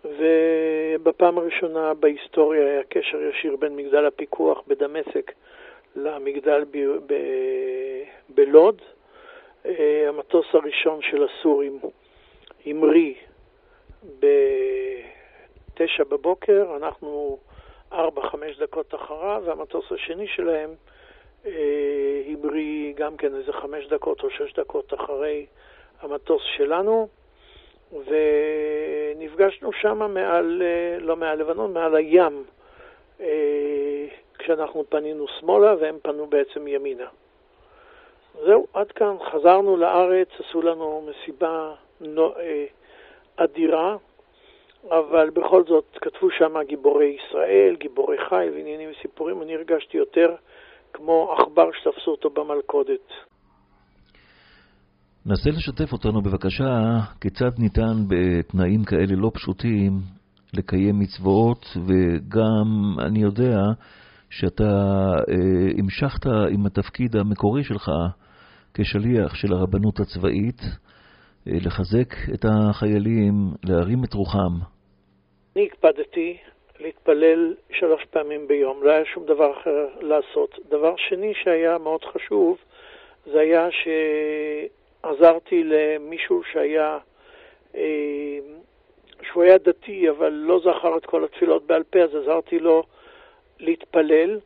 ובפעם 0.05 1.37
הראשונה 1.37 1.93
בהיסטוריה 1.93 2.61
היה 2.61 2.83
קשר 2.83 3.21
ישיר 3.21 3.55
בין 3.55 3.75
מגדל 3.75 4.05
הפיקוח 4.05 4.61
בדמשק 4.67 5.31
למגדל 5.95 6.63
ב- 6.71 7.13
ב- 7.13 8.03
בלוד. 8.29 8.81
המטוס 10.07 10.45
הראשון 10.53 11.01
של 11.01 11.27
הסורים 11.27 11.79
המריא 12.65 13.13
בתשע 14.19 16.03
בבוקר, 16.03 16.75
אנחנו 16.75 17.37
ארבע, 17.93 18.29
חמש 18.29 18.57
דקות 18.57 18.95
אחריו, 18.95 19.43
והמטוס 19.45 19.91
השני 19.91 20.27
שלהם 20.27 20.69
אה, 21.45 22.21
המריא 22.27 22.93
גם 22.95 23.17
כן 23.17 23.35
איזה 23.35 23.53
חמש 23.53 23.87
דקות 23.87 24.23
או 24.23 24.29
שש 24.29 24.53
דקות 24.53 24.93
אחרי 24.93 25.45
המטוס 26.01 26.41
שלנו, 26.57 27.07
ונפגשנו 27.91 29.73
שם 29.73 30.13
מעל, 30.13 30.61
אה, 30.65 30.97
לא 30.99 31.15
מעל 31.15 31.39
לבנון, 31.39 31.73
מעל 31.73 31.95
הים, 31.95 32.43
אה, 33.19 34.05
כשאנחנו 34.37 34.83
פנינו 34.89 35.25
שמאלה 35.27 35.75
והם 35.79 35.97
פנו 36.01 36.27
בעצם 36.27 36.67
ימינה. 36.67 37.07
זהו, 38.45 38.67
עד 38.73 38.91
כאן, 38.91 39.15
חזרנו 39.31 39.77
לארץ, 39.77 40.27
עשו 40.39 40.61
לנו 40.61 41.07
מסיבה 41.09 41.73
אדירה, 43.35 43.95
אבל 44.89 45.29
בכל 45.29 45.63
זאת 45.67 45.97
כתבו 46.01 46.27
שם 46.31 46.53
גיבורי 46.67 47.17
ישראל, 47.19 47.75
גיבורי 47.79 48.17
חי 48.29 48.49
ועניינים 48.53 48.89
וסיפורים, 48.91 49.41
אני 49.41 49.55
הרגשתי 49.55 49.97
יותר 49.97 50.35
כמו 50.93 51.33
עכבר 51.33 51.69
שתפסו 51.71 52.11
אותו 52.11 52.29
במלכודת. 52.29 53.07
נסה 55.25 55.49
לשתף 55.49 55.93
אותנו 55.93 56.21
בבקשה 56.21 56.99
כיצד 57.21 57.59
ניתן 57.59 57.95
בתנאים 58.07 58.83
כאלה 58.83 59.15
לא 59.15 59.31
פשוטים 59.33 59.91
לקיים 60.53 60.99
מצוות, 60.99 61.65
וגם 61.87 62.99
אני 62.99 63.19
יודע 63.19 63.57
שאתה 64.29 64.63
אה, 65.29 65.71
המשכת 65.77 66.25
עם 66.25 66.65
התפקיד 66.65 67.15
המקורי 67.15 67.63
שלך 67.63 67.89
כשליח 68.77 69.35
של 69.35 69.53
הרבנות 69.53 69.99
הצבאית, 69.99 70.61
אה, 71.47 71.53
לחזק 71.65 72.13
את 72.33 72.45
החיילים, 72.45 73.33
להרים 73.63 74.03
את 74.03 74.13
רוחם. 74.13 74.55
אני 75.55 75.65
הקפדתי 75.65 76.37
להתפלל 76.79 77.53
שלוש 77.71 78.05
פעמים 78.05 78.47
ביום, 78.47 78.83
לא 78.83 78.91
היה 78.91 79.05
שום 79.05 79.25
דבר 79.25 79.51
אחר 79.61 79.87
לעשות. 80.01 80.59
דבר 80.69 80.95
שני 80.97 81.33
שהיה 81.43 81.77
מאוד 81.77 82.03
חשוב, 82.03 82.57
זה 83.25 83.39
היה 83.39 83.67
שעזרתי 85.01 85.63
למישהו 85.63 86.41
שהיה, 86.51 86.97
אה, 87.75 88.39
שהוא 89.21 89.43
היה 89.43 89.57
דתי, 89.57 90.09
אבל 90.09 90.29
לא 90.29 90.59
זכר 90.59 90.97
את 90.97 91.05
כל 91.05 91.23
התפילות 91.23 91.67
בעל 91.67 91.83
פה, 91.83 91.99
אז 91.99 92.15
עזרתי 92.15 92.59
לו 92.59 92.83
להתפלל, 93.59 94.39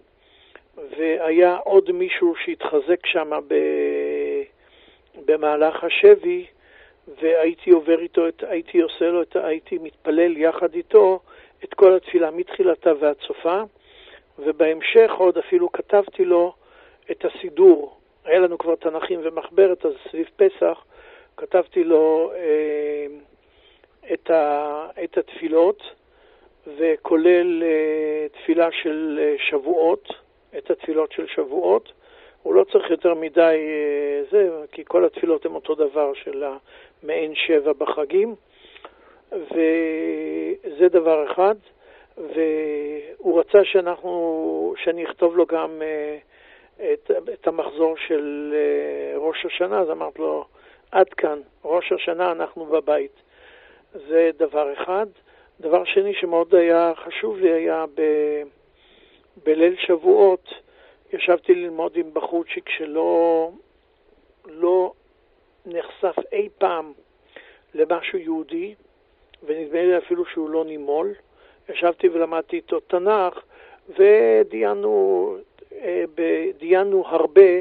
והיה 0.98 1.58
עוד 1.58 1.92
מישהו 1.92 2.34
שהתחזק 2.46 3.06
שם 3.06 3.32
במהלך 5.26 5.84
השבי, 5.84 6.46
והייתי 7.22 7.72
עובר 7.72 8.00
איתו, 8.00 8.22
הייתי 8.42 8.82
עושה 8.82 9.06
לו, 9.06 9.22
הייתי 9.34 9.78
מתפלל 9.78 10.38
יחד 10.38 10.74
איתו 10.74 11.20
את 11.64 11.74
כל 11.74 11.96
התפילה 11.96 12.32
מתחילתה 12.32 12.92
ועד 13.00 13.16
סופה, 13.28 13.62
ובהמשך 14.40 15.12
עוד 15.18 15.38
אפילו 15.38 15.72
כתבתי 15.72 16.26
לו 16.26 16.54
את 17.12 17.26
הסידור. 17.26 17.98
היה 18.26 18.40
לנו 18.40 18.58
כבר 18.58 18.76
תנכים 18.76 19.20
ומחברת, 19.24 19.86
אז 19.86 19.94
סביב 20.10 20.30
פסח 20.36 20.84
כתבתי 21.38 21.84
לו 21.84 22.32
אה, 22.36 23.08
את, 24.14 24.30
ה, 24.30 24.88
את 25.04 25.18
התפילות, 25.18 25.84
וכולל 26.78 27.64
אה, 27.64 28.28
תפילה 28.30 28.70
של 28.72 29.20
אה, 29.22 29.36
שבועות, 29.50 30.08
את 30.58 30.72
התפילות 30.72 31.12
של 31.12 31.28
שבועות. 31.28 31.92
הוא 32.50 32.56
לא 32.56 32.64
צריך 32.72 32.90
יותר 32.90 33.14
מדי 33.14 33.42
אה, 33.42 34.22
זה, 34.32 34.50
כי 34.72 34.84
כל 34.88 35.06
התפילות 35.06 35.46
הן 35.46 35.52
אותו 35.52 35.76
דבר 35.76 36.14
של 36.14 36.44
המעין 37.04 37.36
שבע 37.36 37.74
בחגים. 37.74 38.36
וזה 39.32 40.90
דבר 40.90 41.32
אחד, 41.32 41.56
והוא 42.18 43.40
רצה 43.40 43.64
שאנחנו, 43.64 44.74
שאני 44.84 45.06
אכתוב 45.06 45.38
לו 45.38 45.46
גם 45.46 45.82
אה, 45.82 46.18
את, 46.94 47.12
את 47.34 47.48
המחזור 47.48 47.98
של 47.98 48.54
אה, 48.56 49.18
ראש 49.18 49.46
השנה, 49.46 49.80
אז 49.80 49.90
אמרתי 49.90 50.22
לו, 50.22 50.46
עד 50.92 51.10
כאן, 51.10 51.40
ראש 51.66 51.92
השנה 51.92 52.32
אנחנו 52.32 52.66
בבית. 52.66 53.22
זה 53.94 54.30
דבר 54.38 54.74
אחד. 54.74 55.06
דבר 55.60 55.84
שני 55.86 56.14
שמאוד 56.14 56.56
היה 56.56 56.92
חשוב 56.96 57.38
לי 57.38 57.54
היה 57.54 57.86
ב, 57.96 58.02
בליל 59.46 59.76
שבועות, 59.76 60.50
ישבתי 61.14 61.56
ללמוד 61.56 61.96
עם 61.96 62.14
בחורצ'יק 62.14 62.70
שלא 62.70 63.52
לא 64.46 64.94
נחשף 65.66 66.16
אי 66.32 66.50
פעם 66.58 66.94
למשהו 67.74 68.20
יהודי, 68.20 68.76
ונדמה 69.44 69.82
לי 69.82 69.98
אפילו 69.98 70.26
שהוא 70.26 70.50
לא 70.50 70.66
נימול. 70.66 71.14
ישבתי 71.70 72.10
ולמדתי 72.10 72.56
איתו 72.56 72.80
תנ"ך, 72.80 73.40
ודיינו 73.90 75.38
אה, 75.82 76.04
הרבה 77.06 77.52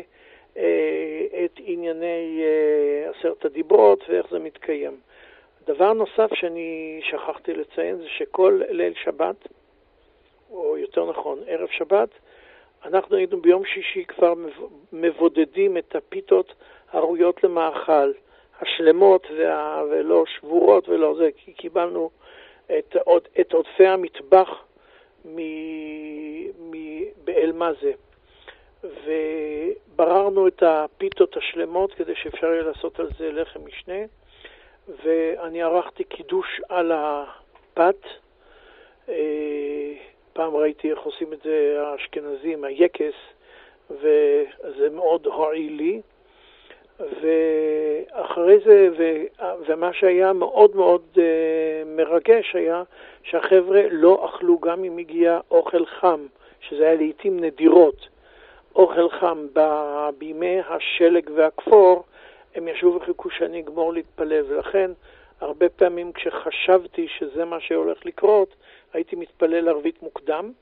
אה, 0.57 1.27
את 1.45 1.53
ענייני 1.59 2.43
אה, 2.43 3.11
עשרת 3.11 3.45
הדיברות 3.45 4.05
ואיך 4.09 4.27
זה 4.31 4.39
מתקיים. 4.39 4.97
דבר 5.67 5.93
נוסף 5.93 6.35
שאני 6.35 7.01
שכחתי 7.03 7.55
לציין 7.55 7.97
זה 7.97 8.09
שכל 8.09 8.61
ליל 8.69 8.95
שבת, 9.05 9.49
או 10.51 10.79
יותר 10.79 11.11
נכון, 11.11 11.39
ערב 11.47 11.69
שבת, 11.69 12.09
אנחנו 12.85 13.17
היינו 13.17 13.41
ביום 13.41 13.65
שישי 13.65 14.05
כבר 14.05 14.35
מבודדים 14.93 15.77
את 15.77 15.97
הפיתות 15.97 16.55
הראויות 16.93 17.45
למאכל. 17.45 18.13
השלמות 18.61 19.27
וה, 19.39 19.83
ולא 19.91 20.25
שבורות 20.27 20.89
ולא 20.89 21.15
זה, 21.19 21.29
כי 21.37 21.53
קיבלנו 21.53 22.11
את, 22.79 22.97
את 23.41 23.53
עודפי 23.53 23.87
המטבח 23.87 24.49
באל-מאזה. 27.25 27.93
ובררנו 28.85 30.49
את 30.49 30.63
הפיתות 30.67 31.37
השלמות 31.37 31.95
כדי 31.95 32.15
שאפשר 32.15 32.47
יהיה 32.47 32.63
לעשות 32.63 33.01
על 33.01 33.09
זה 33.19 33.33
לחם 33.33 33.61
משנה, 33.65 34.05
ואני 35.05 35.63
ערכתי 35.63 36.05
קידוש 36.05 36.61
על 36.69 36.93
הפת. 36.95 38.07
פעם 40.39 40.57
ראיתי 40.57 40.91
איך 40.91 40.99
עושים 40.99 41.33
את 41.33 41.39
זה 41.45 41.77
האשכנזים, 41.81 42.65
היקס, 42.65 43.15
וזה 43.91 44.91
מאוד 44.93 45.27
הועיל 45.27 45.73
לי. 45.73 46.01
ואחרי 47.01 48.59
זה, 48.65 48.89
ו, 48.99 49.23
ומה 49.67 49.93
שהיה 49.93 50.33
מאוד 50.33 50.77
מאוד 50.77 51.03
uh, 51.15 51.19
מרגש 51.87 52.55
היה 52.55 52.83
שהחבר'ה 53.23 53.83
לא 53.91 54.27
אכלו 54.27 54.59
גם 54.59 54.85
אם 54.85 54.99
הגיע 54.99 55.41
אוכל 55.51 55.87
חם, 55.87 56.27
שזה 56.61 56.83
היה 56.87 56.95
לעיתים 56.95 57.41
נדירות, 57.41 58.09
אוכל 58.77 59.09
חם 59.09 59.47
ב, 59.53 59.61
בימי 60.19 60.61
השלג 60.69 61.31
והכפור, 61.35 62.05
הם 62.55 62.69
ישבו 62.69 62.95
וחיכו 62.95 63.31
שאני 63.31 63.61
אגמור 63.61 63.93
להתפלל, 63.93 64.45
ולכן 64.49 64.91
הרבה 65.41 65.69
פעמים 65.69 66.13
כשחשבתי 66.13 67.09
שזה 67.09 67.45
מה 67.45 67.61
שהולך 67.61 68.07
לקרות, 68.07 68.55
הייתי 68.93 69.17
מתפלל 69.17 69.69
ערבית 69.69 70.03
מוקדם, 70.03 70.53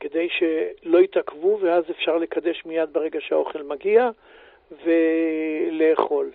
כדי 0.00 0.28
שלא 0.28 0.98
יתעכבו, 0.98 1.58
ואז 1.60 1.84
אפשר 1.90 2.16
לקדש 2.16 2.62
מיד 2.64 2.92
ברגע 2.92 3.20
שהאוכל 3.20 3.62
מגיע. 3.62 4.10
ולאכול. 4.84 6.30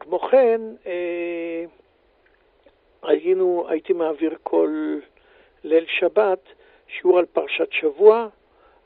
כמו 0.00 0.18
כן, 0.18 0.60
אה, 0.86 1.64
היינו, 3.02 3.66
הייתי 3.68 3.92
מעביר 3.92 4.36
כל 4.42 4.98
ליל 5.64 5.84
שבת 5.88 6.38
שיעור 6.88 7.18
על 7.18 7.26
פרשת 7.26 7.68
שבוע 7.70 8.28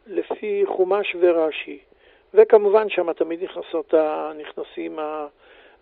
לפי 0.06 0.62
חומש 0.66 1.16
ורש"י. 1.20 1.78
וכמובן 2.34 2.88
שם 2.88 3.12
תמיד 3.12 3.44
נכנסות, 3.44 3.94
נכנסים 4.38 4.98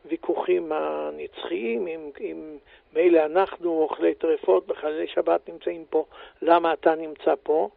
הוויכוחים 0.05 0.73
הנצחיים, 0.73 1.87
אם, 1.87 2.11
אם 2.21 2.57
מילא 2.93 3.25
אנחנו 3.25 3.83
אוכלי 3.83 4.15
טרפות 4.15 4.67
בחללי 4.67 5.07
שבת 5.07 5.49
נמצאים 5.49 5.85
פה, 5.91 6.05
למה 6.43 6.73
אתה 6.73 6.95
נמצא 6.95 7.35
פה? 7.43 7.69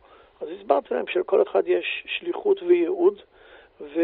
אז 0.42 0.48
הסברתי 0.60 0.94
להם 0.94 1.08
שלכל 1.08 1.42
אחד 1.42 1.68
יש 1.68 2.04
שליחות 2.08 2.64
וייעוד, 2.64 3.22
ו... 3.82 4.02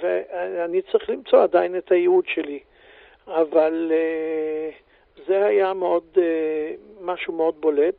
ואני 0.00 0.82
צריך 0.82 1.10
למצוא 1.10 1.42
עדיין 1.42 1.78
את 1.78 1.92
הייעוד 1.92 2.24
שלי. 2.26 2.60
אבל 3.26 3.92
uh, 3.92 5.22
זה 5.26 5.46
היה 5.46 5.72
מאוד, 5.72 6.04
uh, 6.14 6.18
משהו 7.00 7.32
מאוד 7.32 7.60
בולט, 7.60 7.94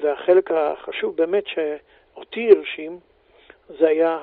והחלק 0.00 0.50
החשוב 0.50 1.16
באמת 1.16 1.44
שאותי 1.46 2.50
הרשים, 2.50 2.98
זה 3.78 3.88
היה 3.88 4.18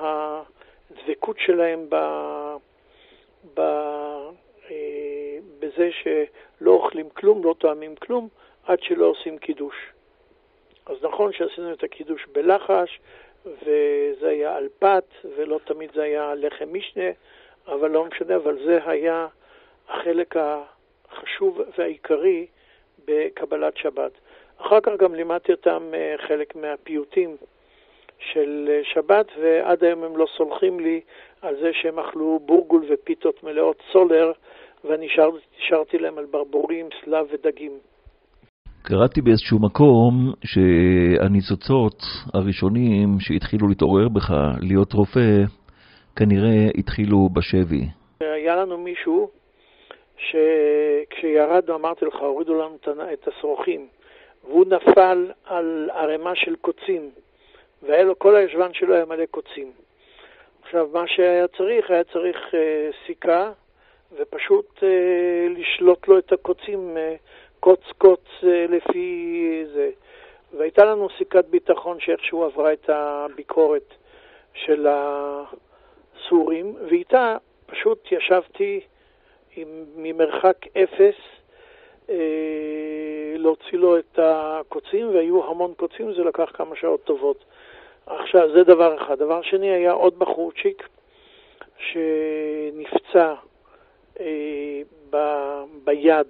הדבקות 0.90 1.36
שלהם 1.38 1.86
ב, 1.88 1.96
ב, 3.54 3.60
uh, 3.60 4.70
בזה 5.58 5.90
שלא 5.92 6.70
אוכלים 6.70 7.10
כלום, 7.10 7.44
לא 7.44 7.54
טועמים 7.58 7.96
כלום, 7.96 8.28
עד 8.66 8.82
שלא 8.82 9.04
עושים 9.06 9.38
קידוש. 9.38 9.74
אז 10.86 10.96
נכון 11.02 11.32
שעשינו 11.32 11.72
את 11.72 11.82
הקידוש 11.82 12.26
בלחש, 12.32 13.00
וזה 13.46 14.28
היה 14.28 14.56
על 14.56 14.68
פת, 14.78 15.04
ולא 15.36 15.60
תמיד 15.64 15.90
זה 15.94 16.02
היה 16.02 16.34
לחם 16.34 16.68
משנה, 16.72 17.10
אבל 17.66 17.90
לא 17.90 18.04
משנה, 18.04 18.36
אבל 18.36 18.64
זה 18.64 18.78
היה 18.86 19.26
החלק 19.88 20.34
החשוב 20.36 21.60
והעיקרי 21.78 22.46
בקבלת 23.04 23.76
שבת. 23.76 24.12
אחר 24.58 24.80
כך 24.80 24.92
גם 24.98 25.14
לימדתי 25.14 25.52
אותם 25.52 25.90
אה, 25.94 26.14
חלק 26.18 26.56
מהפיוטים 26.56 27.36
של 28.18 28.68
אה, 28.70 28.80
שבת, 28.84 29.26
ועד 29.40 29.84
היום 29.84 30.04
הם 30.04 30.16
לא 30.16 30.26
סולחים 30.36 30.80
לי 30.80 31.00
על 31.42 31.56
זה 31.60 31.70
שהם 31.72 31.98
אכלו 31.98 32.40
בורגול 32.46 32.84
ופיתות 32.88 33.44
מלאות 33.44 33.82
סולר, 33.92 34.32
ואני 34.84 35.08
שרתי 35.58 35.98
להם 35.98 36.18
על 36.18 36.24
ברבורים, 36.24 36.88
סלב 37.04 37.26
ודגים. 37.32 37.72
קראתי 38.82 39.20
באיזשהו 39.20 39.58
מקום 39.58 40.32
שהניצוצות 40.44 42.02
הראשונים 42.34 43.08
שהתחילו 43.20 43.68
להתעורר 43.68 44.08
בך 44.08 44.30
להיות 44.60 44.92
רופא, 44.92 45.42
כנראה 46.16 46.70
התחילו 46.78 47.28
בשבי. 47.32 47.84
היה 48.20 48.56
לנו 48.56 48.78
מישהו 48.78 49.30
שכשירדנו, 50.16 51.74
אמרתי 51.74 52.04
לך, 52.04 52.14
הורידו 52.14 52.54
לנו 52.54 52.76
את 53.12 53.28
השרוכים, 53.28 53.86
והוא 54.44 54.64
נפל 54.66 55.30
על 55.44 55.90
ערימה 55.92 56.34
של 56.34 56.56
קוצים, 56.56 57.10
והיה 57.82 58.04
לו, 58.04 58.18
כל 58.18 58.36
הישבן 58.36 58.74
שלו 58.74 58.94
היה 58.94 59.04
מלא 59.04 59.26
קוצים. 59.26 59.72
עכשיו, 60.62 60.88
מה 60.92 61.06
שהיה 61.06 61.48
צריך, 61.48 61.90
היה 61.90 62.04
צריך 62.04 62.54
אה, 62.54 62.90
סיכה, 63.06 63.52
ופשוט 64.12 64.82
אה, 64.82 65.46
לשלוט 65.50 66.08
לו 66.08 66.18
את 66.18 66.32
הקוצים 66.32 66.96
אה, 66.96 67.14
קוץ 67.60 67.80
קוץ 67.98 68.24
אה, 68.44 68.66
לפי 68.68 69.64
זה. 69.74 69.90
והייתה 70.56 70.84
לנו 70.84 71.08
סיכת 71.18 71.44
ביטחון 71.44 72.00
שאיכשהו 72.00 72.44
עברה 72.44 72.72
את 72.72 72.90
הביקורת 72.90 73.94
של 74.54 74.86
הסורים, 74.90 76.76
ואיתה 76.88 77.36
פשוט 77.66 78.12
ישבתי 78.12 78.80
עם, 79.56 79.68
ממרחק 79.96 80.56
אפס 80.66 81.14
להוציא 83.38 83.78
לו 83.78 83.98
את 83.98 84.18
הקוצים, 84.22 85.14
והיו 85.14 85.44
המון 85.50 85.74
קוצים, 85.76 86.14
זה 86.14 86.24
לקח 86.24 86.50
כמה 86.54 86.76
שעות 86.76 87.04
טובות. 87.04 87.44
עכשיו, 88.06 88.52
זה 88.52 88.64
דבר 88.64 88.96
אחד. 89.02 89.18
דבר 89.18 89.42
שני, 89.42 89.70
היה 89.70 89.92
עוד 89.92 90.18
בחורצ'יק 90.18 90.88
שנפצע 91.78 93.34
אה, 94.20 94.82
ב, 95.10 95.16
ביד, 95.84 96.26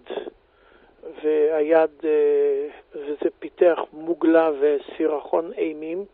והיד, 1.23 1.91
אה, 2.05 2.69
וזה 2.95 3.31
פיתח 3.39 3.79
מוגלה 3.93 4.51
וסירחון 4.61 5.53
אימים, 5.59 6.05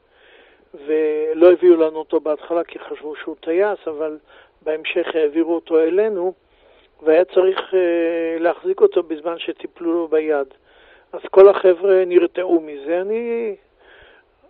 ולא 0.74 1.52
הביאו 1.52 1.76
לנו 1.76 1.98
אותו 1.98 2.20
בהתחלה 2.20 2.64
כי 2.64 2.78
חשבו 2.78 3.16
שהוא 3.16 3.36
טייס, 3.40 3.78
אבל 3.86 4.18
בהמשך 4.62 5.06
העבירו 5.14 5.54
אותו 5.54 5.78
אלינו, 5.80 6.32
והיה 7.02 7.24
צריך 7.24 7.74
אה, 7.74 8.38
להחזיק 8.38 8.80
אותו 8.80 9.02
בזמן 9.02 9.38
שטיפלו 9.38 9.92
לו 9.92 10.08
ביד. 10.08 10.46
אז 11.12 11.20
כל 11.30 11.48
החבר'ה 11.48 12.04
נרתעו 12.06 12.60
מזה. 12.60 13.00
אני 13.00 13.54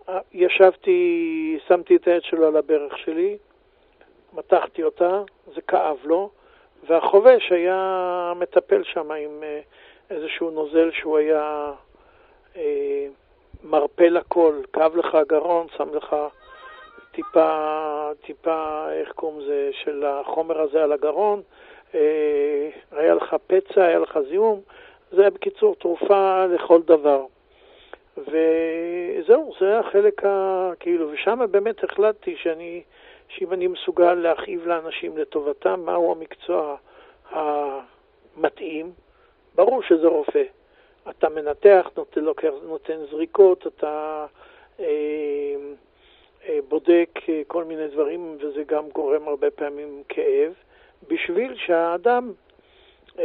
אה, 0.09 0.19
ישבתי, 0.33 1.59
שמתי 1.69 1.97
את 1.97 2.09
היד 2.09 2.23
שלו 2.23 2.47
על 2.47 2.57
הברך 2.57 2.99
שלי, 2.99 3.37
מתחתי 4.33 4.83
אותה, 4.83 5.23
זה 5.55 5.61
כאב 5.61 5.97
לו, 6.05 6.31
והחובש 6.87 7.53
היה 7.53 8.33
מטפל 8.37 8.83
שם 8.85 9.13
עם 9.13 9.43
אה, 9.43 9.61
איזשהו 10.11 10.51
נוזל 10.51 10.91
שהוא 10.93 11.19
היה 11.19 11.73
אה, 12.57 13.07
מרפא 13.65 14.03
לכל, 14.03 14.61
כאב 14.73 14.97
לך 14.97 15.15
הגרון, 15.15 15.67
שם 15.77 15.95
לך 15.95 16.17
טיפה, 17.13 18.11
טיפה, 18.27 18.87
איך 18.93 19.13
קוראים 19.13 19.41
לזה, 19.41 19.71
של 19.73 20.05
החומר 20.07 20.61
הזה 20.61 20.83
על 20.83 20.93
הגרון, 20.93 21.43
היה 22.93 23.15
לך 23.15 23.37
פצע, 23.47 23.85
היה 23.85 23.99
לך 23.99 24.19
זיהום, 24.29 24.61
זה 25.13 25.21
היה 25.21 25.31
בקיצור 25.31 25.75
תרופה 25.75 26.47
לכל 26.47 26.83
דבר. 26.83 27.25
וזהו, 28.17 29.53
זה 29.61 29.79
החלק 29.79 30.25
ה... 30.25 30.71
כאילו, 30.81 31.11
ושם 31.11 31.41
באמת 31.51 31.85
החלטתי 31.85 32.37
שאני, 32.37 32.83
שאם 33.29 33.53
אני 33.53 33.67
מסוגל 33.67 34.15
להכאיב 34.15 34.67
לאנשים 34.67 35.19
לטובתם, 35.19 35.81
מהו 35.85 36.13
המקצוע 36.13 36.77
המתאים, 37.31 38.93
ברור 39.55 39.83
שזה 39.83 40.07
רופא. 40.07 40.43
אתה 41.11 41.29
מנתח, 41.29 41.91
נותן, 41.97 42.21
לוקח, 42.21 42.51
נותן 42.63 42.99
זריקות, 43.11 43.67
אתה 43.67 44.27
אה, 44.81 44.87
אה, 46.49 46.59
בודק 46.69 47.11
אה, 47.29 47.43
כל 47.47 47.65
מיני 47.65 47.89
דברים, 47.89 48.37
וזה 48.41 48.63
גם 48.67 48.89
גורם 48.89 49.29
הרבה 49.29 49.51
פעמים 49.51 50.03
כאב. 50.09 50.53
בשביל 51.11 51.55
שהאדם 51.67 52.33
אה, 53.19 53.25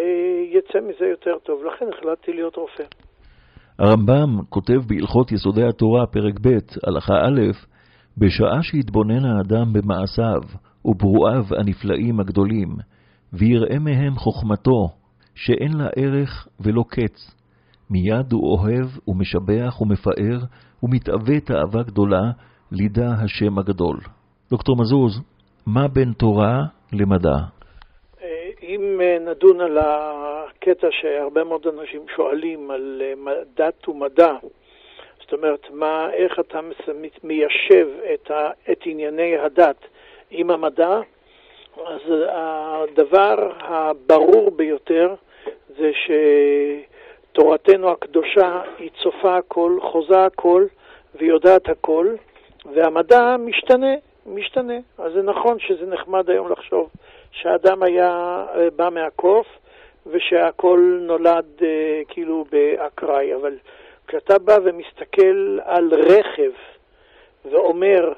יצא 0.51 0.79
מזה 0.79 1.05
יותר 1.05 1.37
טוב. 1.43 1.63
לכן 1.63 1.85
החלטתי 1.97 2.33
להיות 2.33 2.55
רופא. 2.55 2.83
הרמב"ם 3.79 4.43
כותב 4.49 4.79
בהלכות 4.87 5.31
יסודי 5.31 5.63
התורה, 5.63 6.05
פרק 6.07 6.39
ב', 6.41 6.57
הלכה 6.87 7.13
א', 7.13 7.41
בשעה 8.17 8.63
שהתבונן 8.63 9.25
האדם 9.25 9.73
במעשיו 9.73 10.41
וברואיו 10.85 11.45
הנפלאים 11.59 12.19
הגדולים, 12.19 12.75
ויראה 13.33 13.79
מהם 13.79 14.15
חוכמתו, 14.15 14.89
שאין 15.35 15.77
לה 15.77 15.87
ערך 15.95 16.47
ולא 16.59 16.83
קץ, 16.89 17.35
מיד 17.89 18.31
הוא 18.31 18.57
אוהב 18.57 18.87
ומשבח 19.07 19.81
ומפאר 19.81 20.39
ומתאווה 20.83 21.39
תאווה 21.39 21.83
גדולה, 21.83 22.31
לידע 22.71 23.09
השם 23.23 23.57
הגדול. 23.57 23.99
דוקטור 24.49 24.75
מזוז, 24.77 25.21
מה 25.65 25.87
בין 25.87 26.13
תורה 26.13 26.65
למדע? 26.93 27.56
אם 28.77 29.01
אה, 29.01 29.17
נדון 29.19 29.61
על 29.61 29.77
הקטע 29.81 30.87
שהרבה 30.91 31.43
מאוד 31.43 31.67
אנשים 31.67 32.05
שואלים 32.15 32.71
על 32.71 33.01
אה, 33.27 33.33
דת 33.55 33.87
ומדע, 33.87 34.33
זאת 35.21 35.33
אומרת, 35.33 35.67
מה, 35.69 36.09
איך 36.13 36.39
אתה 36.39 36.59
מיישב 37.23 37.87
את, 38.13 38.31
ה, 38.31 38.49
את 38.71 38.79
ענייני 38.85 39.37
הדת 39.37 39.75
עם 40.31 40.51
המדע, 40.51 40.99
אז 41.85 42.01
הדבר 42.27 43.51
הברור 43.59 44.51
ביותר 44.51 45.15
זה 45.77 45.91
שתורתנו 47.31 47.91
הקדושה 47.91 48.61
היא 48.77 48.89
צופה 49.03 49.37
הכל, 49.37 49.77
חוזה 49.81 50.25
הכל 50.25 50.65
ויודעת 51.15 51.69
הכל, 51.69 52.15
והמדע 52.73 53.35
משתנה, 53.39 53.93
משתנה. 54.25 54.77
אז 54.97 55.13
זה 55.13 55.21
נכון 55.21 55.59
שזה 55.59 55.85
נחמד 55.85 56.29
היום 56.29 56.51
לחשוב 56.51 56.89
שהאדם 57.41 57.83
היה 57.83 58.45
אה, 58.55 58.69
בא 58.75 58.89
מהקוף 58.91 59.47
ושהכול 60.05 60.99
נולד 61.01 61.45
אה, 61.61 62.01
כאילו 62.07 62.45
באקראי, 62.51 63.35
אבל 63.35 63.57
כשאתה 64.07 64.39
בא 64.39 64.57
ומסתכל 64.63 65.59
על 65.63 65.93
רכב 65.93 66.51
ואומר, 67.51 68.13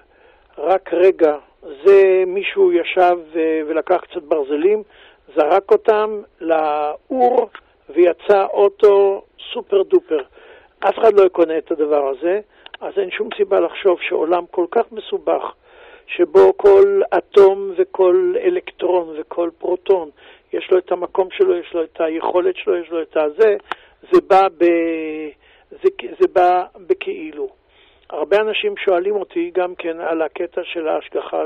רק 0.57 0.93
רגע, 0.93 1.35
זה 1.85 2.23
מישהו 2.27 2.71
ישב 2.71 3.17
אה, 3.35 3.61
ולקח 3.67 4.01
קצת 4.01 4.23
ברזלים, 4.23 4.83
זרק 5.35 5.71
אותם 5.71 6.21
לאור 6.41 7.49
ויצא 7.89 8.45
אוטו 8.45 9.23
סופר 9.53 9.83
דופר. 9.83 10.19
אף 10.79 10.99
אחד 10.99 11.13
לא 11.13 11.25
יקונה 11.25 11.57
את 11.57 11.71
הדבר 11.71 12.07
הזה, 12.07 12.39
אז 12.81 12.93
אין 12.97 13.11
שום 13.11 13.29
סיבה 13.37 13.59
לחשוב 13.59 13.99
שעולם 14.01 14.43
כל 14.51 14.65
כך 14.71 14.91
מסובך, 14.91 15.53
שבו 16.15 16.57
כל 16.57 17.01
אטום 17.17 17.71
וכל 17.77 18.33
אלקטרון 18.43 19.15
וכל 19.19 19.49
פרוטון, 19.57 20.09
יש 20.53 20.71
לו 20.71 20.77
את 20.77 20.91
המקום 20.91 21.27
שלו, 21.31 21.55
יש 21.55 21.73
לו 21.73 21.83
את 21.83 22.01
היכולת 22.01 22.55
שלו, 22.55 22.77
יש 22.77 22.89
לו 22.89 23.01
את 23.01 23.17
הזה, 23.17 23.55
זה 24.11 24.21
בא, 24.27 24.47
ב... 24.57 24.65
זה, 25.71 25.89
זה 26.19 26.27
בא 26.33 26.65
בכאילו. 26.87 27.49
הרבה 28.09 28.37
אנשים 28.37 28.77
שואלים 28.77 29.15
אותי 29.15 29.51
גם 29.53 29.75
כן 29.75 29.99
על 29.99 30.21
הקטע 30.21 30.61
של 30.63 30.87
ההשגחה 30.87 31.45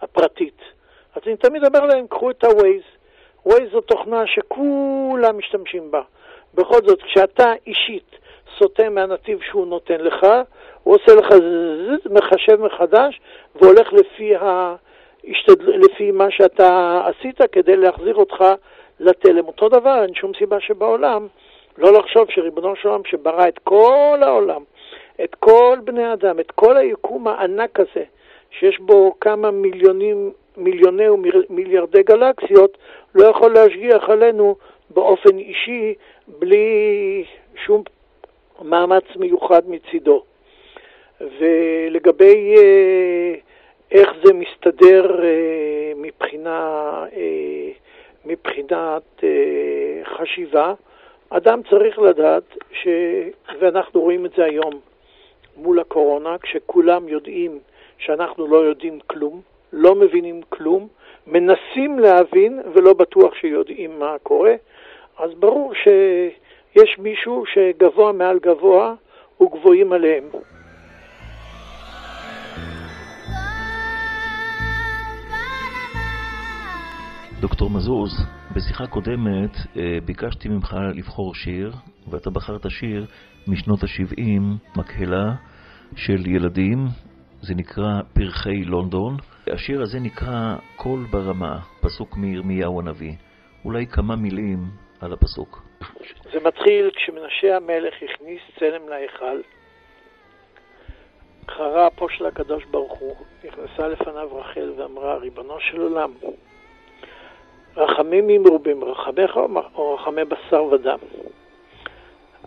הפרטית. 0.00 0.60
אז 1.14 1.22
אני 1.26 1.36
תמיד 1.36 1.64
אומר 1.64 1.86
להם, 1.86 2.06
קחו 2.06 2.30
את 2.30 2.44
ה-Waze. 2.44 3.48
Waze 3.48 3.70
זו 3.72 3.80
תוכנה 3.80 4.22
שכולם 4.26 5.38
משתמשים 5.38 5.90
בה. 5.90 6.02
בכל 6.54 6.78
זאת, 6.86 7.02
כשאתה 7.02 7.52
אישית 7.66 8.16
סוטה 8.58 8.88
מהנתיב 8.88 9.38
שהוא 9.42 9.66
נותן 9.66 10.00
לך, 10.00 10.26
הוא 10.82 10.94
עושה 10.94 11.14
לך 11.14 11.28
זז, 11.32 12.12
מחשב 12.12 12.60
מחדש, 12.60 13.20
והולך 13.54 13.92
לפי, 13.92 14.32
ההשתדל... 14.36 15.76
לפי 15.76 16.10
מה 16.10 16.30
שאתה 16.30 17.00
עשית 17.06 17.40
כדי 17.52 17.76
להחזיר 17.76 18.14
אותך 18.14 18.44
לתלם. 19.00 19.46
אותו 19.46 19.68
דבר, 19.68 20.02
אין 20.02 20.14
שום 20.14 20.32
סיבה 20.38 20.60
שבעולם 20.60 21.26
לא 21.78 21.92
לחשוב 21.92 22.30
שריבונו 22.30 22.76
של 22.76 22.88
עולם 22.88 23.02
שברא 23.04 23.48
את 23.48 23.58
כל 23.58 24.18
העולם, 24.22 24.62
את 25.24 25.34
כל 25.34 25.78
בני 25.84 26.12
אדם, 26.12 26.40
את 26.40 26.50
כל 26.50 26.76
היקום 26.76 27.28
הענק 27.28 27.80
הזה, 27.80 28.04
שיש 28.58 28.80
בו 28.80 29.14
כמה 29.20 29.50
מיליונים, 29.50 30.32
מיליוני 30.56 31.08
ומיליארדי 31.08 32.02
גלקסיות, 32.02 32.78
לא 33.14 33.26
יכול 33.26 33.52
להשגיח 33.52 34.08
עלינו 34.08 34.56
באופן 34.90 35.38
אישי 35.38 35.94
בלי 36.28 37.24
שום 37.66 37.82
מאמץ 38.64 39.04
מיוחד 39.16 39.62
מצידו. 39.68 40.22
ולגבי 41.20 42.54
אה, 42.56 43.34
איך 43.92 44.10
זה 44.24 44.32
מסתדר 44.32 45.24
אה, 45.24 45.92
מבחינה, 45.96 46.60
אה, 47.16 47.70
מבחינת 48.24 49.24
אה, 49.24 50.04
חשיבה, 50.04 50.74
אדם 51.30 51.60
צריך 51.70 51.98
לדעת, 51.98 52.42
ש... 52.72 52.88
ואנחנו 53.60 54.00
רואים 54.00 54.26
את 54.26 54.30
זה 54.36 54.44
היום 54.44 54.72
מול 55.56 55.80
הקורונה, 55.80 56.36
כשכולם 56.38 57.08
יודעים 57.08 57.58
שאנחנו 57.98 58.46
לא 58.46 58.56
יודעים 58.56 58.98
כלום, 59.06 59.40
לא 59.72 59.94
מבינים 59.94 60.40
כלום, 60.48 60.88
מנסים 61.26 61.98
להבין 61.98 62.60
ולא 62.74 62.92
בטוח 62.92 63.34
שיודעים 63.34 63.98
מה 63.98 64.16
קורה, 64.22 64.54
אז 65.18 65.34
ברור 65.34 65.72
שיש 66.72 66.98
מישהו 66.98 67.44
שגבוה 67.46 68.12
מעל 68.12 68.38
גבוה 68.38 68.94
וגבוהים 69.42 69.92
עליהם. 69.92 70.24
דוקטור 77.40 77.70
מזוז, 77.70 78.10
בשיחה 78.56 78.86
קודמת 78.86 79.56
אה, 79.76 79.98
ביקשתי 80.04 80.48
ממך 80.48 80.76
לבחור 80.94 81.34
שיר, 81.34 81.72
ואתה 82.10 82.30
בחרת 82.30 82.70
שיר 82.70 83.06
משנות 83.48 83.82
ה-70, 83.82 84.42
מקהלה 84.76 85.34
של 85.96 86.26
ילדים, 86.26 86.86
זה 87.40 87.54
נקרא 87.54 88.02
פרחי 88.12 88.64
לונדון. 88.64 89.16
השיר 89.46 89.82
הזה 89.82 90.00
נקרא 90.00 90.56
קול 90.76 91.06
ברמה, 91.10 91.58
פסוק 91.80 92.16
מירמיהו 92.16 92.80
הנביא. 92.80 93.12
אולי 93.64 93.86
כמה 93.86 94.16
מילים 94.16 94.58
על 95.00 95.12
הפסוק. 95.12 95.71
זה 96.32 96.40
מתחיל 96.40 96.90
כשמנשה 96.90 97.56
המלך 97.56 97.94
הכניס 98.02 98.40
צלם 98.58 98.88
להיכל, 98.88 99.40
חרה 101.48 101.86
אפו 101.86 102.08
של 102.08 102.26
הקדוש 102.26 102.64
ברוך 102.64 102.92
הוא, 102.92 103.16
נכנסה 103.44 103.88
לפניו 103.88 104.36
רחל 104.36 104.72
ואמרה, 104.76 105.16
ריבונו 105.16 105.60
של 105.60 105.80
עולם, 105.80 106.12
רחמים 107.76 108.26
ממרובים, 108.26 108.84
רחמך 108.84 109.36
או 109.74 109.94
רחמי 109.94 110.24
בשר 110.24 110.64
ודם. 110.64 110.98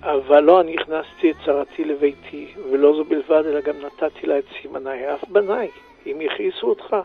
אבל 0.02 0.44
לא 0.44 0.62
אני 0.62 0.76
הכנסתי 0.76 1.32
את 1.32 1.36
צרתי 1.46 1.86
לביתי, 1.86 2.54
ולא 2.72 2.94
זו 2.96 3.04
בלבד, 3.04 3.44
אלא 3.46 3.62
גם 3.62 3.76
נתתי 3.82 4.28
לה 4.28 4.40
את 4.40 4.46
סימניי, 4.62 5.14
אף 5.14 5.24
בניי, 5.30 5.70
אם 6.06 6.22
יכעיסו 6.22 6.68
אותך, 6.68 6.96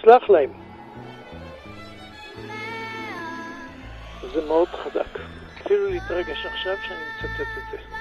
סלח 0.00 0.30
להם. 0.30 0.50
זה 4.34 4.46
מאוד 4.48 4.68
חזק. 4.68 5.35
אפילו 5.66 5.90
להתרגש 5.90 6.46
עכשיו 6.46 6.76
שאני 6.82 6.98
מצטט 7.00 7.40
את 7.40 7.62
זה. 7.70 7.95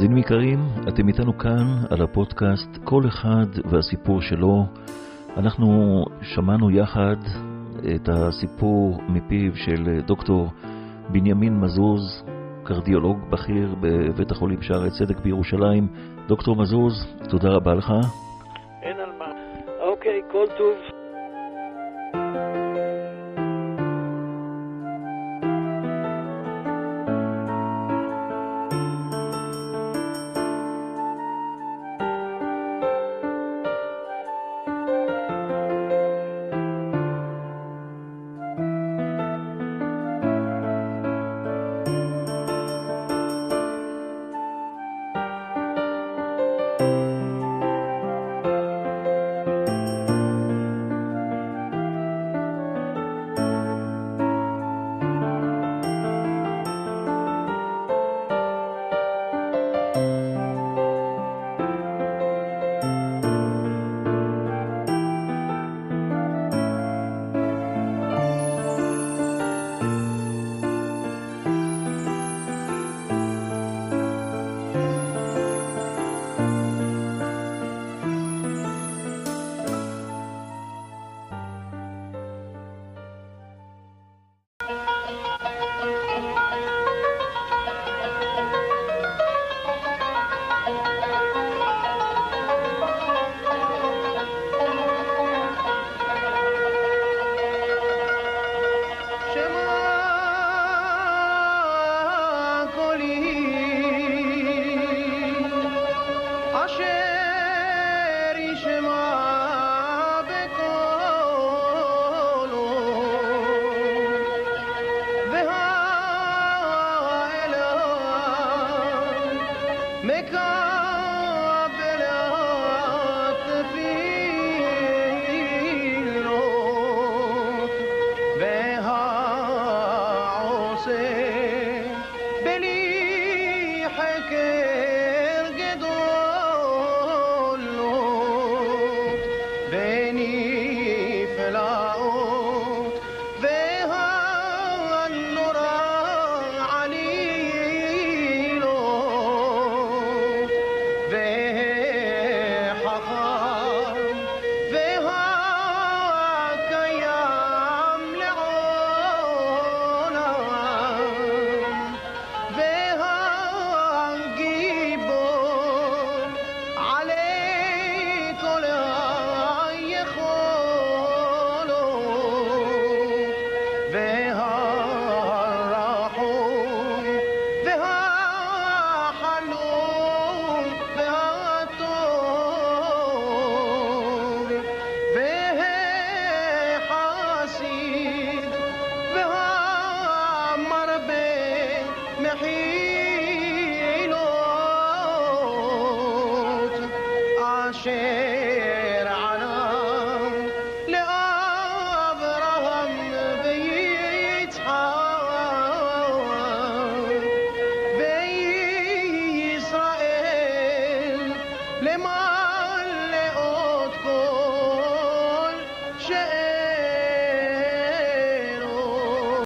מאזינים 0.00 0.18
יקרים, 0.18 0.58
אתם 0.88 1.08
איתנו 1.08 1.38
כאן 1.38 1.66
על 1.90 2.02
הפודקאסט 2.02 2.78
כל 2.84 3.02
אחד 3.08 3.46
והסיפור 3.64 4.20
שלו. 4.20 4.66
אנחנו 5.36 6.04
שמענו 6.22 6.70
יחד 6.70 7.16
את 7.94 8.08
הסיפור 8.08 9.00
מפיו 9.08 9.56
של 9.56 10.00
דוקטור 10.06 10.48
בנימין 11.08 11.60
מזוז, 11.60 12.24
קרדיולוג 12.64 13.18
בכיר 13.30 13.74
בבית 13.80 14.30
החולים 14.30 14.62
שערי 14.62 14.90
צדק 14.90 15.20
בירושלים. 15.20 15.88
דוקטור 16.28 16.56
מזוז, 16.56 17.06
תודה 17.28 17.48
רבה 17.48 17.74
לך. 17.74 17.92